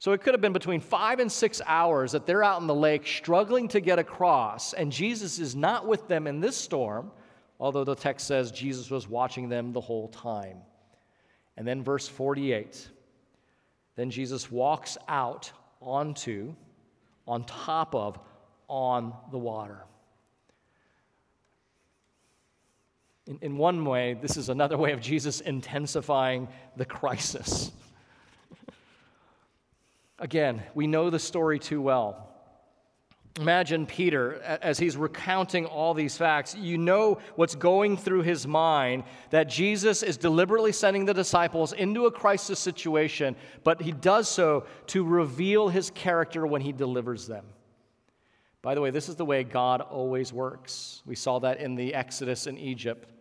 So 0.00 0.12
it 0.12 0.22
could 0.22 0.34
have 0.34 0.40
been 0.40 0.52
between 0.52 0.80
five 0.80 1.18
and 1.18 1.30
six 1.30 1.60
hours 1.66 2.12
that 2.12 2.24
they're 2.24 2.44
out 2.44 2.60
in 2.60 2.68
the 2.68 2.74
lake 2.74 3.06
struggling 3.06 3.66
to 3.68 3.80
get 3.80 3.98
across. 3.98 4.72
And 4.72 4.92
Jesus 4.92 5.38
is 5.40 5.56
not 5.56 5.86
with 5.86 6.06
them 6.06 6.26
in 6.26 6.40
this 6.40 6.56
storm, 6.56 7.10
although 7.58 7.84
the 7.84 7.96
text 7.96 8.26
says 8.26 8.52
Jesus 8.52 8.90
was 8.90 9.08
watching 9.08 9.48
them 9.48 9.72
the 9.72 9.80
whole 9.80 10.08
time. 10.08 10.58
And 11.56 11.66
then 11.66 11.82
verse 11.82 12.06
48 12.06 12.90
then 13.98 14.10
Jesus 14.10 14.48
walks 14.48 14.96
out 15.08 15.50
onto, 15.82 16.54
on 17.26 17.42
top 17.42 17.96
of, 17.96 18.16
on 18.68 19.12
the 19.30 19.38
water. 19.38 19.78
In, 23.26 23.38
in 23.42 23.56
one 23.56 23.84
way, 23.84 24.14
this 24.14 24.36
is 24.36 24.48
another 24.48 24.78
way 24.78 24.92
of 24.92 25.00
Jesus 25.00 25.40
intensifying 25.40 26.48
the 26.76 26.84
crisis. 26.84 27.70
Again, 30.18 30.62
we 30.74 30.86
know 30.86 31.10
the 31.10 31.18
story 31.18 31.58
too 31.58 31.80
well. 31.80 32.24
Imagine 33.38 33.86
Peter 33.86 34.40
as 34.42 34.80
he's 34.80 34.96
recounting 34.96 35.64
all 35.64 35.94
these 35.94 36.16
facts. 36.16 36.56
You 36.56 36.76
know 36.76 37.20
what's 37.36 37.54
going 37.54 37.96
through 37.96 38.22
his 38.22 38.48
mind 38.48 39.04
that 39.30 39.48
Jesus 39.48 40.02
is 40.02 40.16
deliberately 40.16 40.72
sending 40.72 41.04
the 41.04 41.14
disciples 41.14 41.72
into 41.72 42.06
a 42.06 42.10
crisis 42.10 42.58
situation, 42.58 43.36
but 43.62 43.80
he 43.80 43.92
does 43.92 44.28
so 44.28 44.66
to 44.88 45.04
reveal 45.04 45.68
his 45.68 45.90
character 45.90 46.48
when 46.48 46.62
he 46.62 46.72
delivers 46.72 47.28
them. 47.28 47.44
By 48.62 48.74
the 48.74 48.80
way, 48.80 48.90
this 48.90 49.08
is 49.08 49.16
the 49.16 49.24
way 49.24 49.44
God 49.44 49.80
always 49.80 50.32
works. 50.32 51.02
We 51.06 51.14
saw 51.14 51.38
that 51.40 51.60
in 51.60 51.74
the 51.74 51.94
Exodus 51.94 52.46
in 52.46 52.58
Egypt. 52.58 53.12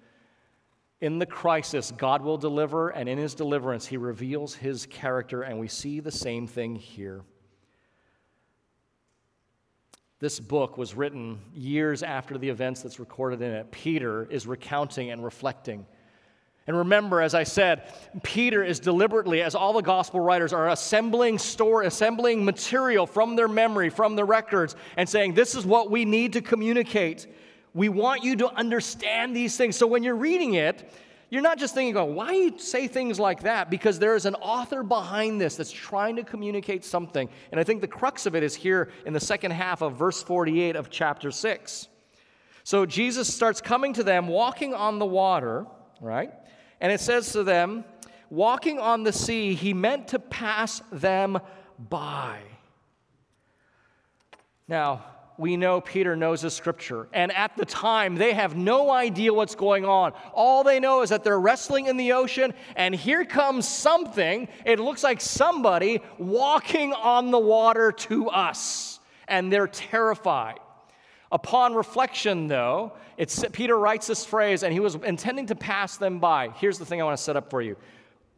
In 0.99 1.19
the 1.19 1.27
crisis, 1.27 1.91
God 1.95 2.23
will 2.23 2.37
deliver, 2.37 2.89
and 2.89 3.07
in 3.07 3.19
his 3.19 3.35
deliverance, 3.35 3.85
he 3.85 3.97
reveals 3.97 4.55
his 4.55 4.87
character, 4.87 5.43
and 5.43 5.59
we 5.59 5.67
see 5.67 5.99
the 5.99 6.11
same 6.11 6.47
thing 6.47 6.75
here. 6.75 7.21
This 10.19 10.39
book 10.39 10.79
was 10.79 10.95
written 10.95 11.39
years 11.53 12.01
after 12.01 12.39
the 12.39 12.49
events 12.49 12.81
that's 12.81 12.99
recorded 12.99 13.43
in 13.43 13.51
it. 13.51 13.69
Peter 13.69 14.25
is 14.31 14.47
recounting 14.47 15.11
and 15.11 15.23
reflecting. 15.23 15.85
And 16.67 16.77
remember, 16.77 17.21
as 17.21 17.33
I 17.33 17.43
said, 17.43 17.93
Peter 18.23 18.61
is 18.61 18.79
deliberately, 18.81 19.41
as 19.41 19.55
all 19.55 19.71
the 19.71 19.81
gospel 19.81 20.19
writers 20.19 20.51
are 20.51 20.69
assembling 20.69 21.39
story, 21.39 21.87
assembling 21.87 22.43
material 22.43 23.07
from 23.07 23.37
their 23.37 23.47
memory, 23.47 23.89
from 23.89 24.17
the 24.17 24.25
records, 24.25 24.75
and 24.97 25.07
saying, 25.07 25.33
This 25.33 25.55
is 25.55 25.65
what 25.65 25.89
we 25.89 26.03
need 26.03 26.33
to 26.33 26.41
communicate. 26.41 27.27
We 27.73 27.87
want 27.87 28.23
you 28.23 28.35
to 28.37 28.49
understand 28.49 29.35
these 29.35 29.55
things. 29.55 29.77
So 29.77 29.87
when 29.87 30.03
you're 30.03 30.15
reading 30.15 30.55
it, 30.55 30.91
you're 31.29 31.41
not 31.41 31.57
just 31.57 31.73
thinking, 31.73 31.93
going, 31.93 32.15
why 32.15 32.31
you 32.31 32.57
say 32.57 32.87
things 32.87 33.19
like 33.19 33.41
that? 33.41 33.69
Because 33.69 33.99
there 33.99 34.15
is 34.15 34.25
an 34.25 34.35
author 34.35 34.81
behind 34.81 35.41
this 35.41 35.57
that's 35.57 35.71
trying 35.71 36.15
to 36.15 36.23
communicate 36.23 36.85
something. 36.85 37.27
And 37.51 37.59
I 37.59 37.63
think 37.65 37.81
the 37.81 37.87
crux 37.87 38.25
of 38.25 38.35
it 38.35 38.43
is 38.43 38.55
here 38.55 38.91
in 39.05 39.11
the 39.11 39.19
second 39.19 39.51
half 39.51 39.81
of 39.81 39.97
verse 39.97 40.23
48 40.23 40.77
of 40.77 40.89
chapter 40.89 41.29
6. 41.29 41.87
So 42.63 42.85
Jesus 42.85 43.33
starts 43.33 43.59
coming 43.59 43.93
to 43.93 44.03
them, 44.03 44.27
walking 44.27 44.73
on 44.73 44.99
the 44.99 45.05
water, 45.05 45.65
right? 45.99 46.31
And 46.79 46.91
it 46.91 46.99
says 46.99 47.31
to 47.33 47.43
them, 47.43 47.85
walking 48.29 48.79
on 48.79 49.03
the 49.03 49.13
sea, 49.13 49.53
he 49.53 49.73
meant 49.73 50.09
to 50.09 50.19
pass 50.19 50.81
them 50.91 51.39
by. 51.89 52.39
Now, 54.67 55.05
we 55.37 55.55
know 55.55 55.81
Peter 55.81 56.15
knows 56.15 56.41
the 56.41 56.49
scripture. 56.49 57.07
And 57.13 57.31
at 57.31 57.55
the 57.55 57.65
time, 57.65 58.15
they 58.15 58.33
have 58.33 58.55
no 58.55 58.89
idea 58.89 59.33
what's 59.33 59.55
going 59.55 59.85
on. 59.85 60.13
All 60.33 60.63
they 60.63 60.79
know 60.79 61.03
is 61.03 61.09
that 61.09 61.23
they're 61.23 61.39
wrestling 61.39 61.85
in 61.87 61.95
the 61.95 62.13
ocean, 62.13 62.53
and 62.75 62.93
here 62.93 63.23
comes 63.23 63.67
something. 63.67 64.47
It 64.65 64.79
looks 64.79 65.03
like 65.03 65.21
somebody 65.21 66.01
walking 66.17 66.93
on 66.93 67.31
the 67.31 67.39
water 67.39 67.91
to 67.91 68.29
us. 68.29 68.99
And 69.27 69.53
they're 69.53 69.67
terrified. 69.67 70.59
Upon 71.31 71.73
reflection, 71.73 72.47
though, 72.47 72.93
Peter 73.51 73.77
writes 73.77 74.07
this 74.07 74.25
phrase, 74.25 74.63
and 74.63 74.71
he 74.71 74.79
was 74.79 74.95
intending 74.95 75.47
to 75.47 75.55
pass 75.55 75.97
them 75.97 76.19
by. 76.19 76.49
Here's 76.49 76.77
the 76.77 76.85
thing 76.85 77.01
I 77.01 77.03
want 77.03 77.17
to 77.17 77.23
set 77.23 77.35
up 77.35 77.49
for 77.49 77.61
you 77.61 77.75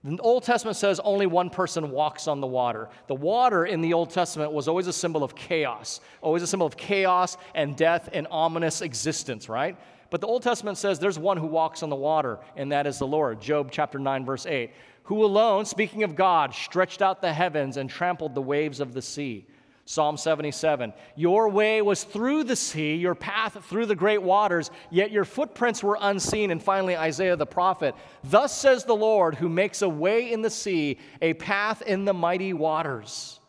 the 0.03 0.17
Old 0.21 0.43
Testament 0.43 0.77
says 0.77 1.01
only 1.01 1.25
one 1.25 1.49
person 1.49 1.91
walks 1.91 2.27
on 2.27 2.39
the 2.39 2.47
water. 2.47 2.87
The 3.07 3.15
water 3.15 3.65
in 3.65 3.81
the 3.81 3.93
Old 3.93 4.09
Testament 4.09 4.53
was 4.53 4.67
always 4.67 4.87
a 4.87 4.93
symbol 4.93 5.23
of 5.23 5.35
chaos, 5.35 5.99
always 6.21 6.41
a 6.41 6.47
symbol 6.47 6.65
of 6.65 6.77
chaos 6.77 7.37
and 7.53 7.75
death 7.75 8.07
and 8.13 8.25
ominous 8.31 8.81
existence, 8.81 9.49
right? 9.49 9.77
But 10.09 10.21
the 10.21 10.27
Old 10.27 10.41
Testament 10.41 10.77
says 10.77 10.99
there's 10.99 11.19
one 11.19 11.37
who 11.37 11.47
walks 11.47 11.83
on 11.83 11.89
the 11.89 11.97
water, 11.97 12.39
and 12.55 12.71
that 12.71 12.87
is 12.87 12.99
the 12.99 13.07
Lord. 13.07 13.41
Job 13.41 13.69
chapter 13.71 13.99
9, 13.99 14.25
verse 14.25 14.45
8. 14.45 14.71
Who 15.03 15.25
alone, 15.25 15.65
speaking 15.65 16.03
of 16.03 16.15
God, 16.15 16.53
stretched 16.53 17.01
out 17.01 17.21
the 17.21 17.33
heavens 17.33 17.77
and 17.77 17.89
trampled 17.89 18.35
the 18.35 18.41
waves 18.41 18.79
of 18.79 18.93
the 18.93 19.01
sea. 19.01 19.45
Psalm 19.89 20.17
77 20.17 20.93
Your 21.15 21.49
way 21.49 21.81
was 21.81 22.03
through 22.03 22.43
the 22.43 22.55
sea, 22.55 22.93
your 22.93 23.15
path 23.15 23.57
through 23.65 23.87
the 23.87 23.95
great 23.95 24.21
waters, 24.21 24.69
yet 24.91 25.09
your 25.09 25.25
footprints 25.25 25.81
were 25.81 25.97
unseen. 25.99 26.51
And 26.51 26.61
finally, 26.61 26.95
Isaiah 26.95 27.35
the 27.35 27.47
prophet 27.47 27.95
Thus 28.23 28.55
says 28.55 28.83
the 28.83 28.95
Lord, 28.95 29.33
who 29.33 29.49
makes 29.49 29.81
a 29.81 29.89
way 29.89 30.31
in 30.31 30.43
the 30.43 30.49
sea, 30.51 30.99
a 31.23 31.33
path 31.33 31.81
in 31.81 32.05
the 32.05 32.13
mighty 32.13 32.53
waters. 32.53 33.39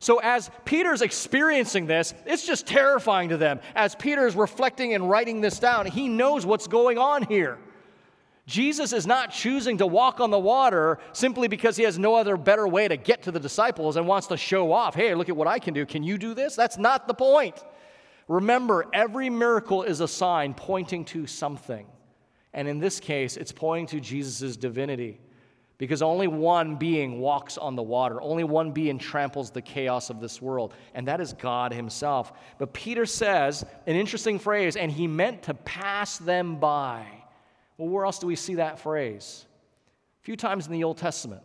So, 0.00 0.18
as 0.18 0.50
Peter's 0.64 1.00
experiencing 1.00 1.86
this, 1.86 2.12
it's 2.26 2.44
just 2.44 2.66
terrifying 2.66 3.28
to 3.28 3.36
them. 3.36 3.60
As 3.76 3.94
Peter's 3.94 4.34
reflecting 4.34 4.94
and 4.94 5.08
writing 5.08 5.40
this 5.40 5.60
down, 5.60 5.86
he 5.86 6.08
knows 6.08 6.44
what's 6.44 6.66
going 6.66 6.98
on 6.98 7.22
here. 7.22 7.60
Jesus 8.52 8.92
is 8.92 9.06
not 9.06 9.32
choosing 9.32 9.78
to 9.78 9.86
walk 9.86 10.20
on 10.20 10.30
the 10.30 10.38
water 10.38 10.98
simply 11.14 11.48
because 11.48 11.74
he 11.74 11.84
has 11.84 11.98
no 11.98 12.14
other 12.14 12.36
better 12.36 12.68
way 12.68 12.86
to 12.86 12.98
get 12.98 13.22
to 13.22 13.30
the 13.30 13.40
disciples 13.40 13.96
and 13.96 14.06
wants 14.06 14.26
to 14.26 14.36
show 14.36 14.72
off. 14.74 14.94
Hey, 14.94 15.14
look 15.14 15.30
at 15.30 15.36
what 15.36 15.48
I 15.48 15.58
can 15.58 15.72
do. 15.72 15.86
Can 15.86 16.02
you 16.02 16.18
do 16.18 16.34
this? 16.34 16.54
That's 16.54 16.76
not 16.76 17.08
the 17.08 17.14
point. 17.14 17.64
Remember, 18.28 18.84
every 18.92 19.30
miracle 19.30 19.84
is 19.84 20.00
a 20.00 20.06
sign 20.06 20.52
pointing 20.52 21.06
to 21.06 21.26
something. 21.26 21.86
And 22.52 22.68
in 22.68 22.78
this 22.78 23.00
case, 23.00 23.38
it's 23.38 23.52
pointing 23.52 23.86
to 23.86 24.00
Jesus' 24.00 24.58
divinity 24.58 25.18
because 25.78 26.02
only 26.02 26.28
one 26.28 26.76
being 26.76 27.20
walks 27.20 27.56
on 27.56 27.74
the 27.74 27.82
water. 27.82 28.20
Only 28.20 28.44
one 28.44 28.72
being 28.72 28.98
tramples 28.98 29.50
the 29.50 29.62
chaos 29.62 30.10
of 30.10 30.20
this 30.20 30.42
world, 30.42 30.74
and 30.92 31.08
that 31.08 31.22
is 31.22 31.32
God 31.32 31.72
Himself. 31.72 32.34
But 32.58 32.74
Peter 32.74 33.06
says 33.06 33.64
an 33.86 33.96
interesting 33.96 34.38
phrase, 34.38 34.76
and 34.76 34.92
He 34.92 35.06
meant 35.06 35.44
to 35.44 35.54
pass 35.54 36.18
them 36.18 36.56
by. 36.56 37.21
Well, 37.82 37.90
where 37.90 38.04
else 38.04 38.20
do 38.20 38.28
we 38.28 38.36
see 38.36 38.54
that 38.54 38.78
phrase? 38.78 39.44
A 40.20 40.24
few 40.24 40.36
times 40.36 40.66
in 40.66 40.72
the 40.72 40.84
Old 40.84 40.98
Testament. 40.98 41.42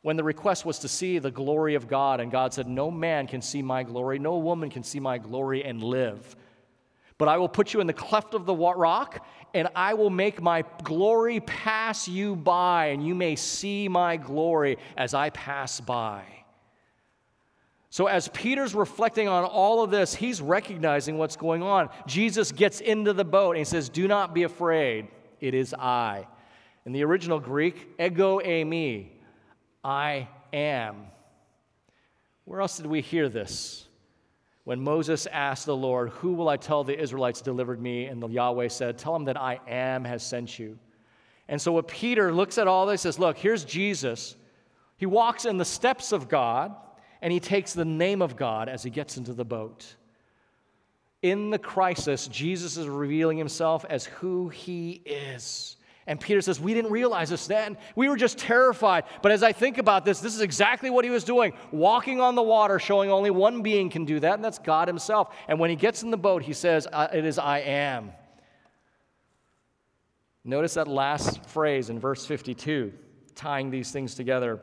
When 0.00 0.16
the 0.16 0.24
request 0.24 0.64
was 0.64 0.78
to 0.78 0.88
see 0.88 1.18
the 1.18 1.30
glory 1.30 1.74
of 1.74 1.88
God, 1.88 2.20
and 2.20 2.32
God 2.32 2.54
said, 2.54 2.66
No 2.66 2.90
man 2.90 3.26
can 3.26 3.42
see 3.42 3.60
my 3.60 3.82
glory, 3.82 4.18
no 4.18 4.38
woman 4.38 4.70
can 4.70 4.82
see 4.82 4.98
my 4.98 5.18
glory 5.18 5.62
and 5.62 5.82
live. 5.82 6.36
But 7.18 7.28
I 7.28 7.36
will 7.36 7.50
put 7.50 7.74
you 7.74 7.82
in 7.82 7.86
the 7.86 7.92
cleft 7.92 8.32
of 8.32 8.46
the 8.46 8.54
rock, 8.54 9.26
and 9.52 9.68
I 9.76 9.92
will 9.92 10.08
make 10.08 10.40
my 10.40 10.64
glory 10.84 11.40
pass 11.40 12.08
you 12.08 12.34
by, 12.34 12.86
and 12.86 13.06
you 13.06 13.14
may 13.14 13.36
see 13.36 13.88
my 13.88 14.16
glory 14.16 14.78
as 14.96 15.12
I 15.12 15.28
pass 15.28 15.82
by. 15.82 16.24
So, 17.90 18.06
as 18.06 18.28
Peter's 18.28 18.74
reflecting 18.74 19.28
on 19.28 19.44
all 19.44 19.84
of 19.84 19.90
this, 19.90 20.14
he's 20.14 20.40
recognizing 20.40 21.18
what's 21.18 21.36
going 21.36 21.62
on. 21.62 21.90
Jesus 22.06 22.52
gets 22.52 22.80
into 22.80 23.12
the 23.12 23.24
boat 23.24 23.50
and 23.50 23.58
he 23.58 23.64
says, 23.64 23.90
Do 23.90 24.08
not 24.08 24.32
be 24.32 24.44
afraid 24.44 25.08
it 25.40 25.54
is 25.54 25.74
I. 25.74 26.26
In 26.86 26.92
the 26.92 27.04
original 27.04 27.38
Greek, 27.40 27.88
ego 27.98 28.40
eimi, 28.40 29.08
I 29.84 30.28
am. 30.52 30.96
Where 32.44 32.60
else 32.60 32.76
did 32.78 32.86
we 32.86 33.00
hear 33.00 33.28
this? 33.28 33.86
When 34.64 34.80
Moses 34.80 35.26
asked 35.26 35.66
the 35.66 35.76
Lord, 35.76 36.10
Who 36.10 36.34
will 36.34 36.48
I 36.48 36.56
tell 36.56 36.84
the 36.84 36.98
Israelites 36.98 37.40
delivered 37.40 37.80
me? 37.80 38.04
And 38.06 38.22
the 38.22 38.28
Yahweh 38.28 38.68
said, 38.68 38.98
Tell 38.98 39.12
them 39.12 39.24
that 39.24 39.40
I 39.40 39.60
am 39.66 40.04
has 40.04 40.22
sent 40.22 40.58
you. 40.58 40.78
And 41.48 41.60
so, 41.60 41.72
what 41.72 41.88
Peter 41.88 42.32
looks 42.32 42.58
at 42.58 42.68
all 42.68 42.86
this 42.86 43.02
says, 43.02 43.18
Look, 43.18 43.38
here's 43.38 43.64
Jesus. 43.64 44.36
He 44.98 45.06
walks 45.06 45.44
in 45.44 45.56
the 45.56 45.64
steps 45.64 46.12
of 46.12 46.28
God, 46.28 46.74
and 47.22 47.32
he 47.32 47.40
takes 47.40 47.72
the 47.72 47.84
name 47.84 48.20
of 48.20 48.36
God 48.36 48.68
as 48.68 48.82
he 48.82 48.90
gets 48.90 49.16
into 49.16 49.32
the 49.32 49.44
boat. 49.44 49.94
In 51.22 51.50
the 51.50 51.58
crisis, 51.58 52.28
Jesus 52.28 52.76
is 52.76 52.88
revealing 52.88 53.38
himself 53.38 53.84
as 53.88 54.04
who 54.06 54.48
he 54.48 55.02
is. 55.04 55.76
And 56.06 56.18
Peter 56.18 56.40
says, 56.40 56.60
We 56.60 56.74
didn't 56.74 56.92
realize 56.92 57.28
this 57.28 57.46
then. 57.46 57.76
We 57.96 58.08
were 58.08 58.16
just 58.16 58.38
terrified. 58.38 59.04
But 59.20 59.32
as 59.32 59.42
I 59.42 59.52
think 59.52 59.78
about 59.78 60.04
this, 60.04 60.20
this 60.20 60.34
is 60.34 60.40
exactly 60.40 60.90
what 60.90 61.04
he 61.04 61.10
was 61.10 61.24
doing 61.24 61.52
walking 61.70 62.20
on 62.20 62.34
the 62.34 62.42
water, 62.42 62.78
showing 62.78 63.10
only 63.10 63.30
one 63.30 63.62
being 63.62 63.90
can 63.90 64.04
do 64.04 64.18
that, 64.20 64.34
and 64.34 64.44
that's 64.44 64.58
God 64.58 64.88
himself. 64.88 65.34
And 65.48 65.58
when 65.58 65.70
he 65.70 65.76
gets 65.76 66.02
in 66.02 66.10
the 66.10 66.16
boat, 66.16 66.42
he 66.42 66.52
says, 66.52 66.86
It 67.12 67.24
is 67.24 67.38
I 67.38 67.58
am. 67.58 68.12
Notice 70.44 70.74
that 70.74 70.88
last 70.88 71.44
phrase 71.46 71.90
in 71.90 71.98
verse 71.98 72.24
52, 72.24 72.92
tying 73.34 73.70
these 73.70 73.90
things 73.90 74.14
together 74.14 74.62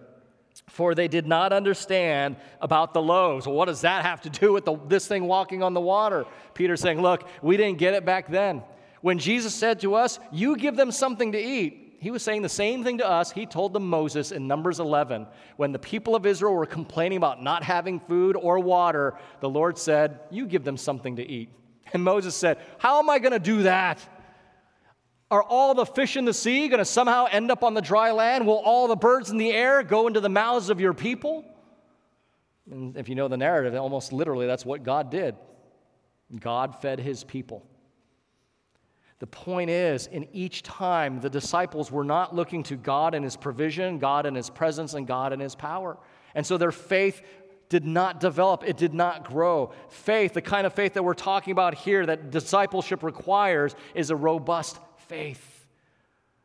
for 0.68 0.96
they 0.96 1.08
did 1.08 1.28
not 1.28 1.54
understand 1.54 2.38
about 2.62 2.94
the 2.94 3.02
loaves. 3.02 3.46
Well, 3.46 3.56
what 3.56 3.66
does 3.66 3.82
that 3.82 4.06
have 4.06 4.22
to 4.22 4.30
do 4.30 4.54
with 4.54 4.66
the, 4.66 4.78
this 4.88 5.08
thing 5.08 5.26
walking 5.26 5.64
on 5.64 5.74
the 5.74 5.82
water? 5.82 6.26
Peter 6.54 6.78
saying, 6.78 7.02
Look, 7.02 7.28
we 7.42 7.58
didn't 7.58 7.78
get 7.78 7.94
it 7.94 8.06
back 8.06 8.28
then. 8.28 8.64
When 9.02 9.20
Jesus 9.20 9.54
said 9.54 9.80
to 9.82 9.96
us, 9.96 10.20
You 10.32 10.56
give 10.58 10.76
them 10.76 10.92
something 10.92 11.32
to 11.34 11.40
eat, 11.40 11.86
he 12.06 12.12
was 12.12 12.22
saying 12.22 12.44
the 12.44 12.50
same 12.50 12.84
thing 12.84 13.00
to 13.00 13.10
us. 13.10 13.32
He 13.32 13.48
told 13.48 13.74
them 13.74 13.90
Moses 13.90 14.32
in 14.32 14.48
Numbers 14.48 14.80
11. 14.80 15.26
When 15.58 15.72
the 15.72 15.80
people 15.80 16.16
of 16.16 16.28
Israel 16.28 16.54
were 16.54 16.68
complaining 16.68 17.18
about 17.18 17.42
not 17.42 17.64
having 17.64 18.00
food 18.00 18.36
or 18.36 18.60
water, 18.60 19.16
the 19.40 19.50
Lord 19.50 19.76
said, 19.78 20.20
You 20.30 20.46
give 20.46 20.64
them 20.64 20.78
something 20.78 21.16
to 21.16 21.28
eat. 21.28 21.50
And 21.94 22.04
Moses 22.04 22.36
said, 22.36 22.60
How 22.78 23.00
am 23.00 23.10
I 23.10 23.18
going 23.18 23.32
to 23.32 23.40
do 23.40 23.64
that? 23.64 24.00
Are 25.36 25.44
all 25.44 25.74
the 25.74 25.86
fish 25.86 26.16
in 26.16 26.24
the 26.24 26.34
sea 26.34 26.70
going 26.70 26.78
to 26.78 26.86
somehow 26.86 27.26
end 27.30 27.52
up 27.52 27.62
on 27.62 27.74
the 27.74 27.82
dry 27.82 28.12
land? 28.12 28.48
Will 28.48 28.56
all 28.56 28.88
the 28.88 28.96
birds 28.96 29.32
in 29.32 29.38
the 29.38 29.52
air 29.52 29.84
go 29.84 30.08
into 30.08 30.22
the 30.22 30.30
mouths 30.30 30.70
of 30.70 30.80
your 30.80 30.94
people? 30.94 31.44
And 32.72 32.96
if 32.96 33.10
you 33.10 33.16
know 33.16 33.28
the 33.28 33.36
narrative, 33.36 33.76
almost 33.76 34.14
literally 34.14 34.48
that's 34.48 34.66
what 34.66 34.84
God 34.84 35.12
did. 35.12 35.36
God 36.40 36.82
fed 36.82 37.02
his 37.02 37.26
people. 37.26 37.68
The 39.20 39.28
point 39.28 39.70
is, 39.70 40.08
in 40.08 40.26
each 40.32 40.64
time, 40.64 41.20
the 41.20 41.30
disciples 41.30 41.92
were 41.92 42.06
not 42.06 42.34
looking 42.34 42.64
to 42.64 42.78
God 42.78 43.14
and 43.14 43.24
His 43.24 43.36
provision, 43.36 43.98
God 43.98 44.26
and 44.26 44.36
His 44.36 44.50
presence, 44.50 44.94
and 44.94 45.08
God 45.08 45.34
and 45.34 45.42
His 45.42 45.56
power. 45.56 45.98
And 46.34 46.46
so 46.46 46.58
their 46.58 46.72
faith 46.72 47.22
did 47.70 47.86
not 47.86 48.20
develop, 48.20 48.64
it 48.66 48.78
did 48.78 48.94
not 48.94 49.26
grow. 49.26 49.72
Faith, 49.90 50.34
the 50.34 50.42
kind 50.42 50.68
of 50.68 50.74
faith 50.74 50.94
that 50.94 51.04
we're 51.04 51.14
talking 51.14 51.52
about 51.52 51.76
here, 51.76 52.06
that 52.06 52.30
discipleship 52.30 53.04
requires, 53.04 53.76
is 53.96 54.10
a 54.10 54.16
robust 54.16 54.78
faith 55.08 55.66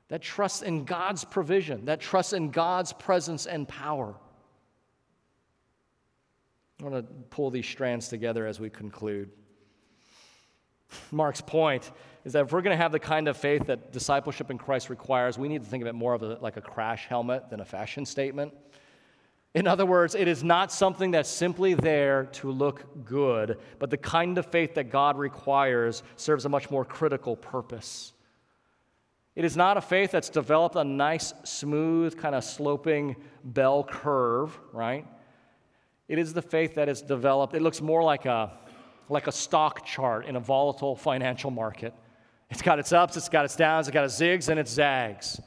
that 0.08 0.22
trusts 0.22 0.62
in 0.62 0.84
God's 0.84 1.24
provision, 1.24 1.84
that 1.84 2.00
trusts 2.00 2.32
in 2.32 2.50
God's 2.50 2.92
presence 2.92 3.46
and 3.46 3.66
power. 3.66 4.14
I 6.80 6.84
want 6.84 7.06
to 7.06 7.12
pull 7.30 7.50
these 7.50 7.66
strands 7.66 8.08
together 8.08 8.46
as 8.46 8.58
we 8.58 8.70
conclude. 8.70 9.30
Mark's 11.12 11.40
point 11.40 11.90
is 12.24 12.32
that 12.32 12.46
if 12.46 12.52
we're 12.52 12.62
going 12.62 12.76
to 12.76 12.82
have 12.82 12.92
the 12.92 12.98
kind 12.98 13.28
of 13.28 13.36
faith 13.36 13.66
that 13.66 13.92
discipleship 13.92 14.50
in 14.50 14.58
Christ 14.58 14.90
requires, 14.90 15.38
we 15.38 15.48
need 15.48 15.62
to 15.62 15.68
think 15.68 15.82
of 15.82 15.86
it 15.86 15.94
more 15.94 16.14
of 16.14 16.22
a, 16.22 16.38
like 16.40 16.56
a 16.56 16.60
crash 16.60 17.06
helmet 17.06 17.48
than 17.48 17.60
a 17.60 17.64
fashion 17.64 18.04
statement. 18.04 18.52
In 19.54 19.66
other 19.66 19.86
words, 19.86 20.14
it 20.14 20.28
is 20.28 20.44
not 20.44 20.70
something 20.70 21.10
that's 21.10 21.28
simply 21.28 21.74
there 21.74 22.24
to 22.32 22.50
look 22.50 23.04
good, 23.04 23.58
but 23.78 23.90
the 23.90 23.96
kind 23.96 24.38
of 24.38 24.46
faith 24.46 24.74
that 24.74 24.90
God 24.90 25.18
requires 25.18 26.02
serves 26.16 26.44
a 26.44 26.48
much 26.48 26.70
more 26.70 26.84
critical 26.84 27.36
purpose. 27.36 28.12
It 29.36 29.44
is 29.44 29.56
not 29.56 29.76
a 29.76 29.80
faith 29.80 30.10
that's 30.10 30.28
developed 30.28 30.76
a 30.76 30.84
nice, 30.84 31.32
smooth, 31.44 32.18
kind 32.18 32.34
of 32.34 32.44
sloping 32.44 33.16
bell 33.44 33.84
curve, 33.84 34.58
right? 34.72 35.06
It 36.08 36.18
is 36.18 36.32
the 36.32 36.42
faith 36.42 36.74
that 36.74 36.88
is 36.88 37.02
developed, 37.02 37.54
it 37.54 37.62
looks 37.62 37.80
more 37.80 38.02
like 38.02 38.26
a, 38.26 38.52
like 39.08 39.26
a 39.26 39.32
stock 39.32 39.84
chart 39.86 40.26
in 40.26 40.36
a 40.36 40.40
volatile 40.40 40.96
financial 40.96 41.50
market. 41.50 41.94
It's 42.50 42.62
got 42.62 42.80
its 42.80 42.92
ups, 42.92 43.16
it's 43.16 43.28
got 43.28 43.44
its 43.44 43.54
downs, 43.54 43.86
it's 43.86 43.94
got 43.94 44.04
its 44.04 44.18
zigs 44.18 44.48
and 44.48 44.58
its 44.58 44.72
zags. 44.72 45.40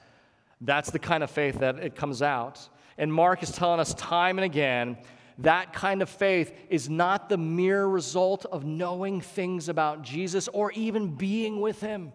That's 0.61 0.89
the 0.89 0.99
kind 0.99 1.21
of 1.21 1.29
faith 1.29 1.59
that 1.59 1.79
it 1.79 1.95
comes 1.95 2.21
out. 2.21 2.69
And 2.97 3.13
Mark 3.13 3.43
is 3.43 3.51
telling 3.51 3.81
us 3.81 3.93
time 3.95 4.37
and 4.37 4.45
again 4.45 4.97
that 5.39 5.73
kind 5.73 6.01
of 6.01 6.09
faith 6.09 6.53
is 6.69 6.89
not 6.89 7.29
the 7.29 7.37
mere 7.37 7.85
result 7.85 8.45
of 8.45 8.65
knowing 8.65 9.21
things 9.21 9.69
about 9.69 10.03
Jesus 10.03 10.47
or 10.49 10.71
even 10.73 11.15
being 11.15 11.59
with 11.59 11.81
him. 11.81 12.13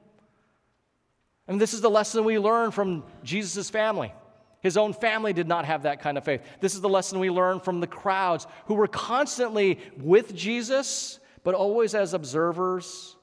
And 1.49 1.59
this 1.59 1.73
is 1.73 1.81
the 1.81 1.91
lesson 1.91 2.25
we 2.25 2.39
learn 2.39 2.71
from 2.71 3.05
Jesus' 3.25 3.71
family. 3.71 4.13
His 4.61 4.77
own 4.77 4.93
family 4.93 5.33
did 5.33 5.49
not 5.49 5.65
have 5.65 5.83
that 5.85 6.01
kind 6.01 6.19
of 6.19 6.25
faith. 6.25 6.43
This 6.61 6.75
is 6.75 6.81
the 6.81 6.89
lesson 6.89 7.21
we 7.21 7.31
learn 7.31 7.61
from 7.61 7.81
the 7.81 7.87
crowds 7.87 8.47
who 8.67 8.75
were 8.75 8.89
constantly 8.89 9.79
with 9.99 10.35
Jesus, 10.35 11.19
but 11.45 11.55
always 11.55 11.95
as 11.95 12.13
observers, 12.13 13.17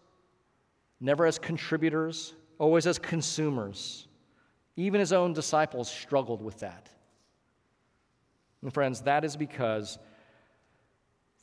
never 0.99 1.25
as 1.25 1.37
contributors, 1.37 2.33
always 2.57 2.87
as 2.87 2.97
consumers. 2.97 4.07
Even 4.75 4.99
his 4.99 5.13
own 5.13 5.33
disciples 5.33 5.89
struggled 5.89 6.41
with 6.41 6.59
that. 6.59 6.89
And 8.61 8.73
friends, 8.73 9.01
that 9.01 9.23
is 9.23 9.35
because 9.35 9.99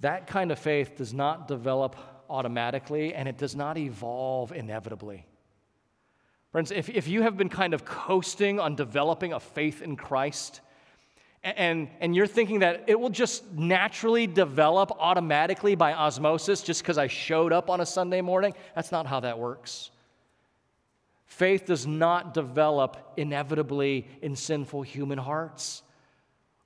that 0.00 0.26
kind 0.26 0.50
of 0.50 0.58
faith 0.58 0.96
does 0.96 1.14
not 1.14 1.46
develop 1.46 1.96
automatically 2.28 3.14
and 3.14 3.28
it 3.28 3.38
does 3.38 3.54
not 3.54 3.78
evolve 3.78 4.52
inevitably. 4.52 5.26
Friends, 6.52 6.70
if, 6.70 6.90
if 6.90 7.08
you 7.08 7.22
have 7.22 7.38
been 7.38 7.48
kind 7.48 7.72
of 7.72 7.86
coasting 7.86 8.60
on 8.60 8.76
developing 8.76 9.32
a 9.32 9.40
faith 9.40 9.80
in 9.80 9.96
Christ, 9.96 10.60
and, 11.42 11.88
and 11.98 12.14
you're 12.14 12.26
thinking 12.26 12.60
that 12.60 12.84
it 12.86 13.00
will 13.00 13.10
just 13.10 13.50
naturally 13.52 14.26
develop 14.26 14.92
automatically 15.00 15.74
by 15.74 15.94
osmosis 15.94 16.62
just 16.62 16.82
because 16.82 16.98
I 16.98 17.08
showed 17.08 17.52
up 17.52 17.70
on 17.70 17.80
a 17.80 17.86
Sunday 17.86 18.20
morning, 18.20 18.54
that's 18.74 18.92
not 18.92 19.06
how 19.06 19.20
that 19.20 19.38
works. 19.38 19.90
Faith 21.24 21.64
does 21.64 21.86
not 21.86 22.34
develop 22.34 22.98
inevitably 23.16 24.06
in 24.20 24.36
sinful 24.36 24.82
human 24.82 25.16
hearts. 25.16 25.82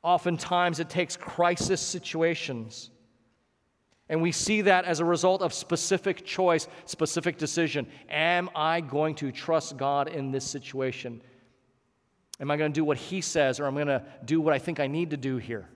Oftentimes, 0.03 0.81
it 0.81 0.91
takes 0.91 1.17
crisis 1.17 1.81
situations. 1.81 2.91
And 4.09 4.23
we 4.23 4.31
see 4.31 4.63
that 4.63 4.85
as 4.85 5.01
a 5.01 5.05
result 5.05 5.43
of 5.43 5.53
specific 5.53 6.25
choice, 6.25 6.69
specific 6.85 7.39
decision. 7.39 7.89
Am 8.09 8.49
I 8.55 8.81
going 8.81 9.17
to 9.17 9.33
trust 9.33 9.77
God 9.77 10.09
in 10.09 10.31
this 10.31 10.45
situation? 10.45 11.21
Am 12.41 12.51
I 12.51 12.57
going 12.57 12.73
to 12.73 12.75
do 12.75 12.85
what 12.85 12.99
He 12.99 13.21
says, 13.21 13.59
or 13.59 13.67
am 13.67 13.77
I 13.77 13.85
going 13.85 14.01
to 14.01 14.05
do 14.25 14.41
what 14.41 14.55
I 14.55 14.59
think 14.59 14.79
I 14.79 14.87
need 14.87 15.11
to 15.11 15.17
do 15.17 15.39
here? 15.39 15.69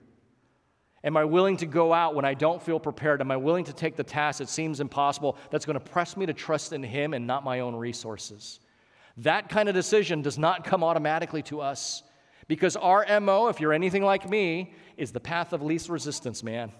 Am 1.03 1.17
I 1.17 1.25
willing 1.25 1.57
to 1.57 1.65
go 1.65 1.93
out 1.93 2.13
when 2.13 2.25
I 2.25 2.35
don't 2.35 2.61
feel 2.61 2.79
prepared? 2.79 3.21
Am 3.21 3.31
I 3.31 3.37
willing 3.37 3.65
to 3.65 3.73
take 3.73 3.95
the 3.95 4.03
task 4.03 4.37
that 4.37 4.49
seems 4.49 4.79
impossible 4.79 5.35
that's 5.49 5.65
going 5.65 5.79
to 5.79 5.91
press 5.91 6.15
me 6.15 6.27
to 6.27 6.33
trust 6.33 6.73
in 6.73 6.83
Him 6.83 7.13
and 7.13 7.25
not 7.25 7.43
my 7.43 7.61
own 7.61 7.75
resources? 7.75 8.59
That 9.17 9.49
kind 9.49 9.67
of 9.67 9.75
decision 9.75 10.21
does 10.21 10.37
not 10.37 10.63
come 10.63 10.83
automatically 10.83 11.41
to 11.43 11.59
us. 11.59 12.03
Because 12.47 12.75
our 12.75 13.05
MO, 13.19 13.47
if 13.47 13.59
you're 13.59 13.73
anything 13.73 14.03
like 14.03 14.29
me, 14.29 14.73
is 14.97 15.11
the 15.11 15.19
path 15.19 15.53
of 15.53 15.61
least 15.61 15.89
resistance, 15.89 16.43
man. 16.43 16.71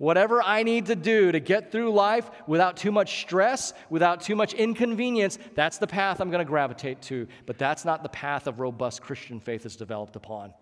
Whatever 0.00 0.42
I 0.42 0.62
need 0.62 0.86
to 0.86 0.96
do 0.96 1.30
to 1.30 1.40
get 1.40 1.70
through 1.70 1.92
life 1.92 2.30
without 2.46 2.78
too 2.78 2.90
much 2.90 3.20
stress, 3.20 3.74
without 3.90 4.22
too 4.22 4.34
much 4.34 4.54
inconvenience, 4.54 5.38
that's 5.54 5.76
the 5.76 5.86
path 5.86 6.22
I'm 6.22 6.30
going 6.30 6.38
to 6.42 6.48
gravitate 6.48 7.02
to. 7.02 7.28
But 7.44 7.58
that's 7.58 7.84
not 7.84 8.02
the 8.02 8.08
path 8.08 8.46
of 8.46 8.60
robust 8.60 9.02
Christian 9.02 9.40
faith 9.40 9.66
is 9.66 9.76
developed 9.76 10.16
upon. 10.16 10.54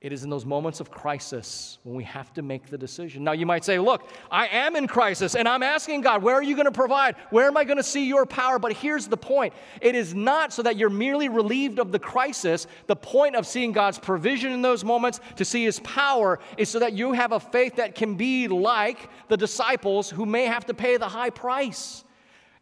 It 0.00 0.14
is 0.14 0.24
in 0.24 0.30
those 0.30 0.46
moments 0.46 0.80
of 0.80 0.90
crisis 0.90 1.76
when 1.82 1.94
we 1.94 2.04
have 2.04 2.32
to 2.32 2.40
make 2.40 2.70
the 2.70 2.78
decision. 2.78 3.22
Now, 3.22 3.32
you 3.32 3.44
might 3.44 3.66
say, 3.66 3.78
Look, 3.78 4.08
I 4.30 4.46
am 4.46 4.74
in 4.74 4.86
crisis 4.86 5.34
and 5.34 5.46
I'm 5.46 5.62
asking 5.62 6.00
God, 6.00 6.22
where 6.22 6.34
are 6.34 6.42
you 6.42 6.54
going 6.56 6.64
to 6.64 6.72
provide? 6.72 7.16
Where 7.28 7.46
am 7.46 7.58
I 7.58 7.64
going 7.64 7.76
to 7.76 7.82
see 7.82 8.06
your 8.06 8.24
power? 8.24 8.58
But 8.58 8.72
here's 8.72 9.08
the 9.08 9.18
point 9.18 9.52
it 9.82 9.94
is 9.94 10.14
not 10.14 10.54
so 10.54 10.62
that 10.62 10.78
you're 10.78 10.88
merely 10.88 11.28
relieved 11.28 11.78
of 11.78 11.92
the 11.92 11.98
crisis. 11.98 12.66
The 12.86 12.96
point 12.96 13.36
of 13.36 13.46
seeing 13.46 13.72
God's 13.72 13.98
provision 13.98 14.52
in 14.52 14.62
those 14.62 14.84
moments 14.84 15.20
to 15.36 15.44
see 15.44 15.64
his 15.64 15.80
power 15.80 16.38
is 16.56 16.70
so 16.70 16.78
that 16.78 16.94
you 16.94 17.12
have 17.12 17.32
a 17.32 17.40
faith 17.40 17.76
that 17.76 17.94
can 17.94 18.14
be 18.14 18.48
like 18.48 19.10
the 19.28 19.36
disciples 19.36 20.08
who 20.08 20.24
may 20.24 20.46
have 20.46 20.64
to 20.66 20.72
pay 20.72 20.96
the 20.96 21.08
high 21.08 21.30
price. 21.30 22.04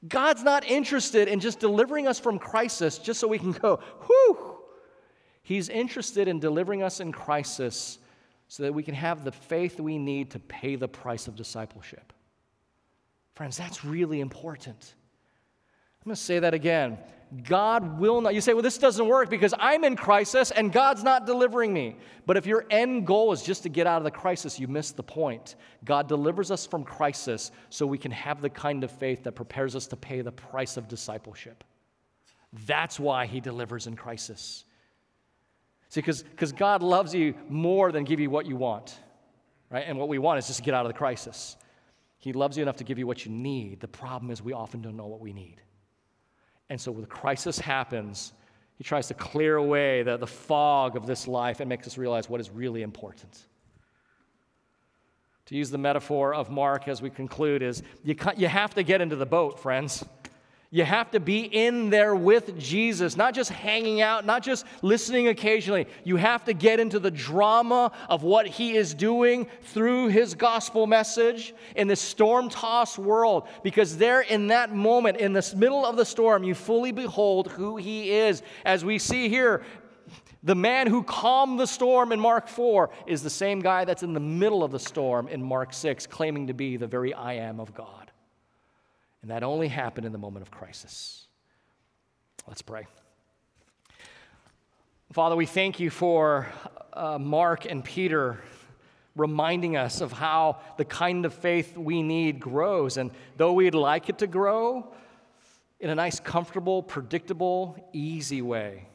God's 0.09 0.43
not 0.43 0.65
interested 0.65 1.29
in 1.29 1.39
just 1.39 1.61
delivering 1.61 2.09
us 2.09 2.19
from 2.19 2.41
crisis 2.41 2.99
just 2.99 3.21
so 3.21 3.29
we 3.29 3.39
can 3.39 3.53
go, 3.53 3.77
whew 4.07 4.58
He's 5.49 5.71
interested 5.71 6.29
in 6.29 6.41
delivering 6.41 6.83
us 6.83 7.01
in 7.01 7.11
crisis 7.11 7.99
so 8.49 8.65
that 8.65 8.75
we 8.75 8.83
can 8.83 8.95
have 8.95 9.25
the 9.25 9.33
faith 9.33 9.81
we 9.81 9.97
need 9.97 10.33
to 10.33 10.39
pay 10.39 10.77
the 10.77 10.89
price 10.89 11.27
of 11.27 11.37
discipleship. 11.37 12.13
Friends, 13.35 13.57
that's 13.57 13.83
really 13.83 14.21
important. 14.21 14.93
I'm 16.03 16.11
going 16.11 16.17
to 16.17 16.21
say 16.21 16.39
that 16.39 16.53
again. 16.53 16.99
God 17.45 17.99
will 17.99 18.21
not. 18.21 18.35
You 18.35 18.43
say, 18.43 18.53
well, 18.53 18.63
this 18.63 18.77
doesn't 18.77 19.09
work 19.09 19.31
because 19.31 19.55
I'm 19.59 19.85
in 19.85 19.97
crisis 19.97 20.51
and 20.51 20.71
God's 20.71 21.03
not 21.03 21.25
delivering 21.25 21.73
me. 21.73 21.97
But 22.27 22.37
if 22.37 22.45
your 22.45 22.67
end 22.69 23.07
goal 23.07 23.33
is 23.33 23.43
just 23.43 23.63
to 23.63 23.71
get 23.71 23.87
out 23.87 23.97
of 23.97 24.05
the 24.05 24.11
crisis, 24.11 24.61
you 24.61 24.69
miss 24.69 24.91
the 24.91 25.03
point. 25.03 25.55
God 25.83 26.09
delivers 26.09 26.51
us 26.51 26.67
from 26.67 26.85
crisis 26.85 27.53
so 27.71 27.87
we 27.87 27.97
can 27.97 28.13
have 28.13 28.43
the 28.43 28.51
kind 28.51 28.85
of 28.85 28.91
faith 28.91 29.23
that 29.23 29.33
prepares 29.33 29.75
us 29.75 29.87
to 29.87 29.97
pay 29.97 30.21
the 30.21 30.31
price 30.31 30.77
of 30.77 30.89
discipleship. 30.89 31.65
That's 32.67 33.01
why 33.01 33.25
He 33.25 33.41
delivers 33.41 33.87
in 33.87 33.97
crisis. 33.97 34.67
See, 35.89 36.01
because 36.01 36.53
God 36.53 36.83
loves 36.83 37.15
you 37.15 37.35
more 37.49 37.93
than 37.93 38.05
give 38.05 38.21
you 38.21 38.29
what 38.29 38.47
you 38.47 38.57
want, 38.57 38.99
right? 39.71 39.85
And 39.87 39.99
what 39.99 40.09
we 40.09 40.19
want 40.19 40.39
is 40.39 40.47
just 40.47 40.59
to 40.59 40.63
get 40.63 40.75
out 40.75 40.85
of 40.85 40.93
the 40.93 40.99
crisis. 40.99 41.57
He 42.19 42.33
loves 42.33 42.57
you 42.57 42.63
enough 42.63 42.77
to 42.77 42.85
give 42.85 42.99
you 42.99 43.07
what 43.07 43.25
you 43.25 43.33
need. 43.33 43.81
The 43.81 43.89
problem 43.89 44.31
is 44.31 44.43
we 44.43 44.53
often 44.53 44.83
don't 44.83 44.97
know 44.97 45.07
what 45.07 45.21
we 45.21 45.33
need. 45.33 45.63
And 46.69 46.79
so 46.79 46.93
when 46.93 47.01
the 47.01 47.07
crisis 47.07 47.59
happens, 47.59 48.33
he 48.77 48.85
tries 48.85 49.09
to 49.09 49.15
clear 49.15 49.57
away 49.57 50.03
the, 50.03 50.17
the 50.17 50.27
fog 50.27 50.97
of 50.97 51.07
this 51.07 51.27
life 51.27 51.61
and 51.61 51.69
makes 51.69 51.87
us 51.87 51.97
realize 51.97 52.29
what 52.29 52.41
is 52.41 52.51
really 52.51 52.83
important. 52.83 53.47
To 55.47 55.57
use 55.57 55.71
the 55.71 55.79
metaphor 55.79 56.35
of 56.35 56.51
Mark 56.51 56.89
as 56.89 57.01
we 57.01 57.09
conclude, 57.09 57.63
is 57.63 57.83
you, 58.05 58.15
you 58.37 58.49
have 58.49 58.75
to 58.75 58.83
get 58.83 59.01
into 59.01 59.17
the 59.17 59.25
boat, 59.25 59.59
friends. 59.59 60.05
You 60.71 60.85
have 60.85 61.11
to 61.13 61.21
be 61.21 61.45
in 61.45 61.89
there 61.89 62.15
with 62.15 62.59
Jesus, 62.59 63.17
not 63.17 63.33
just 63.33 63.51
hanging 63.51 64.03
out, 64.03 64.27
not 64.27 64.43
just 64.43 64.67
listening 64.83 65.29
occasionally. 65.29 65.87
You 66.05 66.17
have 66.17 66.45
to 66.45 66.53
get 66.53 66.79
into 66.79 66.99
the 66.99 67.11
drama 67.11 67.91
of 68.11 68.23
what 68.23 68.47
he 68.47 68.77
is 68.77 68.93
doing 68.93 69.47
through 69.63 70.09
his 70.09 70.35
gospel 70.35 70.87
message 70.87 71.55
in 71.75 71.89
this 71.89 72.03
storm 72.03 72.51
tossed 72.51 72.99
world. 72.99 73.49
Because 73.63 73.97
there, 73.97 74.21
in 74.21 74.49
that 74.49 74.75
moment, 74.75 75.17
in 75.17 75.33
the 75.33 75.55
middle 75.57 75.87
of 75.87 75.97
the 75.97 76.05
storm, 76.05 76.45
you 76.45 76.55
fully 76.55 76.93
behold 76.93 77.49
who 77.49 77.79
he 77.79 78.11
is. 78.11 78.43
As 78.67 78.85
we 78.85 78.99
see 78.99 79.31
here, 79.31 79.63
the 80.43 80.55
man 80.55 80.87
who 80.87 81.03
calmed 81.03 81.59
the 81.59 81.67
storm 81.67 82.13
in 82.13 82.21
Mark 82.21 82.47
4 82.47 82.91
is 83.07 83.23
the 83.23 83.31
same 83.31 83.61
guy 83.61 83.87
that's 83.87 84.03
in 84.03 84.13
the 84.13 84.21
middle 84.21 84.63
of 84.63 84.71
the 84.71 84.79
storm 84.79 85.29
in 85.29 85.43
Mark 85.43 85.73
6, 85.73 86.07
claiming 86.09 86.49
to 86.49 86.53
be 86.53 86.77
the 86.77 86.87
very 86.87 87.15
I 87.15 87.35
am 87.35 87.59
of 87.59 87.73
God. 87.75 88.08
And 89.23 89.31
that 89.31 89.43
only 89.43 89.69
happened 89.69 90.07
in 90.07 90.13
the 90.13 90.19
moment 90.19 90.43
of 90.43 90.51
crisis. 90.51 91.27
Let's 92.47 92.63
pray. 92.63 92.87
Father, 95.13 95.37
we 95.37 95.47
thank 95.47 95.81
you 95.81 95.91
for 95.91 96.47
uh, 96.93 97.19
Mark 97.19 97.65
and 97.65 97.85
Peter 97.85 98.43
reminding 99.17 99.77
us 99.77 100.01
of 100.01 100.13
how 100.13 100.61
the 100.77 100.85
kind 100.85 101.25
of 101.25 101.35
faith 101.35 101.77
we 101.77 102.03
need 102.03 102.39
grows. 102.39 102.97
And 102.97 103.11
though 103.37 103.53
we'd 103.53 103.75
like 103.75 104.09
it 104.09 104.19
to 104.19 104.27
grow, 104.27 104.93
in 105.81 105.91
a 105.91 105.95
nice, 105.95 106.19
comfortable, 106.19 106.83
predictable, 106.83 107.77
easy 107.93 108.43
way. 108.43 108.89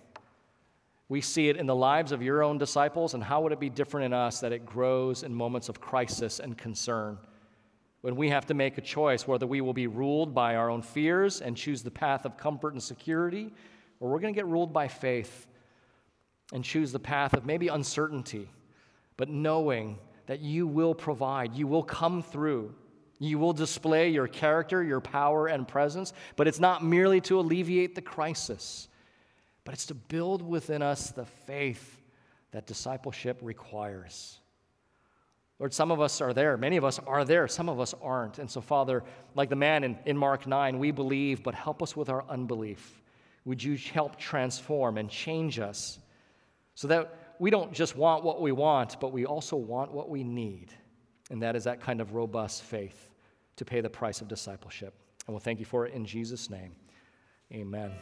We 1.10 1.22
see 1.22 1.50
it 1.50 1.58
in 1.58 1.66
the 1.66 1.76
lives 1.76 2.12
of 2.12 2.22
your 2.22 2.44
own 2.44 2.58
disciples, 2.58 3.14
and 3.14 3.24
how 3.24 3.42
would 3.42 3.52
it 3.52 3.60
be 3.60 3.70
different 3.70 4.06
in 4.06 4.14
us 4.14 4.40
that 4.40 4.52
it 4.52 4.66
grows 4.66 5.24
in 5.24 5.34
moments 5.34 5.70
of 5.70 5.80
crisis 5.80 6.40
and 6.40 6.58
concern? 6.58 7.18
When 8.04 8.18
we 8.18 8.32
have 8.32 8.46
to 8.48 8.54
make 8.54 8.78
a 8.78 8.82
choice 8.82 9.26
whether 9.26 9.48
we 9.48 9.62
will 9.62 9.72
be 9.72 9.88
ruled 9.88 10.36
by 10.36 10.58
our 10.58 10.70
own 10.70 10.82
fears 10.82 11.40
and 11.40 11.56
choose 11.56 11.84
the 11.84 11.90
path 11.90 12.26
of 12.26 12.36
comfort 12.36 12.74
and 12.74 12.84
security, 12.84 13.54
or 14.02 14.12
we're 14.12 14.20
going 14.20 14.34
to 14.34 14.38
get 14.38 14.46
ruled 14.46 14.74
by 14.74 14.90
faith 14.90 15.48
and 16.52 16.66
choose 16.66 16.92
the 16.92 17.00
path 17.00 17.34
of 17.34 17.46
maybe 17.46 17.70
uncertainty, 17.70 18.50
but 19.16 19.30
knowing 19.30 19.98
that 20.26 20.42
you 20.42 20.68
will 20.68 20.94
provide, 20.94 21.56
you 21.56 21.66
will 21.66 21.82
come 21.82 22.22
through, 22.22 22.76
you 23.20 23.40
will 23.40 23.54
display 23.54 24.10
your 24.10 24.28
character, 24.28 24.84
your 24.84 25.00
power, 25.00 25.48
and 25.48 25.66
presence, 25.66 26.12
but 26.36 26.46
it's 26.46 26.60
not 26.60 26.84
merely 26.84 27.22
to 27.22 27.40
alleviate 27.40 27.96
the 27.96 28.02
crisis, 28.02 28.90
but 29.64 29.74
it's 29.74 29.86
to 29.86 29.96
build 29.96 30.42
within 30.42 30.82
us 30.82 31.12
the 31.12 31.26
faith 31.26 32.02
that 32.52 32.68
discipleship 32.68 33.40
requires. 33.42 34.42
Lord, 35.64 35.74
some 35.74 35.92
of 35.92 36.02
us 36.02 36.20
are 36.20 36.34
there. 36.34 36.58
Many 36.58 36.76
of 36.76 36.84
us 36.84 37.00
are 37.08 37.24
there. 37.24 37.48
Some 37.48 37.70
of 37.70 37.80
us 37.80 37.96
aren't. 38.02 38.38
And 38.38 38.52
so, 38.52 38.60
Father, 38.60 39.02
like 39.34 39.50
the 39.50 39.56
man 39.56 39.86
in, 39.86 39.98
in 40.06 40.18
Mark 40.18 40.46
9, 40.46 40.78
we 40.78 40.92
believe, 40.92 41.42
but 41.42 41.56
help 41.56 41.82
us 41.82 41.96
with 41.96 42.10
our 42.10 42.26
unbelief. 42.28 43.02
Would 43.46 43.64
you 43.64 43.78
help 43.78 44.20
transform 44.20 44.98
and 44.98 45.10
change 45.10 45.60
us 45.60 46.00
so 46.76 46.90
that 46.90 47.36
we 47.40 47.50
don't 47.50 47.72
just 47.72 47.96
want 47.96 48.26
what 48.26 48.42
we 48.42 48.52
want, 48.52 49.00
but 49.00 49.14
we 49.14 49.26
also 49.26 49.56
want 49.56 49.94
what 49.94 50.10
we 50.10 50.22
need? 50.22 50.74
And 51.32 51.42
that 51.42 51.56
is 51.56 51.64
that 51.64 51.80
kind 51.80 52.02
of 52.02 52.14
robust 52.14 52.64
faith 52.64 53.10
to 53.56 53.64
pay 53.64 53.80
the 53.80 53.90
price 53.90 54.20
of 54.20 54.28
discipleship. 54.28 54.94
And 55.28 55.34
we'll 55.34 55.40
thank 55.40 55.60
you 55.60 55.66
for 55.66 55.86
it 55.86 55.94
in 55.94 56.06
Jesus' 56.06 56.50
name. 56.50 56.74
Amen. 57.54 57.94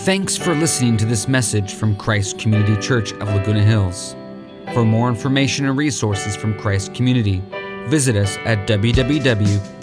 Thanks 0.00 0.36
for 0.36 0.54
listening 0.54 0.98
to 0.98 1.06
this 1.06 1.26
message 1.26 1.72
from 1.72 1.96
Christ 1.96 2.38
Community 2.38 2.76
Church 2.82 3.12
of 3.14 3.28
Laguna 3.28 3.64
Hills. 3.64 4.14
For 4.74 4.84
more 4.84 5.08
information 5.08 5.66
and 5.66 5.76
resources 5.76 6.36
from 6.36 6.58
Christ 6.58 6.94
Community, 6.94 7.42
visit 7.88 8.16
us 8.16 8.36
at 8.44 8.66
www.ccclh.org. 8.66 9.82